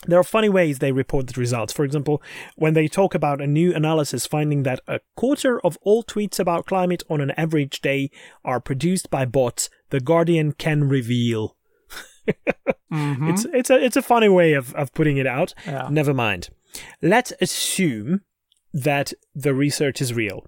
There 0.06 0.18
are 0.18 0.24
funny 0.24 0.48
ways 0.48 0.78
they 0.80 0.90
report 0.90 1.28
the 1.28 1.38
results. 1.40 1.72
For 1.72 1.84
example, 1.84 2.20
when 2.56 2.74
they 2.74 2.88
talk 2.88 3.14
about 3.14 3.40
a 3.40 3.46
new 3.46 3.72
analysis 3.72 4.26
finding 4.26 4.64
that 4.64 4.80
a 4.88 4.98
quarter 5.16 5.64
of 5.64 5.78
all 5.82 6.02
tweets 6.02 6.40
about 6.40 6.66
climate 6.66 7.04
on 7.08 7.20
an 7.20 7.30
average 7.32 7.80
day 7.80 8.10
are 8.44 8.58
produced 8.60 9.10
by 9.10 9.24
bots, 9.26 9.70
The 9.90 10.00
Guardian 10.00 10.52
can 10.52 10.88
reveal. 10.88 11.56
Mhm. 12.92 13.30
It's 13.30 13.46
it's 13.52 13.70
a 13.70 13.84
it's 13.84 13.96
a 13.96 14.02
funny 14.02 14.28
way 14.28 14.52
of, 14.52 14.74
of 14.74 14.92
putting 14.92 15.16
it 15.16 15.26
out. 15.26 15.54
Yeah. 15.66 15.88
Never 15.90 16.12
mind. 16.14 16.50
Let's 17.00 17.32
assume 17.40 18.20
that 18.72 19.12
the 19.34 19.54
research 19.54 20.00
is 20.00 20.14
real. 20.14 20.46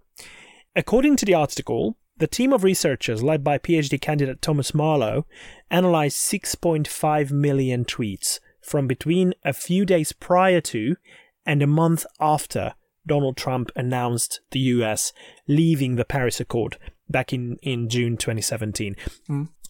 According 0.76 1.16
to 1.16 1.24
the 1.26 1.34
article, 1.34 1.96
the 2.16 2.26
team 2.26 2.52
of 2.52 2.64
researchers 2.64 3.22
led 3.22 3.42
by 3.42 3.58
PhD 3.58 4.00
candidate 4.00 4.40
Thomas 4.40 4.74
Marlow 4.74 5.26
analyzed 5.70 6.16
6.5 6.16 7.30
million 7.30 7.84
tweets 7.84 8.38
from 8.62 8.86
between 8.86 9.34
a 9.44 9.52
few 9.52 9.84
days 9.84 10.12
prior 10.12 10.60
to 10.60 10.96
and 11.44 11.62
a 11.62 11.66
month 11.66 12.06
after 12.20 12.74
Donald 13.06 13.36
Trump 13.36 13.70
announced 13.76 14.40
the 14.50 14.60
US 14.60 15.12
leaving 15.46 15.96
the 15.96 16.04
Paris 16.04 16.40
Accord 16.40 16.78
back 17.08 17.32
in, 17.32 17.56
in 17.62 17.88
June 17.88 18.16
2017. 18.16 18.96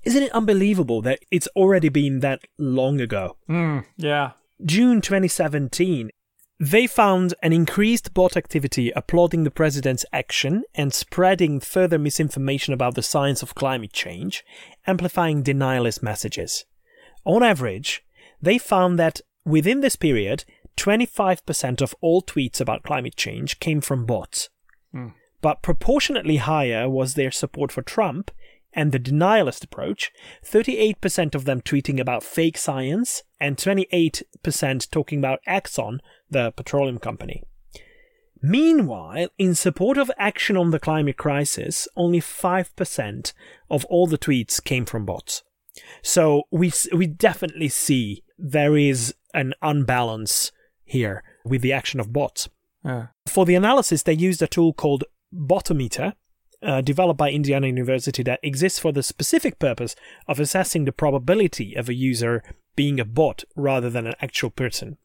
Isn't 0.05 0.22
it 0.22 0.32
unbelievable 0.32 1.01
that 1.03 1.20
it's 1.30 1.49
already 1.57 1.88
been 1.88 2.20
that 2.20 2.40
long 2.59 3.01
ago? 3.01 3.36
Mm, 3.49 3.84
yeah. 3.97 4.32
June 4.64 5.01
2017, 5.01 6.11
they 6.61 6.87
found 6.87 7.35
an 7.43 7.53
increased 7.53 8.15
bot 8.15 8.37
activity 8.37 8.93
applauding 8.95 9.45
the 9.45 9.51
president's 9.51 10.05
action 10.13 10.63
and 10.75 10.95
spreading 10.95 11.59
further 11.61 11.99
misinformation 11.99 12.73
about 12.73 12.95
the 12.95 13.03
science 13.03 13.43
of 13.43 13.55
climate 13.55 13.93
change, 13.93 14.45
amplifying 14.87 15.43
denialist 15.43 16.03
messages. 16.03 16.65
On 17.25 17.43
average, 17.43 18.05
they 18.41 18.59
found 18.59 18.99
that 18.99 19.21
within 19.45 19.81
this 19.81 19.97
period, 19.97 20.45
25% 20.77 21.81
of 21.81 21.95
all 22.01 22.23
tweets 22.23 22.61
about 22.61 22.83
climate 22.83 23.17
change 23.17 23.59
came 23.59 23.81
from 23.81 24.07
bots. 24.07 24.49
Hmm. 24.93 25.09
But 25.41 25.63
proportionately 25.63 26.37
higher 26.37 26.89
was 26.89 27.15
their 27.15 27.31
support 27.31 27.73
for 27.73 27.83
Trump 27.83 28.31
and 28.75 28.93
the 28.93 29.01
denialist 29.01 29.64
approach, 29.64 30.12
38% 30.45 31.35
of 31.35 31.45
them 31.45 31.61
tweeting 31.61 32.01
about 32.01 32.22
fake 32.22 32.59
science, 32.59 33.22
and 33.41 33.57
28% 33.57 34.91
talking 34.91 35.18
about 35.18 35.41
Exxon, 35.47 35.99
the 36.31 36.53
petroleum 36.53 36.99
company. 36.99 37.43
Meanwhile, 38.43 39.29
in 39.39 39.55
support 39.55 39.97
of 39.97 40.11
action 40.18 40.57
on 40.57 40.70
the 40.70 40.79
climate 40.79 41.16
crisis, 41.16 41.89
only 41.97 42.20
5% 42.20 43.33
of 43.70 43.85
all 43.87 44.07
the 44.07 44.18
tweets 44.18 44.62
came 44.62 44.85
from 44.85 45.07
bots. 45.07 45.43
So 46.03 46.43
we 46.51 46.72
we 46.95 47.07
definitely 47.07 47.68
see 47.68 48.22
there 48.39 48.77
is 48.77 49.14
an 49.33 49.55
unbalance 49.62 50.53
here 50.85 51.22
with 51.45 51.62
the 51.62 51.72
action 51.72 52.01
of 52.01 52.12
bots. 52.12 52.49
Yeah. 52.85 53.07
For 53.27 53.47
the 53.47 53.55
analysis, 53.55 54.03
they 54.03 54.12
used 54.12 54.43
a 54.43 54.47
tool 54.47 54.72
called 54.72 55.05
Botometer, 55.35 56.12
uh, 56.65 56.81
developed 56.81 57.19
by 57.19 57.31
Indiana 57.31 57.67
University, 57.67 58.23
that 58.23 58.41
exists 58.43 58.79
for 58.79 58.93
the 58.93 59.03
specific 59.03 59.59
purpose 59.59 59.95
of 60.27 60.41
assessing 60.41 60.85
the 60.85 60.93
probability 60.93 61.75
of 61.75 61.89
a 61.89 61.95
user 61.95 62.43
being 62.77 62.99
a 62.99 63.05
bot 63.05 63.45
rather 63.55 63.91
than 63.91 64.07
an 64.07 64.15
actual 64.21 64.51
person. 64.51 64.97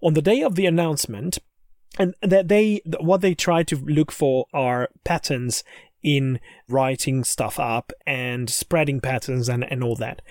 On 0.00 0.14
the 0.14 0.22
day 0.22 0.42
of 0.42 0.54
the 0.54 0.66
announcement, 0.66 1.38
and 1.98 2.14
that 2.22 2.48
they 2.48 2.80
what 3.00 3.20
they 3.20 3.34
try 3.34 3.62
to 3.62 3.76
look 3.76 4.10
for 4.10 4.46
are 4.54 4.88
patterns 5.04 5.62
in 6.02 6.40
writing 6.68 7.22
stuff 7.22 7.60
up 7.60 7.92
and 8.06 8.48
spreading 8.50 9.00
patterns 9.00 9.48
and, 9.48 9.70
and 9.70 9.84
all 9.84 9.94
that. 9.96 10.22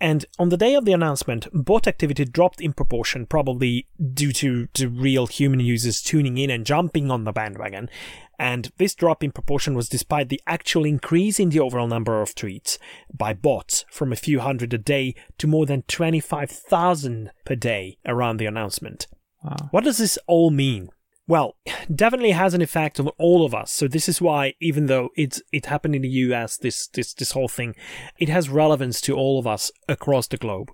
And 0.00 0.24
on 0.38 0.48
the 0.48 0.56
day 0.56 0.74
of 0.74 0.84
the 0.84 0.92
announcement, 0.92 1.48
bot 1.52 1.88
activity 1.88 2.24
dropped 2.24 2.60
in 2.60 2.72
proportion, 2.72 3.26
probably 3.26 3.86
due 4.14 4.32
to 4.34 4.68
the 4.74 4.86
real 4.86 5.26
human 5.26 5.60
users 5.60 6.00
tuning 6.00 6.38
in 6.38 6.50
and 6.50 6.64
jumping 6.64 7.10
on 7.10 7.24
the 7.24 7.32
bandwagon. 7.32 7.90
And 8.38 8.70
this 8.78 8.94
drop 8.94 9.24
in 9.24 9.32
proportion 9.32 9.74
was 9.74 9.88
despite 9.88 10.28
the 10.28 10.40
actual 10.46 10.84
increase 10.84 11.40
in 11.40 11.48
the 11.48 11.60
overall 11.60 11.88
number 11.88 12.22
of 12.22 12.34
tweets 12.34 12.78
by 13.12 13.34
bots 13.34 13.84
from 13.90 14.12
a 14.12 14.16
few 14.16 14.40
hundred 14.40 14.72
a 14.72 14.78
day 14.78 15.14
to 15.38 15.46
more 15.46 15.66
than 15.66 15.82
25,000 15.82 17.30
per 17.44 17.54
day 17.56 17.98
around 18.06 18.36
the 18.36 18.46
announcement. 18.46 19.06
Wow. 19.42 19.68
What 19.70 19.84
does 19.84 19.98
this 19.98 20.18
all 20.26 20.50
mean? 20.50 20.90
Well, 21.26 21.56
definitely 21.94 22.30
has 22.30 22.54
an 22.54 22.62
effect 22.62 22.98
on 22.98 23.08
all 23.18 23.44
of 23.44 23.54
us. 23.54 23.70
So 23.70 23.86
this 23.86 24.08
is 24.08 24.20
why, 24.20 24.54
even 24.60 24.86
though 24.86 25.10
it's 25.14 25.42
it 25.52 25.66
happened 25.66 25.94
in 25.94 26.02
the 26.02 26.08
U.S., 26.08 26.56
this 26.56 26.88
this 26.88 27.12
this 27.12 27.32
whole 27.32 27.48
thing, 27.48 27.74
it 28.18 28.30
has 28.30 28.48
relevance 28.48 29.00
to 29.02 29.14
all 29.14 29.38
of 29.38 29.46
us 29.46 29.70
across 29.88 30.26
the 30.26 30.38
globe 30.38 30.70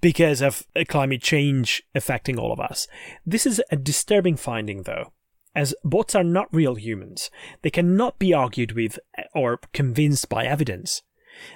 because 0.00 0.40
of 0.40 0.64
climate 0.88 1.22
change 1.22 1.82
affecting 1.94 2.38
all 2.38 2.52
of 2.52 2.60
us. 2.60 2.86
This 3.24 3.44
is 3.44 3.60
a 3.70 3.76
disturbing 3.76 4.36
finding, 4.36 4.82
though, 4.82 5.12
as 5.56 5.74
bots 5.82 6.14
are 6.14 6.22
not 6.22 6.54
real 6.54 6.74
humans. 6.74 7.30
They 7.62 7.70
cannot 7.70 8.18
be 8.18 8.34
argued 8.34 8.72
with 8.72 9.00
eh, 9.18 9.24
or 9.34 9.58
convinced 9.72 10.28
by 10.28 10.44
evidence. 10.44 11.02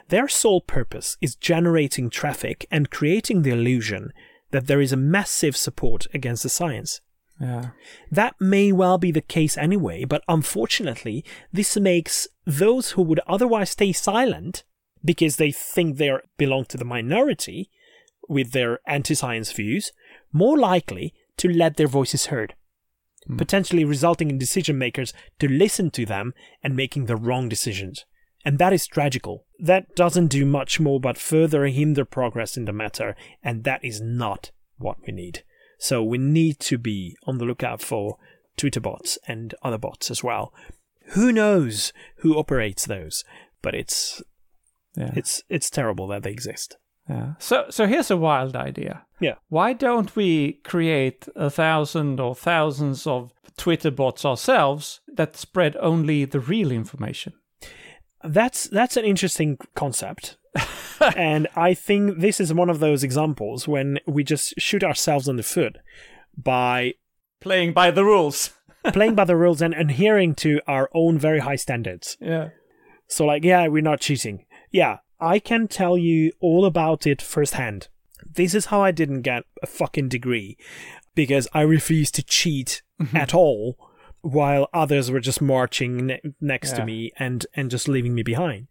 Their 0.09 0.26
sole 0.26 0.62
purpose 0.62 1.16
is 1.20 1.36
generating 1.36 2.11
traffic 2.11 2.66
and 2.70 2.90
creating 2.90 3.42
the 3.42 3.51
illusion 3.51 4.12
that 4.51 4.66
there 4.66 4.80
is 4.80 4.92
a 4.92 4.96
massive 4.96 5.57
support 5.57 6.07
against 6.12 6.42
the 6.42 6.48
science. 6.48 7.01
Yeah. 7.40 7.70
That 8.11 8.34
may 8.40 8.72
well 8.72 8.98
be 8.98 9.12
the 9.12 9.20
case 9.20 9.57
anyway, 9.57 10.05
but 10.05 10.22
unfortunately, 10.28 11.24
this 11.53 11.76
makes 11.76 12.26
those 12.46 12.92
who 12.92 13.03
would 13.03 13.20
otherwise 13.26 13.70
stay 13.70 13.92
silent 13.92 14.64
because 15.05 15.36
they 15.36 15.53
think 15.53 15.96
they 15.96 16.09
are, 16.09 16.22
belong 16.36 16.64
to 16.66 16.76
the 16.76 16.84
minority 16.84 17.70
with 18.28 18.53
their 18.53 18.80
anti 18.86 19.14
science 19.14 19.53
views 19.53 19.92
more 20.32 20.59
likely 20.59 21.14
to 21.38 21.48
let 21.48 21.76
their 21.76 21.86
voices 21.86 22.26
heard, 22.26 22.55
Hmm. 23.27 23.37
potentially 23.37 23.85
resulting 23.85 24.31
in 24.31 24.39
decision 24.39 24.79
makers 24.79 25.12
to 25.39 25.49
listen 25.49 25.91
to 25.91 26.07
them 26.07 26.33
and 26.62 26.75
making 26.75 27.07
the 27.07 27.16
wrong 27.16 27.49
decisions. 27.49 28.05
And 28.45 28.59
that 28.59 28.73
is 28.73 28.87
tragical. 28.87 29.45
That 29.59 29.95
doesn't 29.95 30.29
do 30.29 30.47
much 30.47 30.81
more 30.81 30.99
but 30.99 31.18
further 31.18 31.66
hinder 31.66 32.07
progress 32.07 32.57
in 32.57 32.64
the 32.64 32.73
matter, 32.73 33.14
and 33.43 33.64
that 33.64 33.85
is 33.85 34.01
not 34.01 34.51
what 34.79 34.97
we 35.07 35.12
need. 35.12 35.45
So 35.79 36.03
we 36.03 36.16
need 36.18 36.59
to 36.61 36.79
be 36.79 37.16
on 37.27 37.39
the 37.39 37.45
lookout 37.45 37.83
for 37.83 38.16
Twitter 38.57 38.81
bots 38.81 39.18
and 39.29 39.55
other 39.62 39.79
bots 39.79 40.11
as 40.11 40.25
well. 40.25 40.55
Who 41.12 41.33
knows 41.33 41.93
who 42.18 42.39
operates 42.39 42.87
those? 42.87 43.25
But 43.62 43.75
it's 43.75 44.23
Yeah. 44.97 45.12
it's 45.14 45.43
it's 45.49 45.68
terrible 45.71 46.07
that 46.09 46.23
they 46.23 46.31
exist. 46.31 46.77
Yeah. 47.11 47.32
So 47.38 47.66
so 47.70 47.86
here's 47.86 48.11
a 48.11 48.16
wild 48.16 48.56
idea. 48.56 49.04
Yeah. 49.20 49.34
Why 49.48 49.72
don't 49.72 50.14
we 50.16 50.61
create 50.64 51.28
a 51.36 51.50
thousand 51.50 52.20
or 52.20 52.34
thousands 52.34 53.06
of 53.06 53.32
Twitter 53.56 53.90
bots 53.90 54.24
ourselves 54.24 55.00
that 55.14 55.36
spread 55.36 55.76
only 55.80 56.24
the 56.24 56.40
real 56.40 56.70
information? 56.72 57.34
That's 58.22 58.64
that's 58.64 58.96
an 58.96 59.04
interesting 59.04 59.58
concept. 59.74 60.36
and 61.16 61.48
I 61.56 61.74
think 61.74 62.20
this 62.20 62.40
is 62.40 62.54
one 62.54 62.70
of 62.70 62.80
those 62.80 63.04
examples 63.04 63.68
when 63.68 63.98
we 64.06 64.24
just 64.24 64.54
shoot 64.58 64.82
ourselves 64.82 65.28
in 65.28 65.36
the 65.36 65.42
foot 65.42 65.78
by 66.36 66.94
Playing 67.40 67.72
by 67.72 67.90
the 67.90 68.04
rules. 68.04 68.50
playing 68.92 69.14
by 69.14 69.24
the 69.24 69.36
rules 69.36 69.62
and 69.62 69.74
adhering 69.74 70.34
to 70.36 70.61
our 70.66 70.90
own 70.94 71.18
very 71.18 71.40
high 71.40 71.56
standards. 71.56 72.16
Yeah. 72.20 72.50
So, 73.08 73.24
like, 73.24 73.44
yeah, 73.44 73.66
we're 73.66 73.82
not 73.82 74.00
cheating. 74.00 74.44
Yeah, 74.70 74.98
I 75.21 75.39
can 75.39 75.68
tell 75.68 75.97
you 75.99 76.33
all 76.41 76.64
about 76.64 77.07
it 77.07 77.21
firsthand. 77.23 77.89
This 78.35 78.55
is 78.55 78.66
how 78.66 78.81
I 78.83 78.91
didn't 78.91 79.23
get 79.23 79.45
a 79.62 79.66
fucking 79.66 80.09
degree 80.09 80.57
because 81.14 81.49
I 81.53 81.62
refused 81.62 82.14
to 82.16 82.23
cheat 82.23 82.83
at 83.14 83.35
all 83.35 83.77
while 84.23 84.68
others 84.75 85.11
were 85.11 85.21
just 85.21 85.41
marching 85.41 86.07
ne- 86.07 86.21
next 86.41 86.73
to 86.77 86.85
me 86.85 87.11
and, 87.18 87.47
and 87.55 87.71
just 87.71 87.89
leaving 87.89 88.14
me 88.14 88.23
behind. 88.23 88.68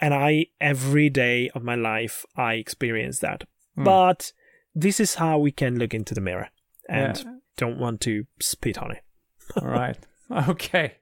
And 0.00 0.12
I, 0.12 0.46
every 0.60 1.08
day 1.10 1.48
of 1.54 1.62
my 1.62 1.74
life, 1.76 2.24
I 2.36 2.54
experience 2.54 3.20
that. 3.20 3.44
Hmm. 3.76 3.84
But 3.84 4.32
this 4.74 4.98
is 5.00 5.16
how 5.16 5.38
we 5.38 5.52
can 5.52 5.78
look 5.78 5.94
into 5.94 6.14
the 6.14 6.20
mirror 6.20 6.48
and 6.88 7.16
Yeah. 7.18 7.32
don't 7.56 7.78
want 7.78 8.00
to 8.02 8.26
spit 8.40 8.78
on 8.78 8.90
it. 8.92 9.02
All 9.56 9.68
right. 9.68 9.96
Okay. 10.48 10.94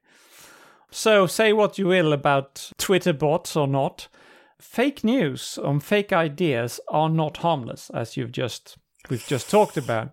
So 0.90 1.26
say 1.26 1.52
what 1.52 1.76
you 1.76 1.86
will 1.88 2.14
about 2.14 2.72
Twitter 2.78 3.12
bots 3.12 3.56
or 3.56 3.66
not. 3.66 4.08
Fake 4.60 5.04
news 5.04 5.58
on 5.58 5.80
fake 5.80 6.12
ideas 6.12 6.80
are 6.88 7.08
not 7.08 7.38
harmless, 7.38 7.90
as 7.90 8.16
you've 8.16 8.32
just 8.32 8.76
we've 9.08 9.26
just 9.26 9.50
talked 9.50 9.76
about. 9.76 10.10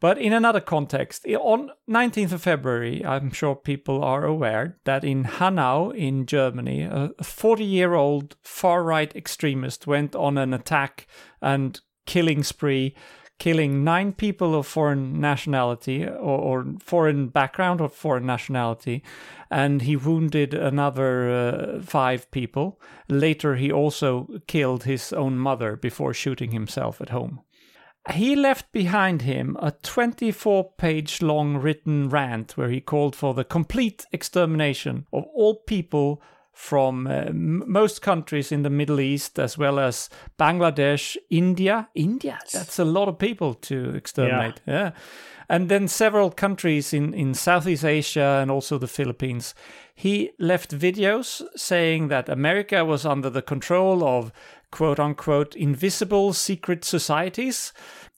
But 0.00 0.16
in 0.16 0.32
another 0.32 0.60
context, 0.60 1.26
on 1.26 1.70
19th 1.88 2.32
of 2.32 2.42
February, 2.42 3.04
I'm 3.04 3.30
sure 3.30 3.54
people 3.54 4.02
are 4.02 4.24
aware 4.24 4.78
that 4.84 5.04
in 5.04 5.24
Hanau 5.24 5.90
in 5.90 6.24
Germany, 6.24 6.82
a 6.82 7.10
40 7.22 7.64
year 7.64 7.94
old 7.94 8.36
far 8.42 8.82
right 8.82 9.14
extremist 9.14 9.86
went 9.86 10.16
on 10.16 10.38
an 10.38 10.54
attack 10.54 11.06
and 11.42 11.78
killing 12.06 12.42
spree, 12.42 12.96
killing 13.38 13.84
nine 13.84 14.14
people 14.14 14.54
of 14.54 14.66
foreign 14.66 15.20
nationality 15.20 16.06
or, 16.06 16.16
or 16.16 16.66
foreign 16.80 17.28
background 17.28 17.82
or 17.82 17.90
foreign 17.90 18.24
nationality, 18.24 19.04
and 19.50 19.82
he 19.82 19.96
wounded 19.96 20.54
another 20.54 21.30
uh, 21.30 21.82
five 21.82 22.30
people. 22.30 22.80
Later, 23.08 23.56
he 23.56 23.72
also 23.72 24.28
killed 24.46 24.84
his 24.84 25.12
own 25.12 25.38
mother 25.38 25.76
before 25.76 26.14
shooting 26.14 26.52
himself 26.52 27.00
at 27.00 27.08
home. 27.10 27.40
He 28.12 28.34
left 28.34 28.72
behind 28.72 29.22
him 29.22 29.56
a 29.60 29.72
24 29.72 30.72
page 30.78 31.20
long 31.20 31.56
written 31.58 32.08
rant 32.08 32.56
where 32.56 32.70
he 32.70 32.80
called 32.80 33.14
for 33.14 33.34
the 33.34 33.44
complete 33.44 34.06
extermination 34.12 35.06
of 35.12 35.24
all 35.34 35.56
people 35.66 36.22
from 36.52 37.06
uh, 37.06 37.10
m- 37.10 37.62
most 37.66 38.02
countries 38.02 38.52
in 38.52 38.62
the 38.62 38.70
Middle 38.70 39.00
East, 39.00 39.38
as 39.38 39.56
well 39.56 39.78
as 39.78 40.10
Bangladesh, 40.38 41.16
India. 41.30 41.88
India, 41.94 42.38
that's 42.52 42.78
a 42.78 42.84
lot 42.84 43.08
of 43.08 43.18
people 43.18 43.54
to 43.54 43.90
exterminate. 43.90 44.60
Yeah. 44.66 44.92
And 45.50 45.68
then 45.68 45.88
several 45.88 46.30
countries 46.30 46.92
in, 46.92 47.12
in 47.12 47.34
Southeast 47.34 47.84
Asia 47.84 48.38
and 48.40 48.52
also 48.52 48.78
the 48.78 48.86
Philippines. 48.86 49.52
He 49.92 50.30
left 50.38 50.70
videos 50.70 51.42
saying 51.56 52.06
that 52.06 52.28
America 52.28 52.84
was 52.84 53.04
under 53.04 53.28
the 53.28 53.42
control 53.42 54.04
of 54.04 54.30
quote 54.70 55.00
unquote 55.00 55.56
invisible 55.56 56.32
secret 56.34 56.84
societies. 56.84 57.72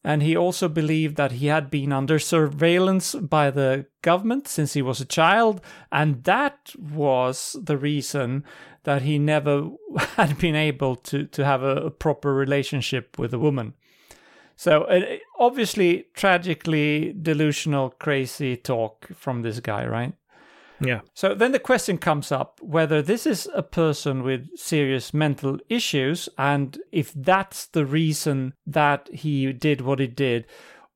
And 0.05 0.23
he 0.23 0.37
also 0.37 0.69
believed 0.69 1.17
that 1.17 1.33
he 1.33 1.47
had 1.47 1.71
been 1.71 1.91
under 1.91 2.19
surveillance 2.19 3.15
by 3.15 3.51
the 3.51 3.87
government 4.03 4.47
since 4.47 4.75
he 4.75 4.83
was 4.83 5.01
a 5.01 5.07
child. 5.07 5.63
And 5.91 6.25
that 6.25 6.75
was 6.79 7.57
the 7.59 7.79
reason 7.79 8.45
that 8.85 9.01
he 9.01 9.19
never 9.19 9.71
had 10.17 10.37
been 10.37 10.55
able 10.55 10.97
to, 10.97 11.25
to 11.29 11.47
have 11.47 11.63
a, 11.63 11.77
a 11.77 11.91
proper 11.91 12.35
relationship 12.35 13.19
with 13.19 13.33
a 13.33 13.39
woman. 13.39 13.73
So, 14.63 14.83
uh, 14.85 15.17
obviously, 15.41 16.07
tragically 16.15 17.17
delusional, 17.21 17.91
crazy 17.99 18.57
talk 18.57 19.09
from 19.13 19.43
this 19.43 19.59
guy, 19.59 19.85
right? 19.85 20.15
Yeah. 20.79 21.01
So 21.15 21.35
then 21.35 21.51
the 21.51 21.59
question 21.59 21.99
comes 21.99 22.31
up 22.31 22.61
whether 22.63 23.03
this 23.03 23.27
is 23.27 23.49
a 23.57 23.65
person 23.65 24.23
with 24.23 24.57
serious 24.57 25.13
mental 25.13 25.59
issues, 25.69 26.29
and 26.39 26.79
if 26.93 27.13
that's 27.13 27.67
the 27.67 27.85
reason 27.85 28.55
that 28.65 29.09
he 29.13 29.53
did 29.53 29.81
what 29.81 29.99
he 29.99 30.07
did, 30.07 30.47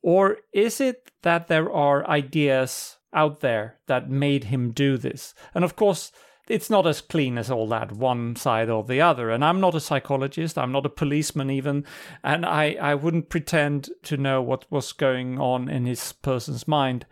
or 0.01 0.39
is 0.53 0.81
it 0.81 1.11
that 1.23 1.49
there 1.49 1.69
are 1.69 2.09
ideas 2.09 2.99
out 3.13 3.41
there 3.41 3.81
that 3.89 4.09
made 4.09 4.45
him 4.45 4.71
do 4.71 4.97
this? 4.97 5.35
And 5.57 5.65
of 5.65 5.75
course, 5.75 6.13
it's 6.49 6.71
not 6.71 6.87
as 6.87 7.01
clean 7.01 7.39
as 7.39 7.51
all 7.51 7.69
that, 7.69 7.93
one 7.93 8.37
side 8.37 8.71
or 8.71 8.85
the 8.85 9.01
other. 9.01 9.31
And 9.31 9.45
I'm 9.45 9.61
not 9.61 9.75
a 9.75 9.81
psychologist, 9.81 10.57
I'm 10.57 10.73
not 10.73 10.87
a 10.87 10.91
policeman 10.91 11.51
even, 11.51 11.85
and 12.23 12.47
I, 12.47 12.77
I 12.81 12.95
wouldn't 12.95 13.29
pretend 13.29 13.91
to 14.05 14.17
know 14.17 14.41
what 14.43 14.71
was 14.71 14.93
going 14.93 15.41
on 15.41 15.69
in 15.69 15.87
his 15.87 16.13
person's 16.13 16.69
mind. 16.69 17.07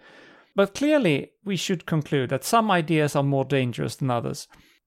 But 0.56 0.74
clearly, 0.74 1.32
we 1.44 1.56
should 1.56 1.86
conclude 1.86 2.30
that 2.30 2.44
some 2.44 2.70
ideas 2.70 3.16
are 3.16 3.24
more 3.24 3.44
dangerous 3.44 3.96
than 3.96 4.10
others. 4.10 4.46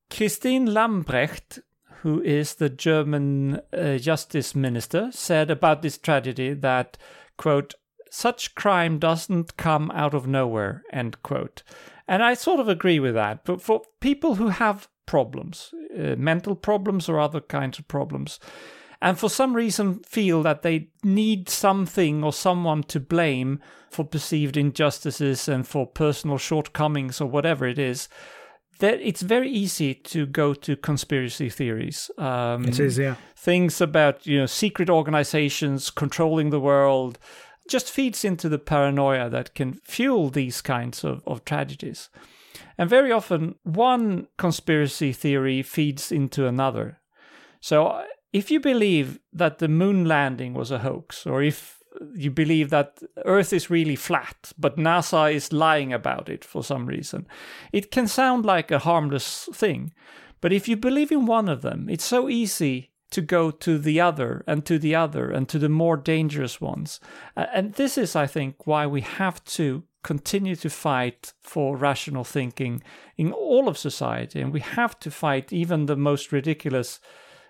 Christine 0.09 0.67
Lambrecht, 0.67 1.59
who 2.01 2.21
is 2.21 2.55
the 2.55 2.69
German 2.69 3.59
uh, 3.73 3.97
justice 3.97 4.55
minister, 4.55 5.09
said 5.11 5.51
about 5.51 5.81
this 5.81 5.97
tragedy 5.97 6.53
that, 6.53 6.97
quote, 7.37 7.73
such 8.09 8.55
crime 8.55 8.99
doesn't 8.99 9.57
come 9.57 9.91
out 9.91 10.13
of 10.13 10.25
nowhere, 10.25 10.83
end 10.93 11.21
quote. 11.23 11.63
And 12.07 12.23
I 12.23 12.33
sort 12.33 12.59
of 12.59 12.69
agree 12.69 12.99
with 12.99 13.15
that. 13.15 13.43
But 13.43 13.61
for 13.61 13.81
people 13.99 14.35
who 14.35 14.49
have 14.49 14.87
problems, 15.05 15.73
uh, 15.97 16.15
mental 16.17 16.55
problems 16.55 17.09
or 17.09 17.19
other 17.19 17.41
kinds 17.41 17.79
of 17.79 17.87
problems, 17.87 18.39
and 19.01 19.19
for 19.19 19.29
some 19.29 19.55
reason 19.55 19.99
feel 19.99 20.41
that 20.43 20.63
they 20.63 20.89
need 21.03 21.49
something 21.49 22.23
or 22.23 22.33
someone 22.33 22.83
to 22.83 22.99
blame 22.99 23.59
for 23.91 24.03
perceived 24.03 24.57
injustices 24.57 25.47
and 25.47 25.67
for 25.67 25.85
personal 25.85 26.37
shortcomings 26.37 27.21
or 27.21 27.29
whatever 27.29 27.67
it 27.67 27.77
is 27.79 28.09
that 28.79 28.99
it's 29.01 29.21
very 29.21 29.49
easy 29.49 29.93
to 29.93 30.25
go 30.25 30.53
to 30.53 30.75
conspiracy 30.75 31.49
theories. 31.49 32.11
Um, 32.17 32.65
it 32.65 32.79
is, 32.79 32.97
yeah. 32.97 33.15
Things 33.35 33.81
about 33.81 34.25
you 34.25 34.39
know 34.39 34.45
secret 34.45 34.89
organizations 34.89 35.89
controlling 35.89 36.49
the 36.49 36.59
world 36.59 37.17
just 37.69 37.91
feeds 37.91 38.25
into 38.25 38.49
the 38.49 38.59
paranoia 38.59 39.29
that 39.29 39.55
can 39.55 39.73
fuel 39.83 40.29
these 40.29 40.61
kinds 40.61 41.03
of, 41.03 41.21
of 41.27 41.45
tragedies. 41.45 42.09
And 42.77 42.89
very 42.89 43.11
often, 43.11 43.55
one 43.63 44.27
conspiracy 44.37 45.13
theory 45.13 45.61
feeds 45.61 46.11
into 46.11 46.47
another. 46.47 46.99
So, 47.59 48.03
if 48.33 48.51
you 48.51 48.59
believe 48.59 49.19
that 49.33 49.59
the 49.59 49.67
moon 49.67 50.05
landing 50.05 50.53
was 50.53 50.71
a 50.71 50.79
hoax, 50.79 51.25
or 51.25 51.41
if 51.41 51.77
you 52.15 52.31
believe 52.31 52.69
that 52.69 52.99
Earth 53.25 53.53
is 53.53 53.69
really 53.69 53.95
flat, 53.95 54.51
but 54.57 54.77
NASA 54.77 55.33
is 55.33 55.53
lying 55.53 55.93
about 55.93 56.29
it 56.29 56.43
for 56.43 56.63
some 56.63 56.85
reason. 56.85 57.27
It 57.71 57.91
can 57.91 58.07
sound 58.07 58.45
like 58.45 58.71
a 58.71 58.79
harmless 58.79 59.49
thing, 59.53 59.93
but 60.41 60.53
if 60.53 60.67
you 60.67 60.77
believe 60.77 61.11
in 61.11 61.25
one 61.25 61.49
of 61.49 61.61
them, 61.61 61.87
it's 61.89 62.05
so 62.05 62.29
easy 62.29 62.91
to 63.11 63.21
go 63.21 63.51
to 63.51 63.77
the 63.77 64.01
other 64.01 64.43
and 64.47 64.65
to 64.65 64.77
the 64.77 64.95
other 64.95 65.29
and 65.29 65.47
to 65.49 65.59
the 65.59 65.69
more 65.69 65.97
dangerous 65.97 66.59
ones. 66.59 66.99
And 67.35 67.73
this 67.73 67.97
is, 67.97 68.15
I 68.15 68.27
think, 68.27 68.67
why 68.67 68.85
we 68.85 69.01
have 69.01 69.43
to 69.45 69.83
continue 70.03 70.55
to 70.55 70.69
fight 70.69 71.33
for 71.41 71.75
rational 71.75 72.23
thinking 72.23 72.81
in 73.17 73.31
all 73.31 73.67
of 73.67 73.77
society. 73.77 74.41
And 74.41 74.53
we 74.53 74.59
have 74.59 74.99
to 74.99 75.11
fight 75.11 75.53
even 75.53 75.85
the 75.85 75.95
most 75.95 76.31
ridiculous 76.31 76.99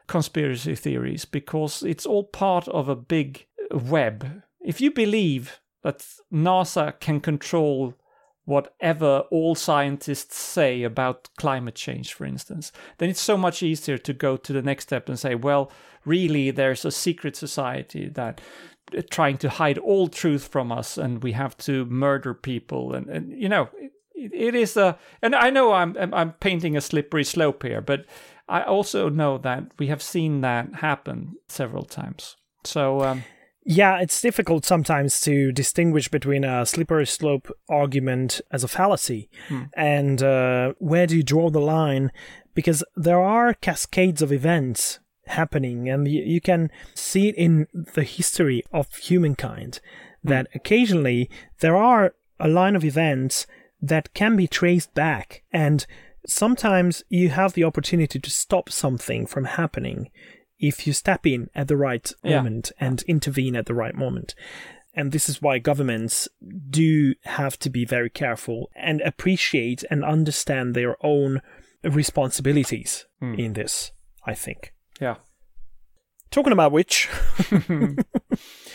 conspiracy 0.08 0.76
theories 0.76 1.26
because 1.26 1.84
it's 1.84 2.05
all 2.05 2.24
part 2.24 2.68
of 2.70 2.88
a 2.88 2.95
big 2.95 3.45
web. 3.72 4.41
If 4.62 4.80
you 4.80 4.91
believe 4.91 5.60
that 5.84 6.05
NASA 6.32 6.99
can 6.99 7.20
control 7.20 7.93
whatever 8.48 9.26
all 9.30 9.56
scientists 9.56 10.38
say 10.38 10.84
about 10.84 11.30
climate 11.38 11.76
change, 11.76 12.14
for 12.14 12.26
instance, 12.26 12.72
then 12.98 13.10
it's 13.10 13.22
so 13.22 13.38
much 13.38 13.62
easier 13.62 13.98
to 13.98 14.14
go 14.14 14.38
to 14.38 14.54
the 14.54 14.62
next 14.62 14.86
step 14.86 15.10
and 15.10 15.20
say, 15.20 15.36
well, 15.36 15.70
really, 16.06 16.50
there's 16.50 16.86
a 16.86 16.91
secret 16.91 17.36
society 17.36 18.08
that 18.08 18.39
uh, 18.98 19.02
trying 19.12 19.38
to 19.38 19.50
hide 19.50 19.78
all 19.78 20.08
truth 20.08 20.48
from 20.48 20.72
us 20.72 20.98
and 20.98 21.22
we 21.22 21.34
have 21.34 21.58
to 21.58 21.86
murder 21.88 22.34
people 22.34 22.93
and, 22.93 23.10
and 23.10 23.34
you 23.38 23.50
know 23.50 23.68
it, 24.16 24.32
it 24.34 24.56
is 24.56 24.78
a 24.78 24.98
and 25.22 25.36
i 25.36 25.50
know 25.50 25.74
i'm 25.74 25.98
i'm 26.14 26.32
painting 26.39 26.78
a 26.78 26.80
slippery 26.80 27.26
slope 27.26 27.64
here 27.64 27.82
but 27.82 28.06
i 28.48 28.62
also 28.62 29.10
know 29.10 29.38
that 29.38 29.66
we 29.78 29.88
have 29.88 30.02
seen 30.02 30.39
that 30.39 30.76
happen 30.76 31.36
several 31.50 31.84
times. 31.84 32.38
So 32.64 33.02
um, 33.02 33.24
yeah, 33.70 33.99
it's 33.99 34.22
difficult 34.22 34.63
sometimes 34.63 35.20
to 35.22 35.51
distinguish 35.51 36.07
between 36.07 36.45
a 36.45 36.65
slippery 36.65 37.05
slope 37.05 37.51
argument 37.68 38.39
as 38.49 38.63
a 38.63 38.68
fallacy 38.70 39.30
hmm. 39.49 39.63
and 39.74 40.24
uh, 40.24 40.74
where 40.78 41.05
do 41.05 41.18
you 41.18 41.24
draw 41.24 41.49
the 41.49 41.59
line? 41.59 42.13
Because 42.55 42.82
there 42.95 43.20
are 43.20 43.53
cascades 43.53 44.22
of 44.22 44.32
events 44.32 44.99
happening, 45.26 45.89
and 45.89 46.07
you, 46.07 46.24
you 46.24 46.39
can 46.39 46.72
see 46.93 47.28
it 47.28 47.36
in 47.36 47.68
the 47.74 48.03
history 48.03 48.63
of 48.72 48.95
humankind 48.95 49.82
hmm. 50.22 50.30
that 50.30 50.47
occasionally 50.55 51.30
there 51.59 51.76
are 51.76 52.15
a 52.39 52.47
line 52.47 52.78
of 52.78 52.86
events 52.86 53.47
that 53.82 54.13
can 54.13 54.38
be 54.38 54.47
traced 54.47 54.93
back 54.93 55.43
and 55.51 55.86
sometimes 56.26 57.03
you 57.09 57.30
have 57.30 57.53
the 57.53 57.63
opportunity 57.65 58.18
to 58.18 58.30
stop 58.30 58.70
something 58.70 59.26
from 59.26 59.43
happening 59.43 60.09
if 60.60 60.88
you 60.88 60.93
step 60.93 61.26
in 61.26 61.49
at 61.55 61.68
the 61.68 61.78
right 61.78 62.12
yeah. 62.24 62.38
moment 62.38 62.72
and 62.80 63.03
intervene 63.03 63.55
at 63.55 63.66
the 63.66 63.74
right 63.74 63.95
moment. 63.95 64.36
And 64.93 65.12
this 65.12 65.30
is 65.30 65.41
why 65.41 65.60
governments 65.60 66.28
do 66.70 67.14
have 67.24 67.60
to 67.60 67.70
be 67.70 67.86
very 67.86 68.10
careful 68.10 68.72
and 68.76 68.99
appreciate 69.01 69.84
and 69.91 70.03
understand 70.03 70.74
their 70.74 70.95
own 71.05 71.41
responsibilities 71.84 73.05
mm. 73.22 73.38
in 73.38 73.53
this, 73.53 73.91
I 74.26 74.34
think. 74.34 74.74
Yeah. 74.99 75.18
Talking 76.32 76.51
about 76.51 76.72
which, 76.72 77.08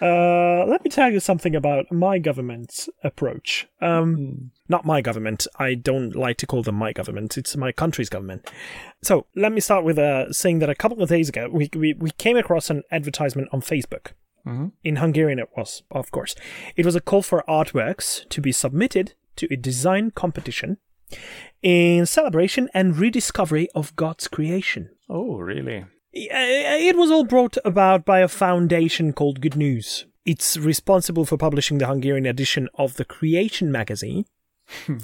Uh, 0.00 0.64
let 0.66 0.84
me 0.84 0.90
tell 0.90 1.10
you 1.10 1.20
something 1.20 1.56
about 1.56 1.90
my 1.90 2.18
government's 2.18 2.88
approach. 3.02 3.66
Um, 3.80 4.16
mm. 4.16 4.50
Not 4.68 4.84
my 4.84 5.00
government. 5.00 5.46
I 5.58 5.74
don't 5.74 6.14
like 6.14 6.36
to 6.38 6.46
call 6.46 6.62
them 6.62 6.76
my 6.76 6.92
government. 6.92 7.36
It's 7.36 7.56
my 7.56 7.72
country's 7.72 8.08
government. 8.08 8.50
So 9.02 9.26
let 9.34 9.52
me 9.52 9.60
start 9.60 9.84
with 9.84 9.98
uh, 9.98 10.32
saying 10.32 10.60
that 10.60 10.70
a 10.70 10.74
couple 10.74 11.02
of 11.02 11.08
days 11.08 11.28
ago, 11.28 11.48
we, 11.50 11.68
we, 11.74 11.94
we 11.94 12.10
came 12.12 12.36
across 12.36 12.70
an 12.70 12.82
advertisement 12.90 13.48
on 13.52 13.60
Facebook. 13.60 14.12
Mm-hmm. 14.46 14.68
In 14.84 14.96
Hungarian, 14.96 15.38
it 15.38 15.48
was, 15.56 15.82
of 15.90 16.10
course. 16.10 16.34
It 16.76 16.86
was 16.86 16.94
a 16.94 17.00
call 17.00 17.22
for 17.22 17.44
artworks 17.48 18.28
to 18.28 18.40
be 18.40 18.52
submitted 18.52 19.14
to 19.36 19.48
a 19.52 19.56
design 19.56 20.10
competition 20.10 20.78
in 21.62 22.06
celebration 22.06 22.68
and 22.72 22.96
rediscovery 22.96 23.68
of 23.74 23.96
God's 23.96 24.28
creation. 24.28 24.90
Oh, 25.08 25.38
really? 25.38 25.86
It 26.12 26.96
was 26.96 27.10
all 27.10 27.24
brought 27.24 27.56
about 27.64 28.04
by 28.04 28.20
a 28.20 28.28
foundation 28.28 29.12
called 29.12 29.40
Good 29.40 29.56
News. 29.56 30.06
It's 30.24 30.56
responsible 30.56 31.24
for 31.24 31.36
publishing 31.36 31.78
the 31.78 31.86
Hungarian 31.86 32.26
edition 32.26 32.68
of 32.74 32.94
the 32.94 33.04
Creation 33.04 33.72
magazine, 33.72 34.26
hmm. 34.86 34.98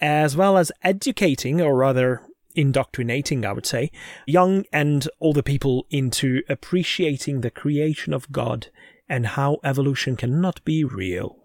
as 0.00 0.36
well 0.36 0.58
as 0.58 0.72
educating, 0.82 1.60
or 1.60 1.76
rather 1.76 2.22
indoctrinating, 2.54 3.46
I 3.46 3.52
would 3.52 3.66
say, 3.66 3.90
young 4.26 4.64
and 4.72 5.08
older 5.20 5.42
people 5.42 5.86
into 5.90 6.42
appreciating 6.48 7.40
the 7.40 7.50
creation 7.50 8.12
of 8.12 8.30
God 8.32 8.68
and 9.08 9.26
how 9.26 9.58
evolution 9.64 10.16
cannot 10.16 10.64
be 10.64 10.84
real. 10.84 11.36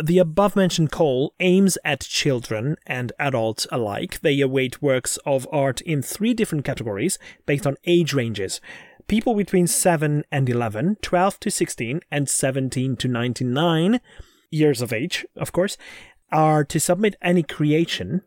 The 0.00 0.18
above 0.18 0.54
mentioned 0.54 0.92
call 0.92 1.34
aims 1.40 1.76
at 1.84 2.00
children 2.00 2.76
and 2.86 3.12
adults 3.18 3.66
alike. 3.72 4.20
They 4.20 4.40
await 4.40 4.82
works 4.82 5.16
of 5.26 5.48
art 5.50 5.80
in 5.80 6.02
three 6.02 6.32
different 6.34 6.64
categories 6.64 7.18
based 7.46 7.66
on 7.66 7.76
age 7.86 8.14
ranges. 8.14 8.60
People 9.08 9.34
between 9.34 9.66
7 9.66 10.22
and 10.30 10.48
11, 10.48 10.98
12 11.02 11.40
to 11.40 11.50
16, 11.50 12.00
and 12.12 12.28
17 12.28 12.96
to 12.96 13.08
99 13.08 14.00
years 14.50 14.80
of 14.80 14.92
age, 14.92 15.26
of 15.36 15.50
course, 15.50 15.76
are 16.30 16.64
to 16.64 16.78
submit 16.78 17.16
any 17.20 17.42
creation, 17.42 18.22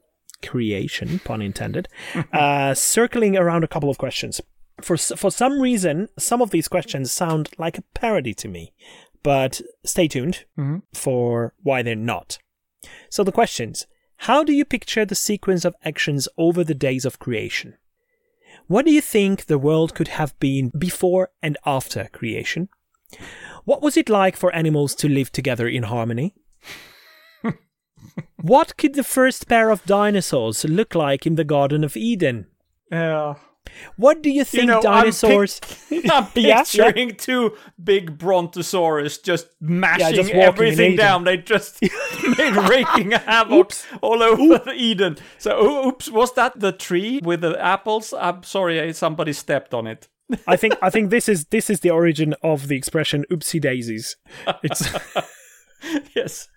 creation, 0.45 1.19
pun 1.19 1.41
intended, 1.41 1.87
uh, 2.33 2.73
circling 2.73 3.37
around 3.37 3.63
a 3.63 3.67
couple 3.69 3.89
of 3.89 3.97
questions. 3.97 4.41
For, 4.81 4.97
for 4.97 5.31
some 5.31 5.61
reason, 5.61 6.09
some 6.17 6.41
of 6.41 6.49
these 6.49 6.67
questions 6.67 7.13
sound 7.13 7.49
like 7.57 7.77
a 7.77 7.83
parody 7.93 8.33
to 8.33 8.49
me 8.49 8.73
but 9.23 9.61
stay 9.85 10.07
tuned 10.07 10.45
mm-hmm. 10.57 10.79
for 10.93 11.53
why 11.63 11.81
they're 11.81 11.95
not. 11.95 12.37
So 13.09 13.23
the 13.23 13.31
questions 13.31 13.87
How 14.17 14.43
do 14.43 14.53
you 14.53 14.65
picture 14.65 15.05
the 15.05 15.15
sequence 15.15 15.65
of 15.65 15.75
actions 15.83 16.27
over 16.37 16.63
the 16.63 16.75
days 16.75 17.05
of 17.05 17.19
creation? 17.19 17.77
What 18.67 18.85
do 18.85 18.91
you 18.91 19.01
think 19.01 19.45
the 19.45 19.57
world 19.57 19.95
could 19.95 20.09
have 20.09 20.37
been 20.39 20.71
before 20.77 21.29
and 21.41 21.57
after 21.65 22.09
creation? 22.11 22.69
What 23.65 23.81
was 23.81 23.97
it 23.97 24.09
like 24.09 24.35
for 24.35 24.53
animals 24.55 24.95
to 24.95 25.09
live 25.09 25.31
together 25.31 25.67
in 25.67 25.83
harmony? 25.83 26.35
what 28.41 28.77
could 28.77 28.95
the 28.95 29.03
first 29.03 29.47
pair 29.47 29.69
of 29.69 29.85
dinosaurs 29.85 30.65
look 30.65 30.95
like 30.95 31.25
in 31.25 31.35
the 31.35 31.43
Garden 31.43 31.83
of 31.83 31.97
Eden? 31.97 32.47
Yeah. 32.91 33.35
What 33.95 34.21
do 34.21 34.29
you 34.29 34.43
think 34.43 34.61
you 34.61 34.67
know, 34.67 34.81
dinosaurs? 34.81 35.59
I'm, 35.91 36.01
pic- 36.03 36.11
I'm 36.11 36.25
picturing 36.27 37.09
yeah, 37.09 37.15
two 37.17 37.57
big 37.81 38.17
brontosaurus 38.17 39.17
just 39.19 39.47
mashing 39.59 39.99
yeah, 40.07 40.11
just 40.11 40.31
everything 40.31 40.95
down. 40.95 41.23
They 41.23 41.37
just 41.37 41.81
made 42.37 42.55
raking 42.69 43.11
havoc 43.11 43.73
all 44.01 44.21
over 44.21 44.71
Eden. 44.73 45.17
So, 45.37 45.87
oops, 45.87 46.09
was 46.09 46.33
that 46.33 46.59
the 46.59 46.71
tree 46.71 47.19
with 47.23 47.41
the 47.41 47.59
apples? 47.63 48.13
I'm 48.13 48.43
sorry, 48.43 48.79
eh, 48.79 48.91
somebody 48.93 49.33
stepped 49.33 49.73
on 49.73 49.87
it. 49.87 50.07
I 50.47 50.55
think 50.55 50.75
I 50.81 50.89
think 50.89 51.09
this 51.09 51.29
is 51.29 51.45
this 51.45 51.69
is 51.69 51.81
the 51.81 51.89
origin 51.89 52.33
of 52.41 52.67
the 52.67 52.75
expression 52.75 53.25
"oopsie 53.29 53.61
daisies." 53.61 54.15
It's 54.63 54.87
yes 56.15 56.47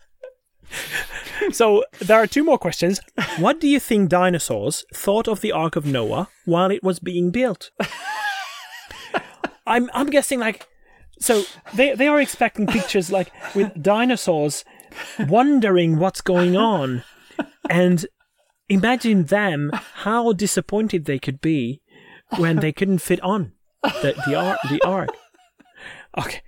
so 1.53 1.85
there 2.01 2.19
are 2.19 2.27
two 2.27 2.45
more 2.45 2.59
questions. 2.59 3.01
What 3.39 3.61
do 3.61 3.69
you 3.69 3.81
think 3.81 4.09
dinosaurs 4.09 4.85
thought 4.93 5.29
of 5.29 5.41
the 5.41 5.53
Ark 5.53 5.77
of 5.77 5.87
Noah 5.87 6.29
while 6.45 6.71
it 6.71 6.83
was 6.83 6.99
being 6.99 7.31
built? 7.31 7.71
I'm 9.67 9.91
I'm 9.93 10.11
guessing 10.11 10.41
like 10.41 10.67
so 11.19 11.45
they 11.75 11.95
they 11.95 12.09
are 12.09 12.21
expecting 12.21 12.67
pictures 12.67 13.11
like 13.11 13.33
with 13.55 13.83
dinosaurs 13.83 14.65
wondering 15.19 15.99
what's 15.99 16.21
going 16.21 16.57
on 16.57 17.03
and 17.69 18.07
imagine 18.69 19.25
them 19.25 19.71
how 19.73 20.33
disappointed 20.33 21.05
they 21.05 21.19
could 21.19 21.41
be 21.41 21.83
when 22.37 22.57
they 22.57 22.73
couldn't 22.73 22.99
fit 22.99 23.21
on 23.21 23.53
the 23.83 24.15
the 24.27 24.35
ark 24.35 24.59
the 24.71 24.81
ark. 24.85 25.11
Okay. 26.19 26.43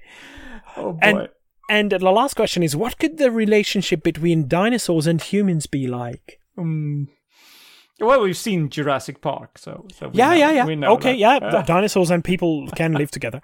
Oh 0.77 0.93
boy. 0.93 0.99
And 1.03 1.29
and 1.69 1.91
the 1.93 2.11
last 2.11 2.35
question 2.35 2.63
is 2.63 2.75
what 2.77 2.99
could 2.99 3.19
the 3.19 3.31
relationship 3.31 4.03
between 4.03 4.49
dinosaurs 4.49 5.07
and 5.07 5.21
humans 5.23 5.67
be 5.67 5.87
like? 5.87 6.41
Um, 6.57 7.09
Well, 8.01 8.23
we've 8.23 8.37
seen 8.37 8.69
Jurassic 8.71 9.21
Park, 9.21 9.59
so, 9.59 9.87
so 9.93 10.09
we 10.09 10.19
Yeah, 10.19 10.29
know- 10.31 10.35
yeah, 10.37 10.53
yeah. 10.53 10.75
know 10.75 10.93
okay, 10.95 11.13
that. 11.13 11.19
yeah. 11.19 11.37
Uh, 11.59 11.63
Dinosaurs 11.63 12.11
and 12.11 12.23
people 12.25 12.69
can 12.77 12.93
live 12.93 13.11
together. 13.11 13.41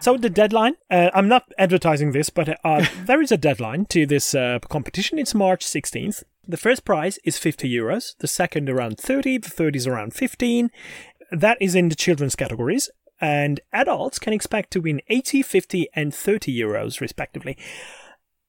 So 0.00 0.16
the 0.16 0.30
deadline, 0.30 0.74
uh, 0.90 1.10
I'm 1.14 1.28
not 1.28 1.44
advertising 1.58 2.12
this, 2.12 2.30
but 2.30 2.48
uh, 2.64 2.84
there 3.06 3.22
is 3.22 3.32
a 3.32 3.36
deadline 3.36 3.86
to 3.86 4.06
this 4.06 4.34
uh, 4.34 4.58
competition. 4.68 5.18
It's 5.18 5.34
March 5.34 5.64
16th. 5.66 6.22
The 6.46 6.56
first 6.58 6.84
prize 6.84 7.18
is 7.24 7.38
50 7.38 7.68
euros, 7.68 8.14
the 8.18 8.28
second 8.28 8.68
around 8.68 8.98
30, 9.00 9.38
the 9.38 9.48
third 9.50 9.74
is 9.74 9.86
around 9.86 10.12
15. 10.14 10.70
That 11.32 11.56
is 11.60 11.74
in 11.74 11.88
the 11.88 11.94
children's 11.96 12.36
categories. 12.36 12.90
And 13.24 13.62
adults 13.72 14.18
can 14.18 14.34
expect 14.34 14.70
to 14.72 14.82
win 14.82 15.00
80, 15.08 15.40
50, 15.40 15.88
and 15.94 16.14
30 16.14 16.54
euros, 16.54 17.00
respectively. 17.00 17.56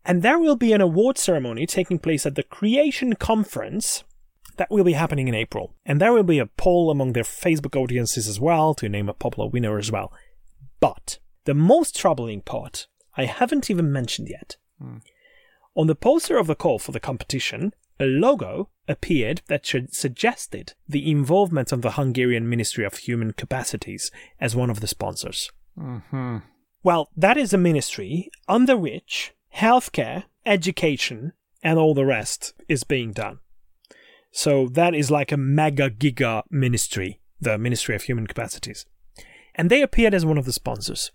And 0.04 0.22
there 0.22 0.38
will 0.38 0.58
be 0.58 0.74
an 0.74 0.82
award 0.82 1.18
ceremony 1.18 1.66
taking 1.66 1.98
place 1.98 2.26
at 2.26 2.36
the 2.36 2.44
Creation 2.44 3.14
Conference 3.14 4.04
that 4.58 4.70
will 4.70 4.84
be 4.84 4.92
happening 4.92 5.30
in 5.30 5.34
April. 5.34 5.74
And 5.86 6.02
there 6.02 6.12
will 6.12 6.24
be 6.24 6.40
a 6.40 6.46
poll 6.46 6.92
among 6.92 7.14
their 7.14 7.24
Facebook 7.24 7.82
audiences 7.82 8.28
as 8.28 8.38
well 8.38 8.74
to 8.74 8.90
name 8.90 9.08
a 9.08 9.14
popular 9.14 9.50
winner 9.50 9.78
as 9.78 9.94
well. 9.94 10.12
But 10.82 11.20
the 11.46 11.54
most 11.54 11.96
troubling 11.96 12.42
part 12.42 12.88
I 13.16 13.28
haven't 13.28 13.70
even 13.70 13.94
mentioned 13.94 14.28
yet. 14.28 14.58
Hmm. 14.82 14.98
On 15.76 15.88
the 15.88 15.96
poster 15.96 16.38
of 16.38 16.48
the 16.48 16.56
call 16.56 16.80
for 16.80 16.92
the 16.92 17.00
competition, 17.00 17.72
a 18.00 18.06
logo 18.06 18.70
appeared 18.88 19.42
that 19.48 19.66
should 19.66 19.94
suggested 19.94 20.74
the 20.88 21.10
involvement 21.10 21.72
of 21.72 21.82
the 21.82 21.92
Hungarian 21.92 22.50
Ministry 22.50 22.86
of 22.86 22.96
Human 22.96 23.34
Capacities 23.34 24.12
as 24.40 24.56
one 24.56 24.70
of 24.70 24.80
the 24.80 24.88
sponsors. 24.88 25.52
Mm-hmm. 25.78 26.38
Well, 26.84 27.10
that 27.18 27.38
is 27.38 27.54
a 27.54 27.58
ministry 27.58 28.30
under 28.48 28.78
which 28.78 29.34
healthcare, 29.56 30.26
education, 30.46 31.34
and 31.64 31.80
all 31.80 31.94
the 31.94 32.06
rest 32.06 32.54
is 32.68 32.84
being 32.84 33.12
done. 33.12 33.40
So 34.32 34.68
that 34.74 34.94
is 34.94 35.10
like 35.10 35.32
a 35.32 35.38
mega 35.38 35.90
giga 35.90 36.44
ministry, 36.52 37.22
the 37.40 37.58
Ministry 37.58 37.96
of 37.96 38.04
Human 38.04 38.28
Capacities. 38.28 38.86
And 39.56 39.70
they 39.70 39.82
appeared 39.82 40.14
as 40.14 40.26
one 40.26 40.38
of 40.38 40.46
the 40.46 40.52
sponsors. 40.52 41.12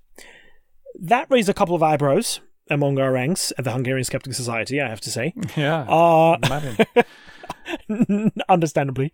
That 0.98 1.30
raised 1.30 1.48
a 1.48 1.54
couple 1.54 1.76
of 1.76 1.82
eyebrows 1.82 2.40
among 2.70 2.98
our 2.98 3.12
ranks 3.12 3.52
at 3.58 3.64
the 3.64 3.72
Hungarian 3.72 4.04
Skeptic 4.04 4.34
Society, 4.34 4.80
I 4.80 4.88
have 4.88 5.00
to 5.02 5.10
say. 5.10 5.34
Yeah. 5.56 5.86
Uh, 5.90 6.36
understandably. 8.48 9.12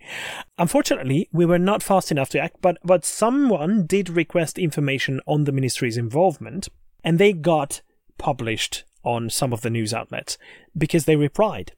Unfortunately, 0.58 1.28
we 1.32 1.46
were 1.46 1.58
not 1.58 1.82
fast 1.82 2.10
enough 2.10 2.28
to 2.30 2.38
act, 2.38 2.56
but, 2.60 2.78
but 2.84 3.04
someone 3.04 3.86
did 3.86 4.08
request 4.08 4.58
information 4.58 5.20
on 5.26 5.44
the 5.44 5.52
ministry's 5.52 5.96
involvement, 5.96 6.68
and 7.02 7.18
they 7.18 7.32
got 7.32 7.80
published 8.18 8.84
on 9.02 9.30
some 9.30 9.52
of 9.52 9.62
the 9.62 9.70
news 9.70 9.94
outlets 9.94 10.36
because 10.76 11.04
they 11.04 11.16
replied. 11.16 11.72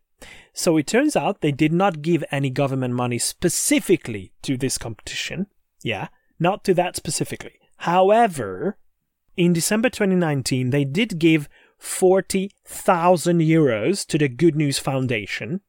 So 0.52 0.76
it 0.76 0.86
turns 0.86 1.14
out 1.14 1.40
they 1.40 1.52
did 1.52 1.72
not 1.72 2.02
give 2.02 2.24
any 2.30 2.50
government 2.50 2.94
money 2.94 3.18
specifically 3.18 4.32
to 4.42 4.56
this 4.56 4.78
competition. 4.78 5.46
Yeah, 5.82 6.08
not 6.40 6.64
to 6.64 6.74
that 6.74 6.96
specifically. 6.96 7.60
However, 7.78 8.76
in 9.36 9.52
December 9.52 9.88
2019, 9.88 10.70
they 10.70 10.84
did 10.84 11.18
give 11.18 11.48
40,000 11.78 13.40
euros 13.40 14.06
to 14.06 14.18
the 14.18 14.28
Good 14.28 14.56
News 14.56 14.78
Foundation 14.78 15.60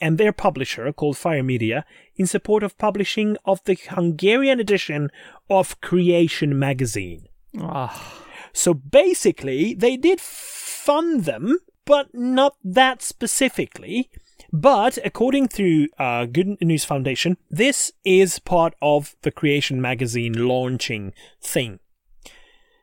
and 0.00 0.18
their 0.18 0.32
publisher 0.32 0.92
called 0.92 1.16
Fire 1.16 1.42
Media 1.42 1.84
in 2.16 2.26
support 2.26 2.62
of 2.62 2.78
publishing 2.78 3.36
of 3.44 3.62
the 3.64 3.74
Hungarian 3.90 4.60
edition 4.60 5.10
of 5.50 5.80
Creation 5.80 6.58
magazine. 6.58 7.26
Ah, 7.60 8.22
So 8.52 8.72
basically, 8.72 9.74
they 9.74 9.96
did 9.96 10.20
fund 10.20 11.24
them, 11.24 11.58
but 11.84 12.14
not 12.14 12.56
that 12.62 13.02
specifically. 13.02 14.08
But 14.52 14.98
according 15.04 15.48
to 15.48 15.88
uh, 15.98 16.26
Good 16.26 16.60
News 16.60 16.84
Foundation, 16.84 17.36
this 17.50 17.92
is 18.04 18.38
part 18.38 18.74
of 18.80 19.16
the 19.22 19.32
Creation 19.32 19.80
magazine 19.82 20.46
launching 20.46 21.12
thing. 21.40 21.80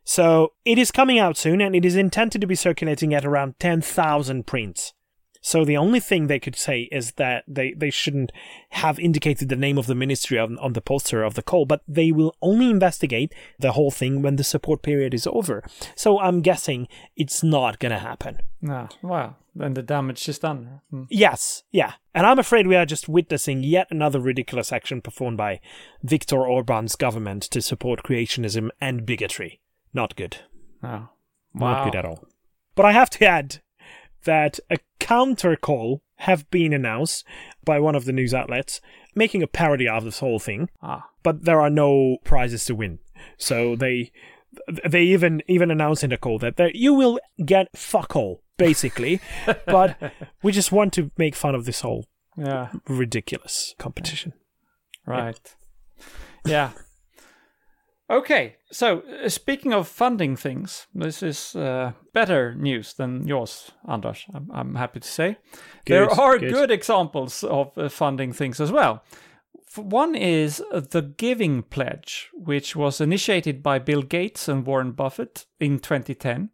So 0.04 0.54
it 0.66 0.78
is 0.78 0.92
coming 0.92 1.20
out 1.20 1.38
soon, 1.38 1.62
and 1.62 1.76
it 1.76 1.86
is 1.86 1.96
intended 1.96 2.42
to 2.42 2.48
be 2.48 2.56
circulating 2.56 3.14
at 3.14 3.26
around 3.26 3.60
10,000 3.60 4.48
prints. 4.48 4.94
So 5.44 5.66
the 5.66 5.78
only 5.78 6.00
thing 6.00 6.28
they 6.28 6.40
could 6.40 6.56
say 6.56 6.82
is 6.92 7.14
that 7.14 7.44
they, 7.48 7.74
they 7.74 7.90
shouldn't 7.90 8.32
have 8.70 9.00
indicated 9.00 9.50
the 9.50 9.56
name 9.56 9.80
of 9.80 9.88
the 9.88 9.96
ministry 9.96 10.38
on, 10.38 10.60
on 10.60 10.74
the 10.74 10.82
poster 10.82 11.24
of 11.24 11.34
the 11.34 11.42
call, 11.42 11.66
but 11.66 11.82
they 11.88 12.12
will 12.12 12.36
only 12.44 12.70
investigate 12.70 13.34
the 13.58 13.72
whole 13.72 13.90
thing 13.90 14.22
when 14.22 14.36
the 14.36 14.44
support 14.44 14.84
period 14.84 15.16
is 15.16 15.26
over. 15.26 15.64
So 15.96 16.20
I'm 16.20 16.42
guessing 16.42 16.88
it's 17.16 17.42
not 17.42 17.80
gonna 17.80 18.00
happen. 18.00 18.42
no. 18.62 18.88
Well, 19.02 19.38
then 19.56 19.74
the 19.74 19.82
damage 19.82 20.30
is 20.30 20.40
done. 20.40 20.82
Mm. 20.94 21.08
Yes, 21.10 21.64
yeah. 21.72 21.94
And 22.14 22.26
I'm 22.26 22.40
afraid 22.40 22.68
we 22.68 22.76
are 22.76 22.86
just 22.86 23.10
witnessing 23.10 23.64
yet 23.64 23.88
another 23.90 24.20
ridiculous 24.20 24.72
action 24.72 25.02
performed 25.02 25.38
by 25.38 25.60
Viktor 26.04 26.46
Orban's 26.46 26.96
government 26.96 27.44
to 27.44 27.62
support 27.62 28.04
creationism 28.04 28.70
and 28.80 29.06
bigotry. 29.06 29.61
Not 29.94 30.16
good. 30.16 30.38
No. 30.82 31.10
Not 31.54 31.84
good 31.86 31.96
at 31.96 32.06
all. 32.06 32.26
But 32.76 32.86
I 32.86 32.92
have 32.94 33.10
to 33.12 33.26
add 33.26 33.62
that 34.24 34.60
a 34.70 34.78
counter 35.00 35.56
call 35.56 36.02
have 36.18 36.50
been 36.52 36.74
announced 36.74 37.26
by 37.66 37.80
one 37.80 37.96
of 37.96 38.06
the 38.06 38.14
news 38.14 38.34
outlets, 38.34 38.80
making 39.16 39.42
a 39.44 39.48
parody 39.48 39.88
of 39.88 40.04
this 40.04 40.20
whole 40.20 40.40
thing. 40.40 40.70
Ah. 40.82 41.10
But 41.24 41.44
there 41.46 41.60
are 41.60 41.70
no 41.70 42.18
prizes 42.24 42.64
to 42.66 42.76
win, 42.76 43.00
so 43.38 43.76
they 43.76 44.12
they 44.88 45.02
even 45.04 45.42
even 45.48 45.72
announced 45.72 46.04
in 46.04 46.10
the 46.12 46.18
call 46.18 46.38
that 46.40 46.58
there, 46.58 46.72
you 46.74 46.94
will 46.94 47.20
get 47.46 47.68
fuck 47.76 48.16
all 48.16 48.42
basically. 48.58 49.20
but 49.66 49.98
we 50.44 50.52
just 50.52 50.72
want 50.72 50.94
to 50.94 51.12
make 51.18 51.36
fun 51.36 51.56
of 51.56 51.66
this 51.66 51.82
whole 51.82 52.06
Yeah. 52.38 52.70
ridiculous 52.88 53.74
competition. 53.80 54.34
Right. 55.06 55.56
Yeah. 56.46 56.72
Okay, 58.12 58.58
so 58.74 59.04
uh, 59.24 59.30
speaking 59.30 59.72
of 59.74 59.88
funding 59.88 60.36
things, 60.36 60.86
this 60.94 61.24
is 61.24 61.56
uh, 61.56 61.94
better 62.14 62.54
news 62.56 62.94
than 62.94 63.26
yours, 63.26 63.72
Anders. 63.88 64.26
I'm, 64.34 64.50
I'm 64.54 64.76
happy 64.76 65.00
to 65.00 65.08
say 65.08 65.38
there 65.86 66.12
are 66.12 66.38
good. 66.38 66.52
good, 66.52 66.72
examples 66.72 67.42
of 67.46 67.72
uh, 67.78 67.88
funding 67.88 68.34
things 68.34 68.60
as 68.60 68.70
well. 68.70 69.02
F- 69.66 69.78
One 69.78 70.14
is 70.14 70.62
the 70.72 71.14
Giving 71.16 71.64
Pledge, 71.64 72.30
which 72.34 72.76
was 72.76 73.00
initiated 73.00 73.64
by 73.64 73.80
Bill 73.80 74.02
Gates 74.02 74.50
and 74.50 74.66
Warren 74.66 74.92
Buffett 74.92 75.46
in 75.62 75.80
2010. 75.80 76.50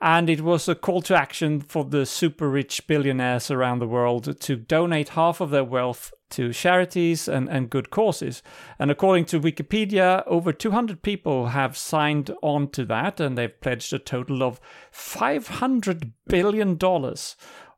And 0.00 0.30
it 0.30 0.40
was 0.40 0.68
a 0.70 0.74
call 0.74 1.02
to 1.02 1.14
action 1.14 1.60
for 1.60 1.84
the 1.84 2.06
super 2.06 2.48
rich 2.48 2.86
billionaires 2.86 3.50
around 3.50 3.80
the 3.80 3.86
world 3.86 4.40
to 4.40 4.56
donate 4.56 5.10
half 5.10 5.42
of 5.42 5.50
their 5.50 5.64
wealth 5.64 6.13
to 6.30 6.52
charities 6.52 7.28
and, 7.28 7.48
and 7.48 7.70
good 7.70 7.90
causes. 7.90 8.42
And 8.78 8.90
according 8.90 9.26
to 9.26 9.40
Wikipedia, 9.40 10.22
over 10.26 10.52
200 10.52 11.02
people 11.02 11.48
have 11.48 11.76
signed 11.76 12.30
on 12.42 12.70
to 12.70 12.84
that, 12.86 13.20
and 13.20 13.36
they've 13.36 13.60
pledged 13.60 13.92
a 13.92 13.98
total 13.98 14.42
of 14.42 14.60
$500 14.92 16.12
billion. 16.26 16.78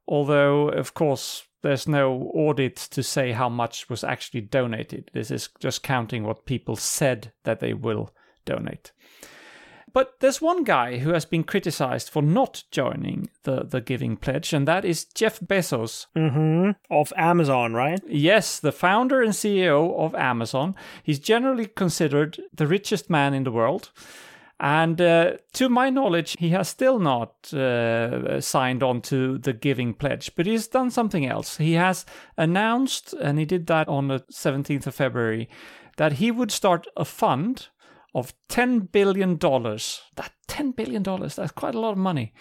Although, 0.09 0.69
of 0.69 0.95
course, 0.95 1.45
there's 1.63 1.89
no 1.89 2.31
audit 2.35 2.77
to 2.77 3.03
say 3.03 3.33
how 3.33 3.49
much 3.49 3.91
was 3.91 4.05
actually 4.05 4.43
donated. 4.43 5.11
This 5.13 5.31
is 5.31 5.49
just 5.59 5.83
counting 5.83 6.23
what 6.23 6.47
people 6.47 6.77
said 6.77 7.33
that 7.45 7.61
they 7.61 7.75
will 7.75 8.15
donate. 8.45 8.93
But 9.97 10.21
there's 10.21 10.43
one 10.43 10.63
guy 10.63 10.99
who 10.99 11.15
has 11.15 11.25
been 11.25 11.43
criticized 11.43 12.11
for 12.11 12.21
not 12.23 12.65
joining 12.71 13.31
the, 13.45 13.65
the 13.65 13.81
Giving 13.81 14.19
Pledge, 14.19 14.53
and 14.53 14.69
that 14.69 14.85
is 14.85 15.07
Jeff 15.07 15.41
Bezos. 15.41 16.05
hmm 16.15 16.73
Of 16.91 17.15
Amazon, 17.17 17.73
right? 17.73 18.03
Yes, 18.07 18.61
the 18.61 18.73
founder 18.73 19.23
and 19.23 19.33
CEO 19.33 19.99
of 19.99 20.15
Amazon. 20.15 20.75
He's 21.03 21.19
generally 21.19 21.65
considered 21.65 22.39
the 22.55 22.67
richest 22.67 23.09
man 23.09 23.33
in 23.33 23.45
the 23.45 23.51
world. 23.51 23.91
And 24.61 25.01
uh, 25.01 25.39
to 25.55 25.71
my 25.71 25.89
knowledge, 25.89 26.37
he 26.39 26.51
has 26.51 26.69
still 26.69 26.99
not 26.99 27.51
uh, 27.55 28.39
signed 28.43 28.83
on 28.83 29.01
to 29.01 29.39
the 29.39 29.55
Giving 29.55 29.95
Pledge, 29.95 30.31
but 30.37 30.45
he's 30.45 30.69
done 30.69 30.91
something 30.91 31.25
else. 31.25 31.57
He 31.57 31.73
has 31.73 32.05
announced, 32.37 33.15
and 33.15 33.39
he 33.39 33.47
did 33.47 33.67
that 33.69 33.89
on 33.89 34.09
the 34.09 34.21
17th 34.31 34.89
of 34.89 34.95
February, 34.95 35.49
that 35.97 36.13
he 36.13 36.31
would 36.31 36.51
start 36.51 36.87
a 36.99 37.07
fund 37.07 37.69
of 38.15 38.33
$10 38.49 38.91
billion. 38.93 39.37
That 39.39 40.33
$10 40.49 40.77
billion, 40.77 41.03
that's 41.03 41.53
quite 41.53 41.75
a 41.75 41.81
lot 41.81 41.93
of 41.93 41.99
money 41.99 42.33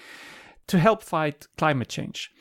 to 0.68 0.80
help 0.80 1.04
fight 1.04 1.48
climate 1.58 1.90
change. 1.90 2.32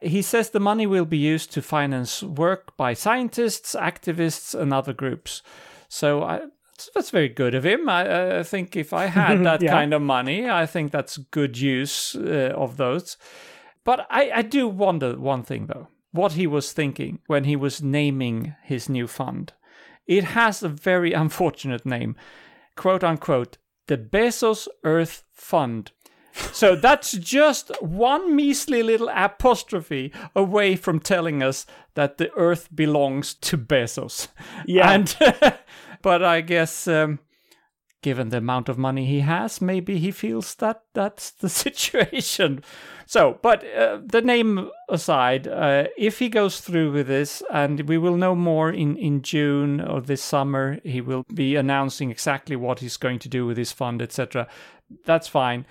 He 0.00 0.22
says 0.22 0.50
the 0.50 0.60
money 0.60 0.86
will 0.86 1.04
be 1.06 1.16
used 1.18 1.52
to 1.52 1.62
finance 1.62 2.22
work 2.22 2.76
by 2.76 2.94
scientists, 2.94 3.74
activists, 3.78 4.54
and 4.58 4.72
other 4.72 4.92
groups. 4.92 5.42
So 5.88 6.22
I, 6.22 6.38
that's- 6.94 7.10
very 7.10 7.28
good 7.28 7.54
of 7.54 7.64
him. 7.64 7.88
I, 7.88 8.38
I 8.40 8.42
think 8.42 8.76
if 8.76 8.92
I 8.92 9.06
had 9.06 9.44
that 9.44 9.62
Yeah. 9.62 9.70
kind 9.72 9.94
of 9.94 10.02
money, 10.02 10.48
I 10.50 10.66
think 10.66 10.92
that's 10.92 11.16
good 11.16 11.56
use 11.58 12.14
uh, 12.16 12.52
of 12.54 12.76
those. 12.76 13.16
But 13.84 14.06
I, 14.10 14.30
I 14.36 14.42
do 14.42 14.66
wonder 14.68 15.18
one 15.18 15.42
thing 15.42 15.66
though 15.66 15.88
what 16.10 16.32
he 16.32 16.46
was 16.46 16.72
thinking 16.72 17.18
when 17.26 17.42
he 17.44 17.56
was 17.56 17.82
naming 17.82 18.54
his 18.62 18.88
new 18.88 19.06
fund. 19.08 19.52
It 20.06 20.22
has 20.24 20.62
a 20.62 20.68
very 20.68 21.12
unfortunate 21.24 21.84
name, 21.84 22.14
quote 22.76 23.04
unquote, 23.04 23.58
the 23.86 23.98
Bezos 23.98 24.68
Earth 24.84 25.24
Fund. 25.32 25.92
So 26.52 26.74
that's 26.74 27.12
just 27.12 27.70
one 27.80 28.34
measly 28.34 28.82
little 28.82 29.08
apostrophe 29.08 30.12
away 30.34 30.74
from 30.74 30.98
telling 30.98 31.42
us 31.42 31.64
that 31.94 32.18
the 32.18 32.32
Earth 32.32 32.68
belongs 32.74 33.34
to 33.34 33.56
Bezos. 33.56 34.28
Yeah. 34.66 34.90
And 34.90 35.16
but 36.02 36.24
I 36.24 36.40
guess 36.40 36.88
um, 36.88 37.20
given 38.04 38.28
the 38.28 38.36
amount 38.36 38.68
of 38.68 38.76
money 38.76 39.06
he 39.06 39.20
has, 39.20 39.62
maybe 39.62 39.96
he 39.98 40.10
feels 40.10 40.54
that 40.56 40.82
that's 40.92 41.30
the 41.30 41.48
situation. 41.64 42.62
So, 43.06 43.38
but 43.40 43.64
uh, 43.74 44.00
the 44.04 44.20
name 44.20 44.68
aside, 44.90 45.48
uh, 45.48 45.84
if 45.96 46.18
he 46.18 46.28
goes 46.28 46.60
through 46.60 46.92
with 46.92 47.06
this, 47.06 47.42
and 47.50 47.88
we 47.88 47.96
will 47.96 48.18
know 48.18 48.34
more 48.34 48.70
in, 48.70 48.98
in 48.98 49.22
June 49.22 49.80
or 49.80 50.02
this 50.02 50.22
summer, 50.22 50.80
he 50.84 51.00
will 51.00 51.24
be 51.34 51.56
announcing 51.56 52.10
exactly 52.10 52.56
what 52.56 52.80
he's 52.80 52.98
going 52.98 53.20
to 53.20 53.28
do 53.28 53.46
with 53.46 53.56
his 53.56 53.72
fund, 53.72 54.02
etc. 54.02 54.46
That's 55.06 55.26
fine, 55.26 55.64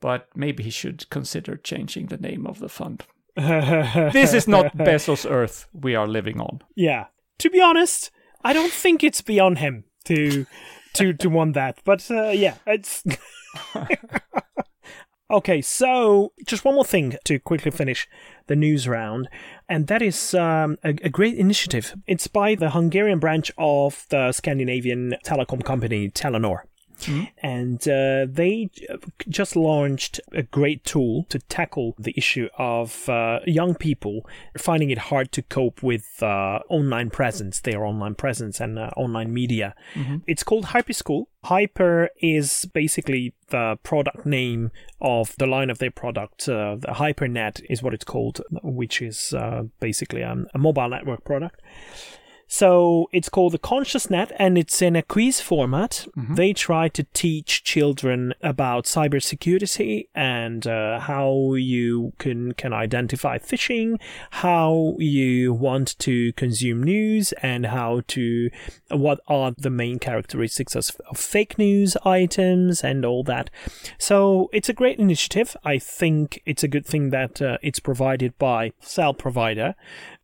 but 0.00 0.28
maybe 0.36 0.62
he 0.62 0.70
should 0.70 1.10
consider 1.10 1.56
changing 1.56 2.06
the 2.06 2.18
name 2.18 2.46
of 2.46 2.60
the 2.60 2.68
fund. 2.68 3.02
this 3.36 4.32
is 4.32 4.46
not 4.46 4.76
Bezos 4.76 5.28
Earth 5.28 5.66
we 5.72 5.96
are 5.96 6.06
living 6.06 6.40
on. 6.40 6.60
Yeah. 6.76 7.06
To 7.38 7.50
be 7.50 7.60
honest, 7.60 8.12
I 8.44 8.52
don't 8.52 8.72
think 8.72 9.02
it's 9.02 9.22
beyond 9.22 9.58
him 9.58 9.84
to 10.04 10.46
to 10.94 11.12
to 11.14 11.28
want 11.28 11.54
that. 11.54 11.78
But 11.84 12.10
uh, 12.10 12.28
yeah, 12.30 12.56
it's 12.66 13.04
okay. 15.30 15.60
So 15.60 16.32
just 16.46 16.64
one 16.64 16.74
more 16.74 16.84
thing 16.84 17.16
to 17.24 17.38
quickly 17.38 17.70
finish 17.70 18.08
the 18.46 18.56
news 18.56 18.88
round, 18.88 19.28
and 19.68 19.86
that 19.86 20.02
is 20.02 20.34
um, 20.34 20.76
a, 20.84 20.90
a 20.90 21.08
great 21.08 21.36
initiative. 21.36 21.94
It's 22.06 22.26
by 22.26 22.54
the 22.54 22.70
Hungarian 22.70 23.18
branch 23.18 23.50
of 23.58 24.06
the 24.10 24.32
Scandinavian 24.32 25.14
telecom 25.24 25.64
company 25.64 26.10
Telenor. 26.10 26.60
And 27.42 27.80
uh, 27.88 28.26
they 28.28 28.70
just 29.28 29.56
launched 29.56 30.20
a 30.32 30.42
great 30.42 30.84
tool 30.84 31.24
to 31.28 31.38
tackle 31.38 31.94
the 31.98 32.14
issue 32.16 32.48
of 32.58 33.08
uh, 33.08 33.40
young 33.46 33.74
people 33.74 34.26
finding 34.58 34.90
it 34.90 34.98
hard 34.98 35.32
to 35.32 35.42
cope 35.42 35.82
with 35.82 36.22
uh, 36.22 36.60
online 36.68 37.10
presence, 37.10 37.60
their 37.60 37.84
online 37.84 38.14
presence, 38.14 38.60
and 38.60 38.78
uh, 38.78 38.90
online 38.96 39.32
media. 39.32 39.74
It's 40.26 40.42
called 40.42 40.66
Hyper 40.66 40.92
School. 40.92 41.28
Hiper 41.44 42.08
is 42.20 42.66
basically 42.74 43.32
the 43.48 43.78
product 43.82 44.26
name 44.26 44.70
of 45.00 45.34
the 45.38 45.46
line 45.46 45.70
of 45.70 45.78
their 45.78 45.90
product. 45.90 46.48
Uh, 46.48 46.76
the 46.76 46.88
HiperNet 46.88 47.64
is 47.68 47.82
what 47.82 47.94
it's 47.94 48.04
called, 48.04 48.40
which 48.62 49.00
is 49.00 49.32
uh, 49.34 49.64
basically 49.80 50.22
um, 50.22 50.46
a 50.54 50.58
mobile 50.58 50.88
network 50.88 51.24
product. 51.24 51.60
So 52.52 53.08
it's 53.12 53.28
called 53.28 53.52
the 53.52 53.58
Conscious 53.58 54.10
Net 54.10 54.32
and 54.36 54.58
it's 54.58 54.82
in 54.82 54.96
a 54.96 55.02
quiz 55.02 55.40
format. 55.40 56.08
They 56.34 56.52
try 56.52 56.88
to 56.88 57.04
teach 57.14 57.62
children 57.62 58.34
about 58.42 58.86
cybersecurity 58.86 60.08
and 60.16 60.66
uh, 60.66 60.98
how 60.98 61.54
you 61.54 62.12
can, 62.18 62.52
can 62.54 62.72
identify 62.72 63.38
phishing, 63.38 64.00
how 64.30 64.96
you 64.98 65.52
want 65.54 65.96
to 66.00 66.32
consume 66.32 66.82
news, 66.82 67.30
and 67.40 67.66
how 67.66 68.02
to, 68.08 68.50
what 68.88 69.20
are 69.28 69.52
the 69.56 69.70
main 69.70 70.00
characteristics 70.00 70.74
of, 70.74 70.90
of 71.08 71.18
fake 71.18 71.56
news 71.56 71.96
items 72.04 72.82
and 72.82 73.04
all 73.04 73.22
that. 73.22 73.48
So 73.96 74.50
it's 74.52 74.68
a 74.68 74.74
great 74.74 74.98
initiative. 74.98 75.56
I 75.64 75.78
think 75.78 76.42
it's 76.46 76.64
a 76.64 76.68
good 76.68 76.84
thing 76.84 77.10
that 77.10 77.40
uh, 77.40 77.58
it's 77.62 77.78
provided 77.78 78.36
by 78.38 78.72
cell 78.80 79.14
provider 79.14 79.76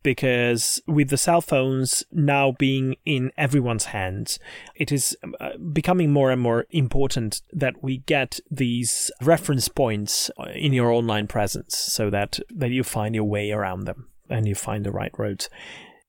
because 0.07 0.81
with 0.87 1.09
the 1.11 1.17
cell 1.17 1.41
phones 1.41 2.05
now 2.13 2.53
being 2.53 2.95
in 3.05 3.33
everyone's 3.37 3.87
hands, 3.87 4.39
it 4.77 4.93
is 4.93 5.17
uh, 5.41 5.57
becoming 5.73 6.13
more 6.13 6.31
and 6.31 6.41
more 6.41 6.65
important 6.71 7.43
that 7.53 7.83
we 7.83 7.99
get 7.99 8.39
these 8.49 9.11
reference 9.21 9.67
points 9.67 10.31
in 10.55 10.73
your 10.73 10.93
online 10.93 11.27
presence 11.27 11.77
so 11.77 12.09
that, 12.09 12.39
that 12.55 12.71
you 12.71 12.85
find 12.85 13.17
your 13.17 13.25
way 13.25 13.51
around 13.51 13.81
them 13.85 14.07
and 14.31 14.47
you 14.47 14.55
find 14.55 14.87
the 14.87 14.93
right 14.93 15.11
roads. 15.19 15.51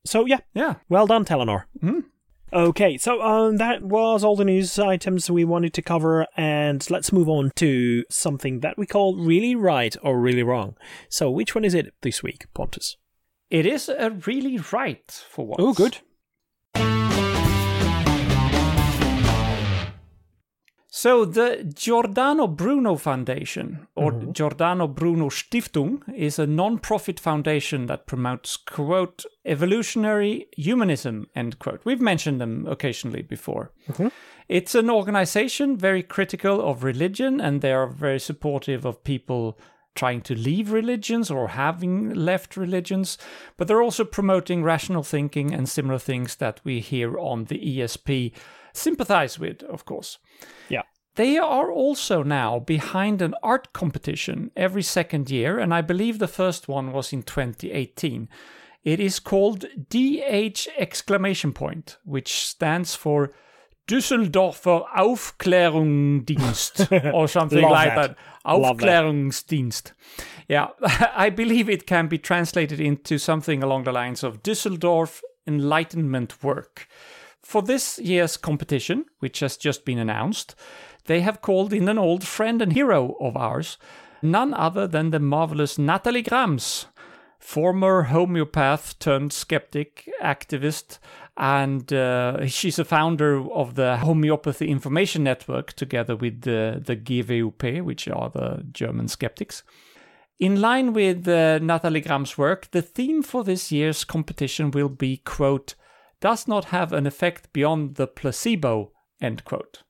So, 0.06 0.28
yeah, 0.28 0.42
Yeah. 0.54 0.76
well 0.90 1.08
done, 1.08 1.26
Telenor. 1.26 1.64
Okay, 2.54 2.98
so 3.00 3.20
um, 3.24 3.58
that 3.58 3.82
was 3.82 4.24
all 4.24 4.36
the 4.36 4.46
news 4.46 4.78
items 4.78 5.30
we 5.32 5.44
wanted 5.44 5.74
to 5.74 5.82
cover, 5.82 6.28
and 6.38 6.88
let's 6.92 7.12
move 7.12 7.28
on 7.28 7.52
to 7.56 8.04
something 8.12 8.60
that 8.60 8.78
we 8.78 8.86
call 8.86 9.18
really 9.18 9.56
right 9.56 9.96
or 10.04 10.20
really 10.20 10.44
wrong. 10.44 10.78
So, 11.10 11.32
which 11.32 11.56
one 11.56 11.66
is 11.66 11.74
it 11.74 11.94
this 12.04 12.22
week, 12.24 12.46
Pontus? 12.54 12.96
It 13.50 13.66
is 13.66 13.88
a 13.88 14.10
really 14.26 14.60
right 14.74 15.10
for 15.30 15.48
once. 15.48 15.62
Oh, 15.62 15.74
good. 15.74 16.00
So 20.90 21.24
the 21.26 21.72
Giordano 21.74 22.48
Bruno 22.48 22.96
Foundation, 22.96 23.88
or 23.96 24.12
mm-hmm. 24.12 24.32
Giordano 24.32 24.88
Bruno 24.88 25.30
Stiftung, 25.30 26.02
is 26.14 26.40
a 26.40 26.48
non-profit 26.48 27.20
foundation 27.22 27.86
that 27.86 28.08
promotes, 28.08 28.58
quote, 28.58 29.24
evolutionary 29.46 30.48
humanism, 30.58 31.28
end 31.36 31.60
quote. 31.60 31.82
We've 31.86 32.02
mentioned 32.02 32.42
them 32.42 32.66
occasionally 32.68 33.22
before. 33.22 33.72
Mm-hmm. 33.90 34.08
It's 34.50 34.76
an 34.76 34.90
organization 34.90 35.78
very 35.78 36.04
critical 36.04 36.60
of 36.60 36.84
religion, 36.84 37.40
and 37.40 37.62
they 37.62 37.72
are 37.72 37.88
very 37.88 38.20
supportive 38.20 38.84
of 38.84 39.04
people 39.06 39.58
trying 39.98 40.22
to 40.22 40.36
leave 40.36 40.72
religions 40.72 41.30
or 41.30 41.50
having 41.50 42.14
left 42.14 42.56
religions, 42.56 43.18
but 43.58 43.68
they're 43.68 43.82
also 43.82 44.06
promoting 44.06 44.64
rational 44.64 45.04
thinking 45.04 45.54
and 45.54 45.68
similar 45.68 46.00
things 46.00 46.36
that 46.36 46.62
we 46.64 46.80
here 46.80 47.20
on 47.20 47.46
the 47.46 47.60
ESP 47.60 48.32
sympathize 48.74 49.38
with, 49.38 49.64
of 49.64 49.84
course. 49.84 50.20
Yeah. 50.70 50.84
They 51.16 51.40
are 51.40 51.72
also 51.72 52.22
now 52.22 52.60
behind 52.60 53.24
an 53.24 53.34
art 53.42 53.74
competition 53.74 54.52
every 54.56 54.84
second 54.84 55.32
year, 55.32 55.58
and 55.58 55.74
I 55.74 55.82
believe 55.82 56.20
the 56.20 56.28
first 56.28 56.68
one 56.68 56.94
was 56.94 57.12
in 57.12 57.24
2018. 57.24 58.30
It 58.84 59.00
is 59.00 59.20
called 59.20 59.66
DA 59.90 60.54
exclamation 60.78 61.54
point, 61.54 61.98
which 62.06 62.46
stands 62.46 62.96
for 62.96 63.32
Düsseldorfer 63.88 64.86
Aufklärungsdienst 64.96 66.92
or 67.14 67.28
something 67.28 67.64
like 67.64 67.96
that. 67.96 68.10
that. 68.10 68.18
Aufklärungsdienst. 68.48 69.94
Yeah, 70.48 70.68
I 71.16 71.30
believe 71.30 71.70
it 71.70 71.88
can 71.88 72.08
be 72.08 72.18
translated 72.18 72.80
into 72.80 73.18
something 73.18 73.64
along 73.64 73.84
the 73.84 73.92
lines 73.92 74.24
of 74.24 74.44
Düsseldorf 74.44 75.22
Enlightenment 75.46 76.44
Work. 76.44 76.88
For 77.44 77.62
this 77.62 78.00
year's 78.00 78.38
competition, 78.38 79.06
which 79.20 79.40
has 79.40 79.58
just 79.58 79.86
been 79.86 80.00
announced, 80.00 80.56
they 81.06 81.22
have 81.22 81.42
called 81.42 81.74
in 81.74 81.88
an 81.88 81.98
old 81.98 82.26
friend 82.26 82.62
and 82.62 82.74
hero 82.74 83.16
of 83.20 83.38
ours, 83.38 83.78
none 84.22 84.54
other 84.54 84.88
than 84.88 85.12
the 85.12 85.20
marvelous 85.20 85.78
Natalie 85.78 86.24
Grams, 86.24 86.88
former 87.40 88.04
homeopath 88.04 89.00
turned 89.00 89.32
skeptic 89.32 90.10
activist, 90.22 91.00
and 91.38 91.92
uh, 91.94 92.46
she's 92.48 92.80
a 92.80 92.86
founder 92.86 93.40
of 93.52 93.76
the 93.76 93.98
Homeopathy 93.98 94.68
Information 94.70 95.24
Network 95.24 95.74
together 95.74 96.16
with 96.16 96.42
the, 96.42 96.82
the 96.84 96.96
GWP, 96.96 97.84
which 97.84 98.08
are 98.08 98.30
the 98.30 98.66
German 98.72 99.08
skeptics. 99.08 99.64
In 100.40 100.60
line 100.62 100.94
with 100.94 101.28
uh, 101.28 101.60
Natalie 101.60 102.02
Grams' 102.02 102.38
work, 102.38 102.70
the 102.72 102.82
theme 102.82 103.24
for 103.24 103.44
this 103.44 103.72
year's 103.72 104.04
competition 104.04 104.72
will 104.72 104.90
be, 104.90 105.18
quote, 105.18 105.76
does 106.22 106.48
not 106.48 106.66
have 106.66 106.94
an 106.94 107.06
effect 107.08 107.52
beyond 107.54 107.96
the 107.96 108.08
placebo, 108.08 108.92
end 109.22 109.44
quote. 109.46 109.84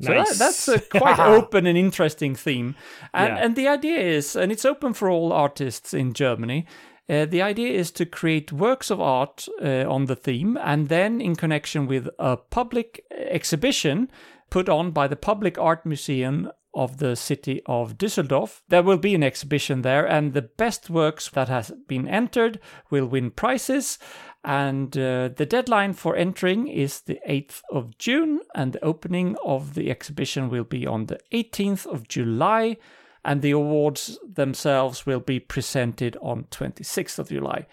So 0.00 0.08
that- 0.12 0.18
Nice. 0.18 0.38
that's 0.38 0.68
a 0.68 0.80
quite 0.98 1.18
open 1.18 1.66
and 1.66 1.78
interesting 1.78 2.34
theme. 2.34 2.74
And, 3.12 3.36
Yeah. 3.36 3.44
and 3.44 3.56
the 3.56 3.68
idea 3.68 3.98
is, 3.98 4.36
and 4.36 4.50
it's 4.52 4.64
open 4.64 4.92
for 4.92 5.08
all 5.08 5.32
artists 5.32 5.94
in 5.94 6.12
Germany, 6.14 6.66
uh, 7.08 7.26
the 7.26 7.42
idea 7.42 7.70
is 7.70 7.90
to 7.92 8.06
create 8.06 8.52
works 8.52 8.90
of 8.90 9.00
art 9.00 9.46
uh, 9.62 9.84
on 9.88 10.06
the 10.06 10.16
theme 10.16 10.56
and 10.62 10.88
then 10.88 11.20
in 11.20 11.36
connection 11.36 11.86
with 11.86 12.08
a 12.18 12.36
public 12.36 13.04
exhibition 13.10 14.10
put 14.50 14.68
on 14.68 14.90
by 14.90 15.08
the 15.08 15.16
Public 15.16 15.58
Art 15.58 15.84
Museum 15.84 16.50
of 16.74 16.98
the 16.98 17.14
city 17.14 17.62
of 17.66 17.98
Düsseldorf. 17.98 18.62
There 18.68 18.82
will 18.82 18.98
be 18.98 19.14
an 19.14 19.22
exhibition 19.22 19.82
there, 19.82 20.06
and 20.06 20.32
the 20.32 20.42
best 20.42 20.90
works 20.90 21.28
that 21.30 21.48
has 21.48 21.72
been 21.86 22.08
entered 22.08 22.60
will 22.90 23.06
win 23.06 23.30
prizes. 23.30 23.98
And 24.44 24.96
uh, 24.96 25.30
the 25.36 25.46
deadline 25.46 25.94
for 25.94 26.16
entering 26.16 26.68
is 26.68 27.00
the 27.00 27.18
8th 27.28 27.62
of 27.70 27.96
June, 27.98 28.40
and 28.54 28.72
the 28.72 28.84
opening 28.84 29.36
of 29.44 29.74
the 29.74 29.90
exhibition 29.90 30.50
will 30.50 30.64
be 30.64 30.86
on 30.86 31.06
the 31.06 31.18
18th 31.32 31.86
of 31.86 32.08
July, 32.08 32.76
and 33.24 33.40
the 33.42 33.50
awards 33.52 34.18
themselves 34.30 35.06
will 35.06 35.20
be 35.20 35.40
presented 35.40 36.16
on 36.20 36.44
26th 36.50 37.18
of 37.18 37.28
July. 37.28 37.66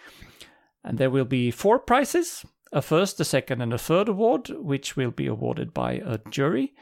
And 0.83 0.97
there 0.97 1.09
will 1.09 1.25
be 1.25 1.51
four 1.51 1.79
prizes 1.79 2.45
a 2.73 2.81
first, 2.81 3.19
a 3.19 3.25
second, 3.25 3.61
and 3.61 3.73
a 3.73 3.77
third 3.77 4.07
award, 4.07 4.47
which 4.49 4.95
will 4.95 5.11
be 5.11 5.27
awarded 5.27 5.73
by 5.73 5.93
a 6.05 6.19
jury. 6.29 6.73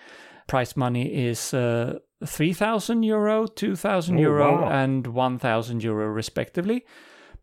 Prize 0.46 0.78
money 0.78 1.08
is 1.12 1.52
uh, 1.54 1.98
3,000 2.24 3.02
euro, 3.04 3.48
2,000 3.48 4.20
Oh, 4.24 4.32
wow. 4.62 4.70
and 4.70 5.08
1,000 5.08 5.84
euro, 5.84 6.08
respectively. 6.08 6.86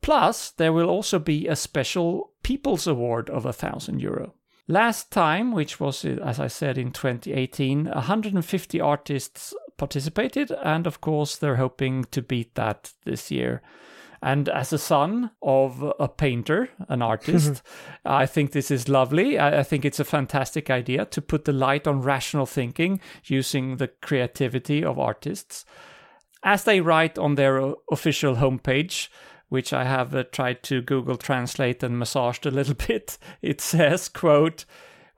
Plus, 0.00 0.50
there 0.52 0.72
will 0.72 0.88
also 0.88 1.18
be 1.18 1.48
a 1.48 1.56
special 1.56 2.32
People's 2.44 2.86
Award 2.86 3.28
of 3.30 3.44
1,000 3.44 4.00
euro. 4.00 4.34
Last 4.68 5.10
time, 5.10 5.52
which 5.52 5.80
was, 5.80 6.04
uh, 6.04 6.18
as 6.24 6.38
I 6.38 6.46
said, 6.46 6.78
in 6.78 6.92
2018, 6.92 7.86
150 7.86 8.80
artists 8.80 9.54
participated, 9.76 10.50
and 10.62 10.86
of 10.86 11.00
course, 11.00 11.36
they're 11.36 11.56
hoping 11.56 12.04
to 12.06 12.22
beat 12.22 12.54
that 12.54 12.92
this 13.04 13.30
year. 13.30 13.62
And 14.22 14.48
as 14.48 14.72
a 14.72 14.78
son 14.78 15.30
of 15.42 15.84
a 16.00 16.08
painter, 16.08 16.70
an 16.88 17.02
artist, 17.12 17.62
I 18.04 18.26
think 18.26 18.52
this 18.52 18.70
is 18.70 18.88
lovely. 18.88 19.38
I, 19.38 19.62
think 19.62 19.84
it's 19.84 20.00
a 20.00 20.04
fantastic 20.04 20.70
idea 20.70 21.04
to 21.06 21.20
put 21.20 21.44
the 21.44 21.52
light 21.52 21.86
on 21.86 22.02
rational 22.02 22.46
thinking 22.46 23.00
using 23.24 23.76
the 23.76 23.88
creativity 23.88 24.82
of 24.82 24.98
artists. 24.98 25.64
As 26.42 26.64
they 26.64 26.80
write 26.80 27.18
on 27.18 27.34
their 27.34 27.74
official 27.90 28.36
homepage, 28.36 29.08
which 29.48 29.72
I 29.72 29.84
have 29.84 30.14
uh, 30.14 30.24
tried 30.24 30.62
to 30.64 30.82
Google 30.82 31.16
Translate 31.16 31.82
and 31.82 31.98
massaged 31.98 32.46
a 32.46 32.50
little 32.50 32.74
bit, 32.86 33.18
it 33.42 33.60
says, 33.60 34.08
quote, 34.08 34.64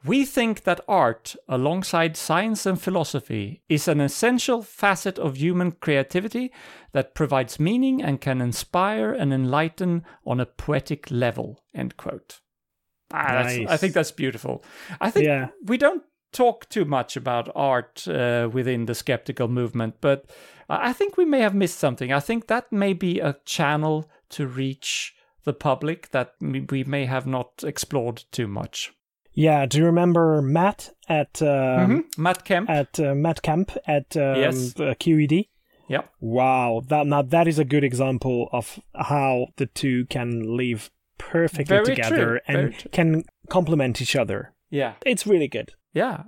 we 0.04 0.24
think 0.24 0.62
that 0.64 0.80
art, 0.86 1.34
alongside 1.48 2.16
science 2.16 2.66
and 2.66 2.80
philosophy, 2.80 3.62
is 3.68 3.88
an 3.88 4.00
essential 4.00 4.62
facet 4.62 5.18
of 5.18 5.36
human 5.36 5.72
creativity 5.72 6.52
that 6.92 7.14
provides 7.14 7.58
meaning 7.58 8.02
and 8.02 8.20
can 8.20 8.40
inspire 8.40 9.12
and 9.12 9.32
enlighten 9.32 10.04
on 10.24 10.40
a 10.40 10.46
poetic 10.46 11.10
level. 11.10 11.64
End 11.74 11.96
quote. 11.96 12.40
Ah, 13.12 13.26
that's- 13.32 13.56
Nice. 13.58 13.68
I 13.68 13.76
think 13.76 13.94
that's 13.94 14.12
beautiful. 14.12 14.62
I 15.00 15.10
think 15.10 15.26
Yeah. 15.26 15.48
we 15.64 15.78
don't 15.78 16.02
talk 16.32 16.68
too 16.68 16.84
much 16.84 17.16
about 17.16 17.48
art 17.54 18.06
uh, 18.06 18.48
within 18.52 18.86
the 18.86 18.94
skeptical 18.94 19.48
movement, 19.48 19.96
but 20.00 20.30
I 20.68 20.90
I 20.90 20.92
think 20.92 21.16
we 21.16 21.24
may 21.24 21.40
have 21.40 21.54
missed 21.54 21.78
something. 21.78 22.12
I 22.12 22.20
think 22.20 22.46
that 22.46 22.70
may 22.70 22.92
be 22.92 23.18
a 23.20 23.36
channel 23.46 24.04
to 24.30 24.46
reach 24.46 25.14
the 25.44 25.54
public 25.54 26.10
that 26.10 26.34
we 26.40 26.84
may 26.84 27.06
have 27.06 27.26
not 27.26 27.64
explored 27.64 28.24
too 28.30 28.46
much. 28.46 28.92
Yeah. 29.38 29.66
Do 29.66 29.78
you 29.78 29.84
remember 29.84 30.42
Matt 30.42 30.90
at 31.08 31.40
um, 31.42 31.48
Mhm. 31.90 32.18
Matt 32.18 32.44
Kemp. 32.44 32.68
at 32.68 32.98
uh, 32.98 33.14
Matt 33.14 33.40
Camp 33.42 33.70
at 33.86 34.16
um, 34.16 34.36
Yes. 34.36 34.74
uh, 34.80 34.94
QED? 34.98 35.48
yeah. 35.88 36.02
Wow, 36.20 36.82
that 36.88 37.06
now 37.06 37.22
that 37.22 37.46
is 37.48 37.58
a 37.58 37.64
good 37.64 37.84
example 37.84 38.48
of 38.52 38.80
how 38.94 39.46
the 39.56 39.66
two 39.66 40.06
can 40.06 40.56
live 40.56 40.90
perfectly 41.18 41.76
Very 41.76 41.84
together 41.94 42.26
true, 42.26 42.40
and 42.46 42.74
can 42.92 43.22
complement 43.48 44.00
each 44.02 44.16
other. 44.16 44.52
Yeah. 44.70 44.92
It's 45.06 45.26
really 45.26 45.48
good. 45.48 45.72
Yeah. 45.94 46.24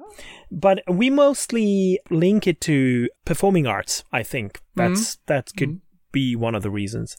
But 0.51 0.83
we 0.89 1.11
mostly 1.11 1.99
link 2.11 2.47
it 2.47 2.61
to 2.63 3.09
performing 3.25 3.67
arts. 3.67 4.05
I 4.13 4.23
think 4.23 4.61
that's 4.77 5.19
that 5.27 5.51
could 5.57 5.81
be 6.13 6.37
one 6.37 6.55
of 6.57 6.63
the 6.63 6.71
reasons. 6.71 7.17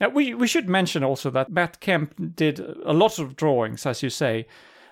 Yeah, 0.00 0.08
we 0.14 0.34
we 0.34 0.46
should 0.48 0.68
mention 0.68 1.04
also 1.04 1.30
that 1.30 1.48
Matt 1.50 1.80
Kemp 1.80 2.14
did 2.36 2.60
a 2.84 2.92
lot 2.92 3.18
of 3.18 3.34
drawings, 3.36 3.86
as 3.86 4.02
you 4.02 4.10
say, 4.10 4.46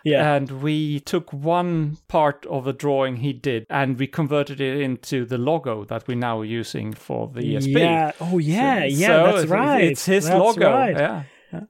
Yeah, 0.05 0.35
and 0.35 0.63
we 0.63 1.01
took 1.01 1.33
one 1.33 1.99
part 2.09 2.47
of 2.47 2.65
the 2.65 2.73
drawing 2.73 3.17
he 3.17 3.33
did 3.33 3.67
and 3.69 3.99
we 3.99 4.07
converted 4.07 4.61
it 4.61 4.81
into 4.81 5.25
the 5.25 5.39
logo 5.39 5.85
that 5.85 6.09
we're 6.09 6.17
now 6.17 6.43
using 6.43 6.93
for 6.93 7.29
the 7.35 7.41
ESP. 7.43 7.79
yeah. 7.79 8.13
Oh, 8.21 8.39
yeah, 8.39 8.81
So- 8.81 8.85
yeah. 8.87 9.07
so 9.07 9.37
that's 9.37 9.49
right. 9.51 9.85
It's 9.85 10.07
his 10.07 10.27
That's 10.27 10.39
logo. 10.39 10.71
right. 10.71 10.97
Yeah. 10.97 11.23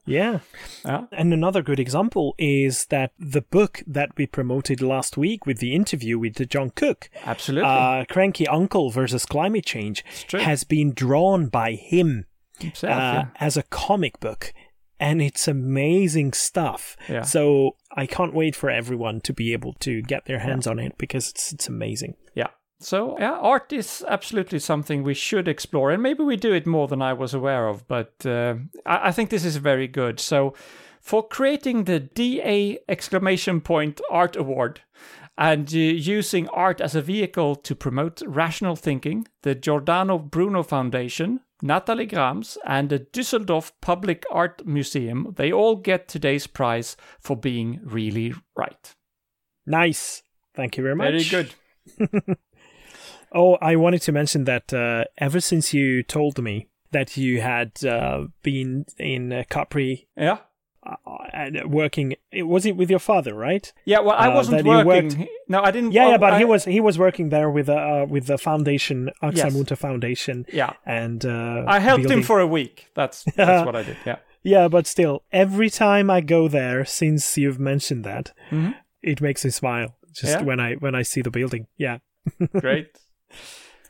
Yeah. 0.04 0.38
Yeah. 0.84 1.00
And 1.10 1.32
another 1.32 1.62
good 1.62 1.80
example 1.80 2.34
is 2.38 2.84
that 2.86 3.12
the 3.18 3.40
book 3.40 3.82
that 3.86 4.10
we 4.18 4.26
promoted 4.26 4.82
last 4.82 5.16
week 5.16 5.46
with 5.46 5.56
the 5.58 5.74
interview 5.74 6.18
with 6.18 6.46
John 6.50 6.68
Cook, 6.68 7.08
Absolutely. 7.24 7.66
uh, 7.70 8.04
Cranky 8.10 8.46
Uncle 8.46 8.90
versus 8.90 9.24
Climate 9.24 9.64
Change, 9.64 10.04
has 10.32 10.64
been 10.64 10.92
drawn 10.92 11.46
by 11.48 11.72
him 11.72 12.26
Himself, 12.58 12.92
uh, 12.92 12.96
yeah. 12.96 13.24
as 13.40 13.56
a 13.56 13.62
comic 13.62 14.20
book. 14.20 14.52
And 15.00 15.20
it's 15.20 15.48
amazing 15.48 16.34
stuff. 16.34 16.96
Yeah. 17.08 17.22
So 17.22 17.76
I 17.96 18.06
can't 18.06 18.34
wait 18.34 18.54
for 18.54 18.70
everyone 18.70 19.20
to 19.22 19.32
be 19.32 19.52
able 19.52 19.72
to 19.80 20.02
get 20.02 20.26
their 20.26 20.38
hands 20.38 20.66
on 20.66 20.78
it 20.78 20.98
because 20.98 21.30
it's 21.30 21.52
it's 21.52 21.68
amazing. 21.68 22.14
Yeah. 22.34 22.48
So, 22.82 23.18
yeah, 23.18 23.32
art 23.32 23.74
is 23.74 24.02
absolutely 24.08 24.58
something 24.58 25.02
we 25.02 25.12
should 25.12 25.48
explore. 25.48 25.90
And 25.90 26.02
maybe 26.02 26.24
we 26.24 26.36
do 26.36 26.54
it 26.54 26.66
more 26.66 26.88
than 26.88 27.02
I 27.02 27.12
was 27.12 27.34
aware 27.34 27.68
of, 27.68 27.86
but 27.86 28.14
uh, 28.24 28.54
I, 28.86 29.08
I 29.08 29.12
think 29.12 29.28
this 29.28 29.44
is 29.44 29.56
very 29.56 29.86
good. 29.86 30.18
So, 30.18 30.54
for 31.00 31.26
creating 31.26 31.84
the 31.84 32.00
DA 32.00 32.78
exclamation 32.88 33.60
point 33.60 34.00
art 34.10 34.34
award 34.34 34.80
and 35.36 35.68
uh, 35.74 35.78
using 35.78 36.48
art 36.48 36.80
as 36.80 36.94
a 36.94 37.02
vehicle 37.02 37.56
to 37.56 37.74
promote 37.74 38.22
rational 38.26 38.76
thinking, 38.76 39.26
the 39.42 39.54
Giordano 39.54 40.18
Bruno 40.18 40.62
Foundation, 40.62 41.40
Natalie 41.62 42.06
Grams, 42.06 42.58
and 42.64 42.88
the 42.88 43.00
Düsseldorf 43.00 43.72
Public 43.80 44.24
Art 44.30 44.66
Museum, 44.66 45.34
they 45.36 45.52
all 45.52 45.76
get 45.76 46.08
today's 46.08 46.46
prize 46.46 46.96
for 47.20 47.36
being 47.36 47.80
really 47.84 48.34
right. 48.56 48.94
Nice. 49.66 50.22
Thank 50.54 50.76
you 50.76 50.82
very 50.82 50.96
much. 50.96 51.24
Very 51.24 51.44
good. 51.98 52.36
Oh, 53.32 53.56
I 53.60 53.76
wanted 53.76 54.02
to 54.02 54.12
mention 54.12 54.44
that 54.44 54.72
uh, 54.72 55.04
ever 55.18 55.40
since 55.40 55.72
you 55.72 56.02
told 56.02 56.42
me 56.42 56.68
that 56.90 57.16
you 57.16 57.40
had 57.40 57.84
uh, 57.84 58.26
been 58.42 58.86
in 58.98 59.32
uh, 59.32 59.44
Capri 59.48 60.08
Yeah. 60.16 60.38
Uh, 60.86 60.96
and 61.32 61.70
working, 61.70 62.14
was 62.32 62.64
it 62.66 62.76
with 62.76 62.88
your 62.90 62.98
father, 62.98 63.34
right? 63.34 63.72
Yeah, 63.84 64.00
well, 64.00 64.16
I 64.16 64.28
Uh, 64.28 64.34
wasn't 64.34 64.64
you 64.64 64.84
working. 64.84 65.28
No, 65.48 65.60
I 65.62 65.70
didn't. 65.70 65.92
Yeah, 65.92 66.06
oh, 66.06 66.10
yeah, 66.10 66.16
but 66.18 66.32
I- 66.34 66.38
he 66.38 66.44
was 66.44 66.64
he 66.64 66.80
was 66.80 66.98
working 66.98 67.28
there 67.30 67.50
with 67.50 67.66
the 67.66 67.76
uh, 67.78 68.06
with 68.08 68.26
the 68.26 68.38
foundation, 68.38 69.10
Axa 69.22 69.52
Yes. 69.70 69.78
Foundation, 69.78 70.46
Yeah, 70.52 70.72
and 70.86 71.24
uh, 71.24 71.64
I 71.66 71.78
helped 71.80 72.10
him 72.10 72.22
for 72.22 72.40
a 72.40 72.46
week. 72.46 72.86
That's 72.94 73.24
that's 73.36 73.64
what 73.66 73.76
I 73.76 73.82
did. 73.82 73.96
Yeah, 74.06 74.16
Yeah, 74.42 74.68
but 74.68 74.86
still, 74.86 75.22
every 75.32 75.70
time 75.70 76.08
I 76.10 76.20
go 76.22 76.48
there, 76.48 76.84
since 76.86 77.36
you've 77.40 77.60
mentioned 77.60 78.04
that, 78.04 78.32
Mhm. 78.50 78.74
it 79.02 79.20
makes 79.20 79.44
me 79.44 79.50
smile. 79.50 79.96
Just 80.12 80.32
Yeah? 80.38 80.42
when 80.46 80.60
I 80.60 80.74
when 80.74 80.94
I 80.94 81.02
see 81.04 81.22
the 81.22 81.30
building. 81.30 81.66
Yeah. 81.76 81.98
great. 82.60 82.88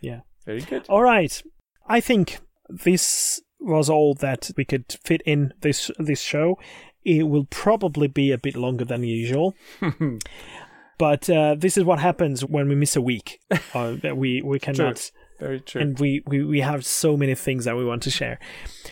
Yeah. 0.01 0.20
very 0.47 0.61
good. 0.62 0.86
All 0.88 1.03
right. 1.03 1.43
I 1.86 2.01
think 2.01 2.38
this 2.68 3.41
was 3.61 3.88
all 3.90 4.14
that 4.14 4.50
we 4.56 4.64
could 4.64 4.84
fit 5.04 5.22
in 5.26 5.52
this 5.61 5.90
this 5.98 6.20
show. 6.22 6.58
It 7.04 7.24
will 7.28 7.46
probably 7.46 8.08
be 8.08 8.30
a 8.32 8.38
bit 8.38 8.56
longer 8.56 8.84
than 8.84 9.02
usual, 9.04 9.54
but 10.98 11.30
uh, 11.30 11.54
this 11.58 11.76
is 11.76 11.84
what 11.84 11.98
happens 11.98 12.44
when 12.44 12.68
we 12.68 12.74
miss 12.74 12.96
a 12.96 13.00
week. 13.00 13.40
uh, 13.74 13.96
we 14.14 14.42
we 14.42 14.58
cannot, 14.58 14.96
True. 14.96 15.46
very 15.46 15.61
true. 15.61 15.80
and 15.80 15.98
we, 15.98 16.22
we 16.26 16.44
we 16.44 16.61
have 16.61 16.84
so 16.84 17.16
many 17.16 17.34
things 17.34 17.64
that 17.64 17.76
we 17.76 17.84
want 17.84 18.02
to 18.02 18.11
share. 18.11 18.38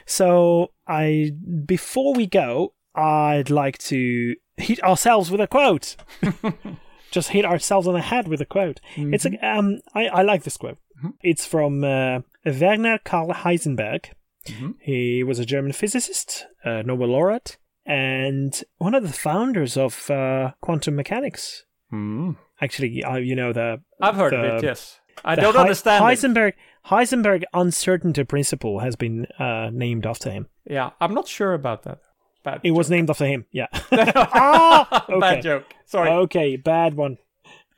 So 0.06 0.72
I 0.86 1.32
before 1.66 2.14
we 2.14 2.26
go, 2.26 2.72
I'd 2.94 3.50
like 3.50 3.78
to 3.78 4.34
hit 4.56 4.82
ourselves 4.82 5.30
with 5.30 5.40
a 5.40 5.46
quote. 5.46 5.96
Just 7.10 7.30
hit 7.30 7.44
ourselves 7.46 7.86
on 7.86 7.94
the 7.94 8.02
head 8.02 8.28
with 8.28 8.40
a 8.42 8.44
quote. 8.44 8.80
It's 8.96 9.24
a, 9.24 9.30
um, 9.46 9.78
I, 9.94 10.08
I 10.08 10.22
like 10.22 10.42
this 10.42 10.58
quote. 10.58 10.76
It's 11.22 11.46
from 11.46 11.82
uh, 11.82 12.20
Werner 12.44 12.98
Karl 13.02 13.28
Heisenberg. 13.32 14.06
Mhm. 14.46 14.74
He 14.80 15.22
was 15.24 15.38
a 15.38 15.44
German 15.44 15.72
physicist, 15.72 16.46
a 16.64 16.82
Nobel 16.82 17.08
laureate, 17.08 17.58
and 17.84 18.62
one 18.78 18.94
of 18.94 19.02
the 19.02 19.12
founders 19.12 19.76
of 19.76 20.10
uh, 20.10 20.52
quantum 20.60 20.96
mechanics. 20.96 21.64
Hmm. 21.90 22.32
Actually, 22.60 23.02
uh, 23.04 23.16
you 23.16 23.34
know 23.36 23.52
the 23.52 23.80
I've 24.00 24.16
heard 24.16 24.32
of 24.34 24.44
it. 24.44 24.62
Yes, 24.64 25.00
I 25.24 25.34
don't 25.36 25.54
Hei- 25.54 25.60
understand. 25.60 26.02
it. 26.04 26.06
Heisenberg 26.06 26.52
Heisenberg 26.86 27.44
uncertainty 27.54 28.24
principle 28.24 28.80
has 28.80 28.96
been 28.96 29.26
uh, 29.38 29.70
named 29.72 30.06
after 30.06 30.30
him. 30.30 30.48
Yeah, 30.64 30.90
I'm 31.00 31.14
not 31.14 31.28
sure 31.28 31.54
about 31.54 31.82
that. 31.84 32.00
Bad. 32.44 32.60
It 32.62 32.70
was 32.72 32.88
named 32.90 33.10
after 33.10 33.26
him. 33.26 33.46
Yeah. 33.52 33.66
ah, 33.92 35.04
okay. 35.08 35.20
Bad 35.20 35.42
joke. 35.42 35.64
Sorry. 35.86 36.10
Okay, 36.10 36.56
bad 36.56 36.94
one. 36.94 37.18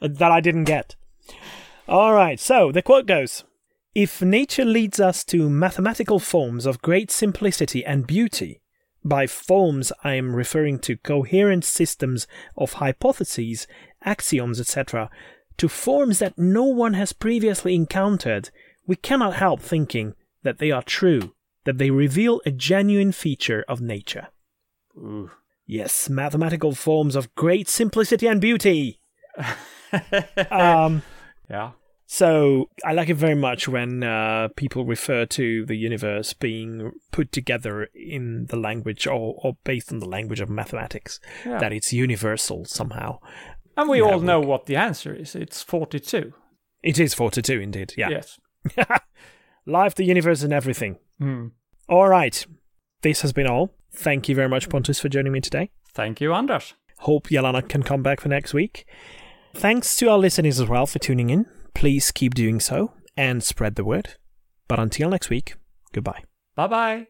Uh, 0.00 0.08
That 0.10 0.30
I 0.32 0.40
didn't 0.40 0.64
get. 0.64 0.96
All 1.88 2.14
right, 2.14 2.38
so 2.40 2.70
the 2.72 2.82
quote 2.82 3.06
goes 3.06 3.44
If 3.94 4.22
nature 4.22 4.64
leads 4.64 5.00
us 5.00 5.24
to 5.24 5.50
mathematical 5.50 6.20
forms 6.20 6.64
of 6.64 6.80
great 6.80 7.10
simplicity 7.10 7.84
and 7.84 8.06
beauty, 8.06 8.60
by 9.04 9.26
forms 9.26 9.92
I 10.04 10.14
am 10.14 10.36
referring 10.36 10.78
to 10.80 10.96
coherent 10.96 11.64
systems 11.64 12.28
of 12.56 12.74
hypotheses, 12.74 13.66
axioms, 14.04 14.60
etc., 14.60 15.10
to 15.56 15.68
forms 15.68 16.20
that 16.20 16.38
no 16.38 16.64
one 16.64 16.94
has 16.94 17.12
previously 17.12 17.74
encountered, 17.74 18.50
we 18.86 18.96
cannot 18.96 19.34
help 19.34 19.60
thinking 19.60 20.14
that 20.42 20.58
they 20.58 20.70
are 20.70 20.82
true, 20.82 21.34
that 21.64 21.78
they 21.78 21.90
reveal 21.90 22.40
a 22.46 22.50
genuine 22.50 23.12
feature 23.12 23.64
of 23.68 23.80
nature. 23.80 24.28
Ooh. 24.96 25.30
Yes, 25.66 26.08
mathematical 26.08 26.74
forms 26.74 27.14
of 27.16 27.34
great 27.34 27.68
simplicity 27.68 28.26
and 28.26 28.40
beauty. 28.40 29.00
um, 30.50 31.02
yeah. 31.48 31.72
So 32.12 32.68
I 32.84 32.92
like 32.92 33.08
it 33.08 33.14
very 33.14 33.36
much 33.36 33.68
when 33.68 34.02
uh, 34.02 34.48
people 34.56 34.84
refer 34.84 35.26
to 35.26 35.64
the 35.64 35.76
universe 35.76 36.32
being 36.32 36.90
put 37.12 37.30
together 37.30 37.86
in 37.94 38.46
the 38.46 38.56
language 38.56 39.06
or, 39.06 39.36
or 39.44 39.56
based 39.62 39.92
on 39.92 40.00
the 40.00 40.08
language 40.08 40.40
of 40.40 40.50
mathematics, 40.50 41.20
Yeah. 41.46 41.58
that 41.58 41.72
it's 41.72 41.92
universal 41.92 42.64
somehow. 42.64 43.20
And 43.76 43.88
we 43.88 44.00
all 44.02 44.18
know 44.18 44.40
what 44.40 44.66
the 44.66 44.74
answer 44.74 45.14
is. 45.14 45.36
It's 45.36 45.62
42. 45.62 46.32
It 46.82 46.98
is 46.98 47.14
42 47.14 47.60
indeed, 47.60 47.94
yeah. 47.96 48.08
Yes. 48.08 48.40
Life, 49.64 49.94
the 49.94 50.04
universe, 50.04 50.42
and 50.42 50.52
everything. 50.52 50.96
Hmm. 51.20 51.48
All 51.88 52.08
right. 52.08 52.44
This 53.02 53.20
has 53.22 53.32
been 53.32 53.46
all. 53.46 53.70
Thank 53.94 54.28
you 54.28 54.34
very 54.34 54.48
much, 54.48 54.68
Pontus, 54.68 54.98
for 54.98 55.08
joining 55.08 55.30
me 55.30 55.40
today. 55.40 55.70
Thank 55.94 56.20
you, 56.20 56.34
Anders. 56.34 56.74
Hope 56.98 57.28
Jelana 57.28 57.68
can 57.68 57.84
come 57.84 58.02
back 58.02 58.20
for 58.20 58.28
next 58.28 58.52
week. 58.52 58.84
Thanks 59.54 59.96
to 59.98 60.10
our 60.10 60.18
listeners 60.18 60.58
as 60.58 60.68
well 60.68 60.86
for 60.86 60.98
tuning 60.98 61.30
in. 61.30 61.46
Please 61.74 62.10
keep 62.10 62.34
doing 62.34 62.60
so. 62.60 62.92
and 63.16 63.42
spread 63.42 63.74
the 63.74 63.84
word. 63.84 64.14
But 64.66 64.78
until 64.78 65.10
next 65.10 65.28
week, 65.28 65.56
goodbye. 65.92 66.24
Bye 66.54 66.66
bye. 66.66 67.06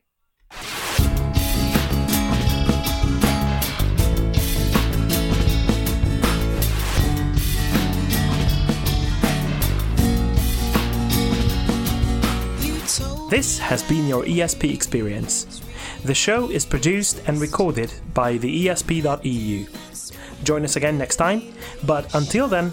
This 13.30 13.60
has 13.60 13.84
been 13.84 14.08
your 14.08 14.24
ESP 14.24 14.74
experience. 14.74 15.62
The 16.04 16.14
show 16.14 16.50
is 16.50 16.66
produced 16.66 17.22
and 17.28 17.40
recorded 17.40 17.92
by 18.12 18.38
the 18.38 18.66
ESP.eu. 18.66 19.66
Join 20.42 20.64
us 20.64 20.74
again 20.74 20.98
next 20.98 21.16
time, 21.16 21.42
but 21.84 22.12
until 22.16 22.48
then, 22.48 22.72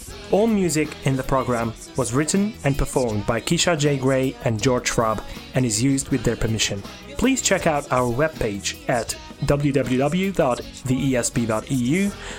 All 0.31 0.47
music 0.47 0.89
in 1.03 1.17
the 1.17 1.23
program 1.23 1.73
was 1.97 2.13
written 2.13 2.53
and 2.63 2.77
performed 2.77 3.27
by 3.27 3.41
Keisha 3.41 3.77
J. 3.77 3.97
Gray 3.97 4.33
and 4.45 4.61
George 4.61 4.87
Schwab 4.87 5.21
and 5.55 5.65
is 5.65 5.83
used 5.83 6.07
with 6.07 6.23
their 6.23 6.37
permission. 6.37 6.81
Please 7.17 7.41
check 7.41 7.67
out 7.67 7.91
our 7.91 8.09
webpage 8.09 8.77
at 8.89 9.17
www.theesp.eu, 9.41 10.39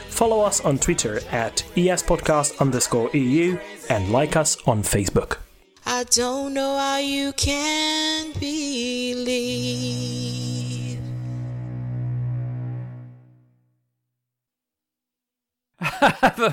follow 0.09 0.41
us 0.41 0.61
on 0.63 0.79
Twitter 0.79 1.21
at 1.31 1.57
espodcast 1.77 2.59
underscore 2.61 3.11
EU, 3.11 3.59
and 3.91 4.11
like 4.11 4.37
us 4.37 4.57
on 4.67 4.83
Facebook. 4.83 5.37
I 5.85 6.05
don't 6.05 6.55
know 6.55 6.79
how 6.79 6.99
you 6.99 7.33
can 7.35 8.33
believe. 8.39 9.33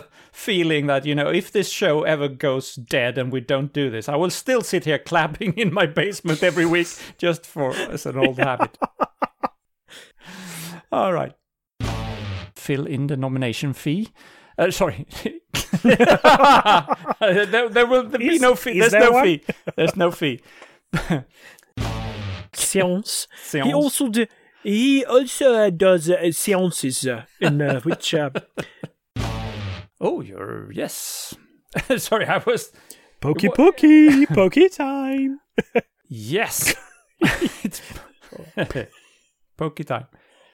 feeling 0.39 0.87
that 0.87 1.05
you 1.05 1.13
know 1.13 1.27
if 1.29 1.51
this 1.51 1.69
show 1.69 2.03
ever 2.03 2.29
goes 2.29 2.75
dead 2.75 3.17
and 3.17 3.29
we 3.29 3.41
don't 3.41 3.73
do 3.73 3.89
this 3.89 4.07
i 4.07 4.15
will 4.15 4.29
still 4.29 4.61
sit 4.61 4.85
here 4.85 4.97
clapping 5.11 5.51
in 5.57 5.73
my 5.73 5.85
basement 5.85 6.41
every 6.41 6.65
week 6.65 6.87
just 7.17 7.45
for 7.45 7.73
as 7.75 8.05
an 8.05 8.17
old 8.17 8.37
habit. 8.47 8.77
All 10.91 11.13
right. 11.13 11.33
Fill 12.55 12.85
in 12.87 13.07
the 13.07 13.17
nomination 13.17 13.73
fee. 13.73 14.09
Uh, 14.57 14.71
sorry. 14.71 15.05
There, 15.83 17.69
there, 17.69 17.85
will 17.85 18.03
be 18.05 18.35
Is- 18.35 18.41
no 18.41 18.55
fee. 18.55 18.79
there's 18.79 18.91
there 18.91 19.01
no 19.01 19.11
one? 19.11 19.23
fee. 19.23 19.43
There's 19.75 19.95
no 19.95 20.11
fee. 20.11 20.41
Seance. 22.53 23.27
He 23.51 23.73
also 23.73 24.07
do, 24.09 24.25
he 24.63 25.05
also 25.05 25.53
uh, 25.53 25.69
does 25.69 26.09
uh, 26.09 26.31
seances 26.31 27.05
uh, 27.07 27.23
in 27.39 27.61
uh, 27.61 27.79
which 27.81 28.13
uh, 28.13 28.29
oh 30.01 30.21
you're 30.21 30.71
yes. 30.71 31.35
Sorry 31.97 32.25
i 32.25 32.37
was 32.39 32.71
pokey 33.21 33.49
pokey 33.49 34.25
pokey 34.25 34.69
time. 34.69 35.39
yes. 36.07 36.75
It's 37.63 37.81
pokey 39.57 39.83
time 39.83 40.07